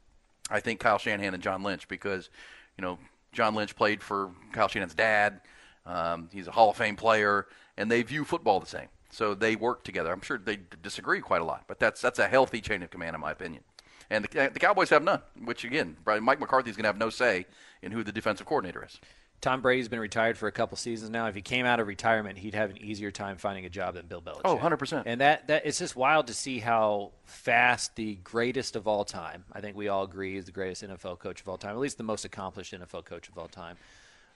I 0.51 0.61
think, 0.61 0.81
Kyle 0.81 0.99
Shanahan 0.99 1.35
and 1.35 1.43
John 1.43 1.63
Lynch, 1.63 1.89
because, 1.89 2.31
you 2.79 2.83
know, 2.83 2.99
John 3.33 3.55
Lynch 3.55 3.77
played 3.77 4.03
for 4.03 4.31
Kyle 4.53 4.69
Shanahan's 4.69 4.95
dad. 4.95 5.41
Um, 5.85 6.29
he's 6.33 6.47
a 6.47 6.53
Hall 6.53 6.71
of 6.71 6.77
Fame 6.77 6.97
player 6.97 7.47
and 7.77 7.91
they 7.91 8.03
view 8.03 8.25
football 8.25 8.61
the 8.61 8.67
same. 8.67 8.89
So 9.11 9.35
they 9.35 9.57
work 9.57 9.83
together. 9.83 10.13
I'm 10.13 10.21
sure 10.21 10.39
they 10.39 10.61
disagree 10.83 11.21
quite 11.21 11.43
a 11.43 11.45
lot, 11.45 11.65
but 11.67 11.81
that's 11.81 12.01
that's 12.01 12.19
a 12.19 12.29
healthy 12.29 12.61
chain 12.61 12.83
of 12.83 12.91
command, 12.91 13.15
in 13.15 13.21
my 13.21 13.33
opinion. 13.33 13.65
And 14.09 14.25
the, 14.25 14.51
the 14.53 14.61
Cowboys 14.61 14.91
have 14.91 15.03
none, 15.03 15.23
which 15.45 15.65
again, 15.65 15.97
Mike 16.05 16.41
McCarthy's 16.41 16.77
going 16.77 16.85
to 16.85 16.89
have 16.89 16.99
no 16.99 17.11
say 17.11 17.47
in 17.83 17.93
who 17.93 18.03
the 18.03 18.13
defensive 18.13 18.47
coordinator 18.47 18.85
is. 18.85 18.99
Tom 19.41 19.63
Brady's 19.63 19.89
been 19.89 20.01
retired 20.01 20.37
for 20.37 20.49
a 20.49 20.53
couple 20.53 20.77
seasons 20.77 21.11
now. 21.11 21.27
If 21.27 21.35
he 21.35 21.41
came 21.41 21.65
out 21.65 21.81
of 21.81 21.87
retirement, 21.87 22.39
he'd 22.39 22.55
have 22.55 22.71
an 22.71 22.79
easier 22.79 23.11
time 23.11 23.39
finding 23.39 23.65
a 23.65 23.71
job 23.71 23.95
than 23.95 24.07
Bill 24.07 24.21
Belichick. 24.21 24.43
Oh, 24.45 24.59
100%. 24.59 25.05
And 25.07 25.23
that, 25.23 25.47
that 25.47 25.65
it's 25.65 25.79
just 25.79 25.97
wild 25.97 26.27
to 26.27 26.35
see 26.35 26.59
how 26.59 27.13
fast 27.25 27.97
the 27.97 28.17
greatest 28.17 28.77
of 28.77 28.87
all 28.87 29.05
time, 29.05 29.45
I 29.51 29.63
think 29.63 29.77
we 29.77 29.89
all 29.89 30.05
agree 30.05 30.37
is 30.37 30.45
the 30.45 30.53
greatest 30.53 30.85
NFL 30.85 31.21
coach 31.21 31.41
of 31.41 31.49
all 31.49 31.57
time, 31.57 31.71
at 31.71 31.79
least 31.79 31.97
the 31.97 32.05
most 32.05 32.27
accomplished 32.27 32.75
NFL 32.75 33.07
coach 33.07 33.31
of 33.31 33.39
all 33.39 33.49
time, 33.49 33.79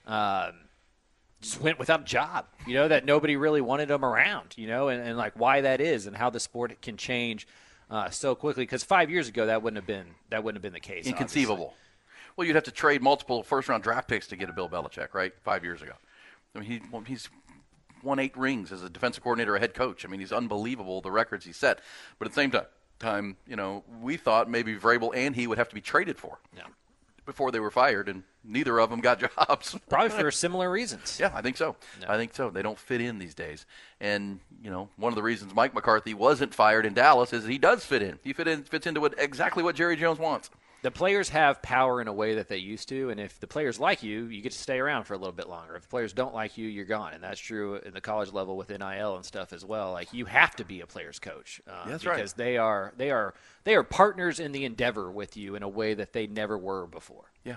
um, 0.06 0.54
just 1.44 1.60
went 1.60 1.78
without 1.78 2.00
a 2.00 2.04
job, 2.04 2.46
you 2.66 2.74
know, 2.74 2.88
that 2.88 3.04
nobody 3.04 3.36
really 3.36 3.60
wanted 3.60 3.90
him 3.90 4.04
around, 4.04 4.54
you 4.56 4.66
know, 4.66 4.88
and, 4.88 5.06
and 5.06 5.16
like 5.16 5.38
why 5.38 5.60
that 5.60 5.80
is 5.80 6.06
and 6.06 6.16
how 6.16 6.30
the 6.30 6.40
sport 6.40 6.80
can 6.80 6.96
change 6.96 7.46
uh, 7.90 8.08
so 8.10 8.34
quickly. 8.34 8.62
Because 8.62 8.82
five 8.82 9.10
years 9.10 9.28
ago, 9.28 9.46
that 9.46 9.62
wouldn't 9.62 9.76
have 9.76 9.86
been 9.86 10.06
that 10.30 10.42
wouldn't 10.42 10.56
have 10.56 10.62
been 10.62 10.72
the 10.72 10.80
case. 10.80 11.06
Inconceivable. 11.06 11.66
Obviously. 11.66 11.80
Well, 12.36 12.46
you'd 12.46 12.56
have 12.56 12.64
to 12.64 12.72
trade 12.72 13.02
multiple 13.02 13.42
first 13.42 13.68
round 13.68 13.82
draft 13.82 14.08
picks 14.08 14.26
to 14.28 14.36
get 14.36 14.48
a 14.48 14.52
Bill 14.52 14.68
Belichick, 14.68 15.14
right? 15.14 15.32
Five 15.44 15.62
years 15.62 15.82
ago. 15.82 15.92
I 16.54 16.60
mean, 16.60 16.68
he 16.68 16.80
well, 16.90 17.02
he's 17.02 17.28
won 18.02 18.18
eight 18.18 18.36
rings 18.36 18.72
as 18.72 18.82
a 18.82 18.90
defensive 18.90 19.22
coordinator, 19.22 19.54
a 19.54 19.60
head 19.60 19.74
coach. 19.74 20.04
I 20.04 20.08
mean, 20.08 20.20
he's 20.20 20.32
unbelievable 20.32 21.00
the 21.00 21.10
records 21.10 21.44
he 21.44 21.52
set. 21.52 21.80
But 22.18 22.26
at 22.26 22.32
the 22.32 22.40
same 22.40 22.50
time, 22.50 22.66
time 22.98 23.36
you 23.46 23.56
know, 23.56 23.84
we 24.00 24.16
thought 24.16 24.50
maybe 24.50 24.76
Vrabel 24.76 25.14
and 25.14 25.36
he 25.36 25.46
would 25.46 25.58
have 25.58 25.68
to 25.68 25.74
be 25.74 25.80
traded 25.80 26.18
for. 26.18 26.38
Yeah 26.56 26.64
before 27.24 27.50
they 27.50 27.60
were 27.60 27.70
fired, 27.70 28.08
and 28.08 28.22
neither 28.44 28.78
of 28.78 28.90
them 28.90 29.00
got 29.00 29.20
jobs. 29.36 29.76
Probably 29.88 30.10
for 30.10 30.30
similar 30.32 30.70
reasons. 30.70 31.18
Yeah, 31.20 31.32
I 31.34 31.42
think 31.42 31.56
so. 31.56 31.76
No. 32.00 32.08
I 32.08 32.16
think 32.16 32.34
so. 32.34 32.50
They 32.50 32.62
don't 32.62 32.78
fit 32.78 33.00
in 33.00 33.18
these 33.18 33.34
days. 33.34 33.66
And 34.00 34.40
you 34.62 34.70
know, 34.70 34.88
one 34.96 35.12
of 35.12 35.16
the 35.16 35.22
reasons 35.22 35.54
Mike 35.54 35.74
McCarthy 35.74 36.14
wasn't 36.14 36.54
fired 36.54 36.86
in 36.86 36.94
Dallas 36.94 37.32
is 37.32 37.46
he 37.46 37.58
does 37.58 37.84
fit 37.84 38.02
in. 38.02 38.18
He 38.22 38.32
fit 38.32 38.48
in, 38.48 38.64
fits 38.64 38.86
into 38.86 39.00
what 39.00 39.14
exactly 39.18 39.62
what 39.62 39.74
Jerry 39.74 39.96
Jones 39.96 40.18
wants 40.18 40.50
the 40.84 40.90
players 40.90 41.30
have 41.30 41.62
power 41.62 42.02
in 42.02 42.08
a 42.08 42.12
way 42.12 42.34
that 42.34 42.46
they 42.46 42.58
used 42.58 42.90
to, 42.90 43.08
and 43.08 43.18
if 43.18 43.40
the 43.40 43.46
players 43.46 43.80
like 43.80 44.02
you, 44.02 44.24
you 44.26 44.42
get 44.42 44.52
to 44.52 44.58
stay 44.58 44.78
around 44.78 45.04
for 45.04 45.14
a 45.14 45.16
little 45.16 45.32
bit 45.32 45.48
longer. 45.48 45.76
If 45.76 45.84
the 45.84 45.88
players 45.88 46.12
don't 46.12 46.34
like 46.34 46.58
you, 46.58 46.68
you're 46.68 46.84
gone, 46.84 47.14
and 47.14 47.22
that's 47.22 47.40
true 47.40 47.76
in 47.76 47.94
the 47.94 48.02
college 48.02 48.34
level 48.34 48.54
with 48.54 48.68
NIL 48.68 49.16
and 49.16 49.24
stuff 49.24 49.54
as 49.54 49.64
well. 49.64 49.92
Like 49.92 50.12
you 50.12 50.26
have 50.26 50.54
to 50.56 50.64
be 50.64 50.82
a 50.82 50.86
player's 50.86 51.18
coach, 51.18 51.62
uh, 51.66 51.88
that's 51.88 52.04
because 52.04 52.32
right. 52.32 52.36
they 52.36 52.58
are 52.58 52.92
they 52.98 53.10
are 53.10 53.32
they 53.64 53.76
are 53.76 53.82
partners 53.82 54.38
in 54.38 54.52
the 54.52 54.66
endeavor 54.66 55.10
with 55.10 55.38
you 55.38 55.54
in 55.54 55.62
a 55.62 55.68
way 55.68 55.94
that 55.94 56.12
they 56.12 56.26
never 56.26 56.58
were 56.58 56.86
before. 56.86 57.32
Yeah. 57.44 57.56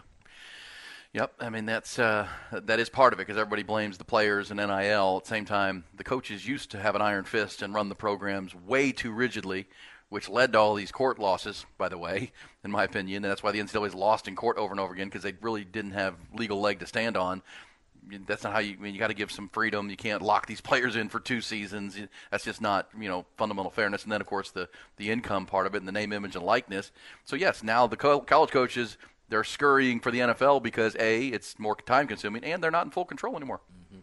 Yep, 1.11 1.33
I 1.41 1.49
mean 1.49 1.65
that's 1.65 1.99
uh, 1.99 2.29
that 2.53 2.79
is 2.79 2.87
part 2.87 3.11
of 3.11 3.19
it 3.19 3.27
because 3.27 3.37
everybody 3.37 3.63
blames 3.63 3.97
the 3.97 4.05
players 4.05 4.51
and 4.51 4.57
NIL. 4.57 5.17
At 5.17 5.23
the 5.25 5.29
same 5.29 5.43
time, 5.43 5.83
the 5.97 6.05
coaches 6.05 6.47
used 6.47 6.71
to 6.71 6.79
have 6.79 6.95
an 6.95 7.01
iron 7.01 7.25
fist 7.25 7.61
and 7.61 7.73
run 7.73 7.89
the 7.89 7.95
programs 7.95 8.55
way 8.55 8.93
too 8.93 9.11
rigidly 9.11 9.67
which 10.09 10.29
led 10.29 10.53
to 10.53 10.59
all 10.59 10.75
these 10.75 10.91
court 10.91 11.19
losses, 11.19 11.65
by 11.77 11.89
the 11.89 11.97
way, 11.97 12.31
in 12.63 12.71
my 12.71 12.83
opinion. 12.83 13.23
And 13.23 13.31
that's 13.31 13.43
why 13.43 13.51
the 13.51 13.59
NCAA's 13.59 13.95
lost 13.95 14.27
in 14.27 14.35
court 14.35 14.57
over 14.57 14.71
and 14.71 14.79
over 14.79 14.93
again 14.93 15.07
because 15.07 15.23
they 15.23 15.33
really 15.41 15.65
didn't 15.65 15.91
have 15.91 16.15
legal 16.33 16.59
leg 16.59 16.79
to 16.79 16.85
stand 16.85 17.17
on. 17.17 17.41
That's 18.25 18.45
not 18.45 18.53
how 18.53 18.59
you. 18.59 18.75
I 18.79 18.81
mean, 18.81 18.93
you 18.93 18.99
got 19.01 19.07
to 19.07 19.13
give 19.13 19.33
some 19.33 19.49
freedom. 19.49 19.89
You 19.89 19.97
can't 19.97 20.21
lock 20.21 20.45
these 20.45 20.61
players 20.69 20.95
in 20.95 21.09
for 21.09 21.19
two 21.19 21.41
seasons. 21.41 21.97
That's 22.31 22.45
just 22.45 22.61
not, 22.61 22.87
you 22.97 23.09
know, 23.09 23.25
fundamental 23.35 23.69
fairness. 23.69 24.03
And 24.03 24.11
then, 24.11 24.21
of 24.21 24.27
course, 24.27 24.51
the 24.51 24.69
the 24.95 25.11
income 25.11 25.45
part 25.45 25.67
of 25.67 25.75
it 25.75 25.79
and 25.79 25.87
the 25.87 25.91
name, 25.91 26.13
image, 26.13 26.35
and 26.35 26.45
likeness. 26.45 26.91
So 27.25 27.35
yes, 27.35 27.63
now 27.63 27.85
the 27.85 27.97
co- 27.97 28.21
college 28.21 28.51
coaches 28.51 28.97
they're 29.29 29.43
scurrying 29.43 29.99
for 29.99 30.11
the 30.11 30.19
NFL 30.19 30.63
because 30.63 30.95
a 30.99 31.27
it's 31.27 31.59
more 31.59 31.75
time 31.75 32.07
consuming 32.07 32.45
and 32.45 32.63
they're 32.63 32.71
not 32.71 32.85
in 32.85 32.91
full 32.91 33.03
control 33.03 33.35
anymore. 33.35 33.59
Mm-hmm. 33.91 33.99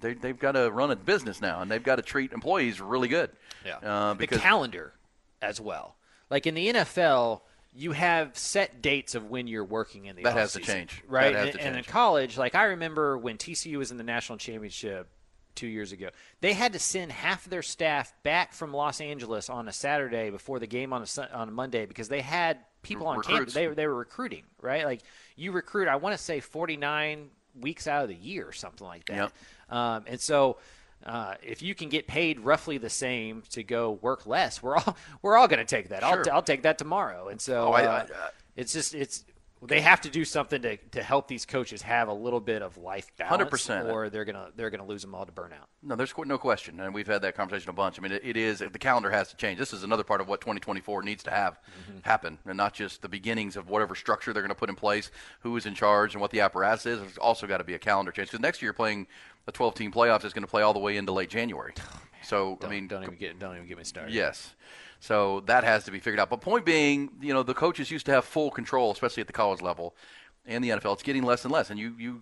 They 0.00 0.14
they've 0.14 0.38
got 0.38 0.52
to 0.52 0.70
run 0.70 0.90
a 0.90 0.96
business 0.96 1.40
now 1.40 1.62
and 1.62 1.70
they've 1.70 1.82
got 1.82 1.96
to 1.96 2.02
treat 2.02 2.32
employees 2.32 2.80
really 2.80 3.08
good. 3.08 3.30
Yeah. 3.64 3.76
Uh, 3.76 4.14
because, 4.14 4.38
the 4.38 4.42
calendar 4.42 4.92
as 5.40 5.60
well. 5.60 5.96
Like 6.30 6.46
in 6.46 6.54
the 6.54 6.68
NFL, 6.68 7.42
you 7.74 7.92
have 7.92 8.36
set 8.36 8.82
dates 8.82 9.14
of 9.14 9.30
when 9.30 9.46
you're 9.46 9.64
working 9.64 10.06
in 10.06 10.16
the 10.16 10.22
that 10.22 10.34
has 10.34 10.52
to 10.54 10.60
change, 10.60 11.02
right? 11.08 11.34
And, 11.34 11.48
and, 11.50 11.58
change. 11.58 11.76
in 11.76 11.84
college, 11.84 12.36
like 12.36 12.54
I 12.54 12.64
remember 12.64 13.16
when 13.16 13.38
TCU 13.38 13.78
was 13.78 13.90
in 13.90 13.96
the 13.96 14.04
national 14.04 14.38
championship 14.38 15.08
two 15.54 15.66
years 15.66 15.92
ago, 15.92 16.08
they 16.40 16.52
had 16.52 16.72
to 16.72 16.78
send 16.78 17.12
half 17.12 17.44
of 17.44 17.50
their 17.50 17.62
staff 17.62 18.12
back 18.22 18.52
from 18.52 18.72
Los 18.72 19.00
Angeles 19.00 19.48
on 19.50 19.68
a 19.68 19.72
Saturday 19.72 20.30
before 20.30 20.58
the 20.58 20.66
game 20.66 20.92
on 20.92 21.02
a 21.02 21.36
on 21.36 21.48
a 21.48 21.52
Monday 21.52 21.86
because 21.86 22.08
they 22.08 22.20
had 22.20 22.58
people 22.82 23.06
on 23.06 23.18
Recruits. 23.18 23.38
campus. 23.38 23.54
They 23.54 23.66
they 23.68 23.86
were 23.86 23.94
recruiting, 23.94 24.44
right? 24.60 24.84
Like 24.84 25.02
you 25.36 25.52
recruit, 25.52 25.88
I 25.88 25.96
want 25.96 26.16
to 26.16 26.22
say 26.22 26.40
49 26.40 27.30
weeks 27.60 27.86
out 27.86 28.02
of 28.02 28.08
the 28.08 28.14
year 28.14 28.46
or 28.46 28.52
something 28.52 28.86
like 28.86 29.06
that. 29.06 29.16
Yep. 29.16 29.76
Um, 29.76 30.04
and 30.06 30.20
so 30.20 30.58
uh, 31.06 31.34
if 31.42 31.62
you 31.62 31.74
can 31.74 31.88
get 31.88 32.06
paid 32.06 32.40
roughly 32.40 32.78
the 32.78 32.90
same 32.90 33.42
to 33.50 33.62
go 33.62 33.92
work 33.92 34.26
less, 34.26 34.62
we're 34.62 34.76
all 34.76 34.96
we're 35.22 35.36
all 35.36 35.48
going 35.48 35.58
to 35.58 35.64
take 35.64 35.88
that. 35.90 36.02
Sure. 36.02 36.24
I'll, 36.26 36.36
I'll 36.36 36.42
take 36.42 36.62
that 36.62 36.78
tomorrow. 36.78 37.28
And 37.28 37.40
so 37.40 37.68
oh, 37.68 37.72
I, 37.72 37.82
I, 37.82 37.98
uh, 38.00 38.06
it's 38.56 38.72
just 38.72 38.94
it's 38.94 39.24
they 39.62 39.80
have 39.80 40.00
to 40.02 40.10
do 40.10 40.24
something 40.24 40.62
to, 40.62 40.76
to 40.76 41.02
help 41.02 41.28
these 41.28 41.44
coaches 41.44 41.82
have 41.82 42.08
a 42.08 42.12
little 42.12 42.40
bit 42.40 42.62
of 42.62 42.76
life 42.76 43.10
balance, 43.16 43.50
100%. 43.50 43.92
or 43.92 44.08
they're 44.08 44.24
gonna 44.24 44.50
they're 44.56 44.70
gonna 44.70 44.86
lose 44.86 45.02
them 45.02 45.14
all 45.14 45.26
to 45.26 45.32
burnout. 45.32 45.66
No, 45.82 45.96
there's 45.96 46.14
no 46.16 46.38
question, 46.38 46.78
and 46.80 46.94
we've 46.94 47.06
had 47.06 47.22
that 47.22 47.34
conversation 47.34 47.70
a 47.70 47.72
bunch. 47.72 47.98
I 47.98 48.02
mean, 48.02 48.12
it, 48.12 48.22
it 48.24 48.36
is 48.36 48.60
the 48.60 48.78
calendar 48.78 49.10
has 49.10 49.28
to 49.30 49.36
change. 49.36 49.58
This 49.58 49.72
is 49.72 49.82
another 49.82 50.04
part 50.04 50.20
of 50.20 50.28
what 50.28 50.40
2024 50.40 51.02
needs 51.02 51.22
to 51.24 51.30
have 51.30 51.54
mm-hmm. 51.54 51.98
happen, 52.02 52.38
and 52.46 52.56
not 52.56 52.74
just 52.74 53.02
the 53.02 53.08
beginnings 53.08 53.56
of 53.56 53.68
whatever 53.68 53.94
structure 53.94 54.32
they're 54.32 54.42
going 54.42 54.50
to 54.50 54.54
put 54.54 54.68
in 54.68 54.76
place, 54.76 55.10
who 55.40 55.56
is 55.56 55.66
in 55.66 55.74
charge, 55.74 56.14
and 56.14 56.20
what 56.20 56.30
the 56.30 56.40
apparatus 56.40 56.86
is. 56.86 57.00
There's 57.00 57.18
also 57.18 57.46
got 57.46 57.58
to 57.58 57.64
be 57.64 57.74
a 57.74 57.78
calendar 57.78 58.12
change 58.12 58.28
because 58.28 58.40
next 58.40 58.62
year 58.62 58.68
you're 58.68 58.74
playing 58.74 59.06
a 59.46 59.52
12 59.52 59.74
team 59.74 59.92
playoffs 59.92 60.24
is 60.24 60.32
going 60.32 60.44
to 60.44 60.50
play 60.50 60.62
all 60.62 60.74
the 60.74 60.78
way 60.78 60.96
into 60.96 61.12
late 61.12 61.30
January. 61.30 61.72
So 62.22 62.58
don't, 62.60 62.70
I 62.70 62.74
mean, 62.74 62.88
don't 62.88 63.02
even 63.02 63.16
get 63.16 63.38
don't 63.38 63.54
even 63.56 63.66
get 63.66 63.78
me 63.78 63.84
started. 63.84 64.14
Yes. 64.14 64.54
So 65.00 65.40
that 65.46 65.64
has 65.64 65.84
to 65.84 65.90
be 65.90 66.00
figured 66.00 66.18
out. 66.18 66.28
But 66.30 66.40
point 66.40 66.64
being, 66.64 67.10
you 67.20 67.32
know, 67.32 67.42
the 67.42 67.54
coaches 67.54 67.90
used 67.90 68.06
to 68.06 68.12
have 68.12 68.24
full 68.24 68.50
control, 68.50 68.90
especially 68.90 69.20
at 69.20 69.26
the 69.28 69.32
college 69.32 69.62
level. 69.62 69.94
and 70.46 70.64
the 70.64 70.70
NFL, 70.70 70.94
it's 70.94 71.02
getting 71.02 71.22
less 71.22 71.44
and 71.44 71.52
less. 71.52 71.70
And 71.70 71.78
you, 71.78 71.94
you 71.98 72.20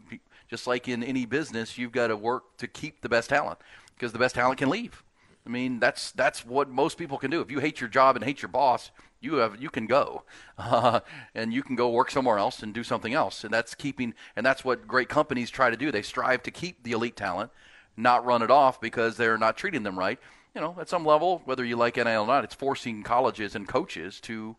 just 0.48 0.66
like 0.66 0.88
in 0.88 1.02
any 1.02 1.26
business, 1.26 1.78
you've 1.78 1.92
got 1.92 2.08
to 2.08 2.16
work 2.16 2.56
to 2.58 2.66
keep 2.66 3.00
the 3.00 3.08
best 3.08 3.30
talent 3.30 3.58
because 3.94 4.12
the 4.12 4.18
best 4.18 4.34
talent 4.34 4.58
can 4.58 4.68
leave. 4.68 5.02
I 5.46 5.48
mean, 5.48 5.78
that's 5.78 6.10
that's 6.10 6.44
what 6.44 6.68
most 6.68 6.98
people 6.98 7.18
can 7.18 7.30
do. 7.30 7.40
If 7.40 7.50
you 7.50 7.60
hate 7.60 7.80
your 7.80 7.88
job 7.88 8.16
and 8.16 8.24
hate 8.24 8.42
your 8.42 8.48
boss, 8.48 8.90
you 9.20 9.36
have 9.36 9.62
you 9.62 9.70
can 9.70 9.86
go, 9.86 10.24
uh, 10.58 11.00
and 11.34 11.52
you 11.54 11.62
can 11.62 11.76
go 11.76 11.88
work 11.88 12.10
somewhere 12.10 12.36
else 12.38 12.62
and 12.62 12.74
do 12.74 12.82
something 12.82 13.14
else. 13.14 13.44
And 13.44 13.54
that's 13.54 13.74
keeping, 13.74 14.12
and 14.34 14.44
that's 14.44 14.64
what 14.64 14.88
great 14.88 15.08
companies 15.08 15.48
try 15.48 15.70
to 15.70 15.76
do. 15.76 15.92
They 15.92 16.02
strive 16.02 16.42
to 16.42 16.50
keep 16.50 16.82
the 16.82 16.92
elite 16.92 17.16
talent, 17.16 17.52
not 17.96 18.24
run 18.24 18.42
it 18.42 18.50
off 18.50 18.80
because 18.80 19.16
they're 19.16 19.38
not 19.38 19.56
treating 19.56 19.82
them 19.82 19.98
right. 19.98 20.18
You 20.54 20.60
know, 20.60 20.76
at 20.80 20.88
some 20.88 21.04
level, 21.04 21.42
whether 21.44 21.64
you 21.64 21.76
like 21.76 21.96
NIL 21.96 22.22
or 22.22 22.26
not, 22.26 22.44
it's 22.44 22.54
forcing 22.54 23.02
colleges 23.02 23.54
and 23.54 23.68
coaches 23.68 24.20
to, 24.22 24.56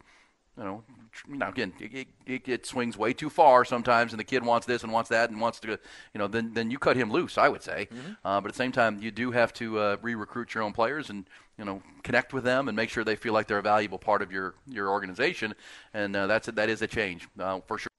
you 0.57 0.63
know, 0.63 0.83
now 1.27 1.49
again, 1.49 1.73
it, 1.79 2.07
it, 2.25 2.47
it, 2.47 2.65
swings 2.65 2.97
way 2.97 3.13
too 3.13 3.29
far 3.29 3.65
sometimes, 3.65 4.13
and 4.13 4.19
the 4.19 4.23
kid 4.23 4.45
wants 4.45 4.67
this 4.67 4.83
and 4.83 4.91
wants 4.91 5.09
that 5.09 5.29
and 5.29 5.41
wants 5.41 5.59
to, 5.61 5.69
you 5.69 5.79
know, 6.15 6.27
then 6.27 6.53
then 6.53 6.69
you 6.69 6.77
cut 6.77 6.95
him 6.95 7.11
loose. 7.11 7.38
I 7.38 7.49
would 7.49 7.63
say, 7.63 7.88
mm-hmm. 7.91 8.11
uh, 8.23 8.41
but 8.41 8.49
at 8.49 8.53
the 8.53 8.57
same 8.57 8.71
time, 8.71 9.01
you 9.01 9.11
do 9.11 9.31
have 9.31 9.53
to 9.53 9.79
uh, 9.79 9.97
re-recruit 10.01 10.53
your 10.53 10.63
own 10.63 10.73
players 10.73 11.09
and 11.09 11.27
you 11.57 11.65
know 11.65 11.81
connect 12.03 12.33
with 12.33 12.43
them 12.43 12.67
and 12.67 12.75
make 12.75 12.89
sure 12.89 13.03
they 13.03 13.15
feel 13.15 13.33
like 13.33 13.47
they're 13.47 13.57
a 13.57 13.63
valuable 13.63 13.97
part 13.97 14.21
of 14.21 14.31
your 14.31 14.53
your 14.67 14.89
organization, 14.89 15.55
and 15.93 16.15
uh, 16.15 16.27
that's 16.27 16.47
a, 16.47 16.51
that 16.51 16.69
is 16.69 16.81
a 16.81 16.88
change 16.88 17.27
uh, 17.39 17.59
for 17.65 17.77
sure. 17.77 17.89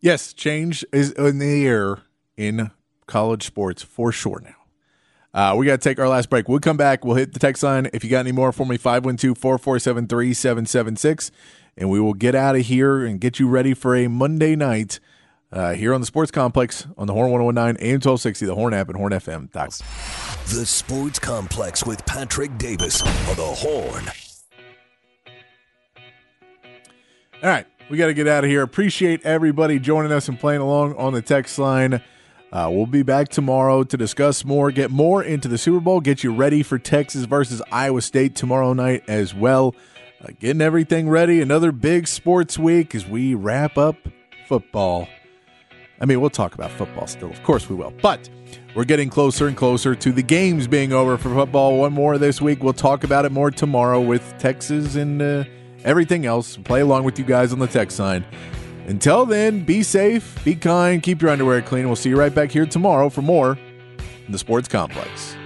Yes, 0.00 0.32
change 0.32 0.84
is 0.92 1.12
in 1.12 1.38
the 1.38 1.66
air 1.66 1.98
in 2.36 2.70
college 3.08 3.44
sports 3.44 3.82
for 3.82 4.12
sure 4.12 4.40
now. 4.40 4.54
Uh, 5.34 5.54
we 5.56 5.66
got 5.66 5.80
to 5.80 5.88
take 5.88 5.98
our 5.98 6.08
last 6.08 6.30
break. 6.30 6.48
We'll 6.48 6.60
come 6.60 6.76
back. 6.76 7.04
We'll 7.04 7.16
hit 7.16 7.32
the 7.32 7.38
text 7.38 7.62
line. 7.62 7.90
If 7.92 8.04
you 8.04 8.10
got 8.10 8.20
any 8.20 8.32
more 8.32 8.52
for 8.52 8.64
me, 8.64 8.76
512 8.76 9.36
447 9.36 10.06
3776 10.06 11.30
and 11.78 11.88
we 11.88 12.00
will 12.00 12.12
get 12.12 12.34
out 12.34 12.56
of 12.56 12.66
here 12.66 13.04
and 13.04 13.20
get 13.20 13.38
you 13.38 13.48
ready 13.48 13.72
for 13.72 13.94
a 13.94 14.08
Monday 14.08 14.56
night 14.56 14.98
uh, 15.52 15.72
here 15.74 15.94
on 15.94 16.00
the 16.00 16.06
Sports 16.06 16.30
Complex 16.30 16.86
on 16.98 17.06
the 17.06 17.14
Horn 17.14 17.30
1019 17.30 17.82
AM 17.82 17.94
1260, 17.94 18.46
the 18.46 18.54
Horn 18.54 18.74
app, 18.74 18.88
and 18.88 18.98
Horn 18.98 19.12
hornfm.com. 19.12 19.68
The 20.58 20.66
Sports 20.66 21.18
Complex 21.18 21.86
with 21.86 22.04
Patrick 22.04 22.58
Davis 22.58 23.00
on 23.02 23.36
the 23.36 23.44
Horn. 23.44 24.04
All 27.40 27.48
right, 27.48 27.66
we 27.88 27.96
got 27.96 28.08
to 28.08 28.14
get 28.14 28.26
out 28.26 28.42
of 28.42 28.50
here. 28.50 28.62
Appreciate 28.62 29.24
everybody 29.24 29.78
joining 29.78 30.10
us 30.10 30.28
and 30.28 30.38
playing 30.38 30.60
along 30.60 30.96
on 30.96 31.12
the 31.12 31.22
text 31.22 31.58
line. 31.58 32.02
Uh, 32.50 32.70
we'll 32.72 32.86
be 32.86 33.02
back 33.02 33.28
tomorrow 33.28 33.84
to 33.84 33.96
discuss 33.96 34.44
more, 34.44 34.70
get 34.70 34.90
more 34.90 35.22
into 35.22 35.48
the 35.48 35.58
Super 35.58 35.80
Bowl, 35.80 36.00
get 36.00 36.24
you 36.24 36.34
ready 36.34 36.62
for 36.62 36.78
Texas 36.78 37.24
versus 37.24 37.60
Iowa 37.70 38.00
State 38.00 38.34
tomorrow 38.34 38.72
night 38.72 39.04
as 39.06 39.34
well 39.34 39.74
uh, 40.22 40.28
getting 40.40 40.60
everything 40.60 41.08
ready. 41.08 41.40
Another 41.40 41.72
big 41.72 42.08
sports 42.08 42.58
week 42.58 42.94
as 42.94 43.06
we 43.06 43.34
wrap 43.34 43.78
up 43.78 43.96
football. 44.46 45.08
I 46.00 46.06
mean, 46.06 46.20
we'll 46.20 46.30
talk 46.30 46.54
about 46.54 46.70
football 46.70 47.06
still, 47.06 47.30
of 47.30 47.42
course 47.42 47.68
we 47.68 47.74
will. 47.74 47.92
But 48.02 48.28
we're 48.74 48.84
getting 48.84 49.10
closer 49.10 49.48
and 49.48 49.56
closer 49.56 49.94
to 49.96 50.12
the 50.12 50.22
games 50.22 50.68
being 50.68 50.92
over 50.92 51.16
for 51.18 51.34
football. 51.34 51.78
One 51.78 51.92
more 51.92 52.18
this 52.18 52.40
week. 52.40 52.62
We'll 52.62 52.72
talk 52.72 53.04
about 53.04 53.24
it 53.24 53.32
more 53.32 53.50
tomorrow 53.50 54.00
with 54.00 54.34
Texas 54.38 54.94
and 54.94 55.20
uh, 55.20 55.44
everything 55.84 56.24
else. 56.24 56.56
Play 56.56 56.80
along 56.80 57.04
with 57.04 57.18
you 57.18 57.24
guys 57.24 57.52
on 57.52 57.58
the 57.58 57.66
text 57.66 57.96
sign. 57.96 58.24
Until 58.88 59.26
then, 59.26 59.64
be 59.64 59.82
safe, 59.82 60.42
be 60.46 60.54
kind, 60.54 61.02
keep 61.02 61.20
your 61.20 61.30
underwear 61.30 61.60
clean. 61.60 61.86
We'll 61.86 61.94
see 61.94 62.08
you 62.08 62.18
right 62.18 62.34
back 62.34 62.50
here 62.50 62.64
tomorrow 62.64 63.10
for 63.10 63.20
more 63.20 63.58
in 64.26 64.32
the 64.32 64.38
Sports 64.38 64.66
Complex. 64.66 65.36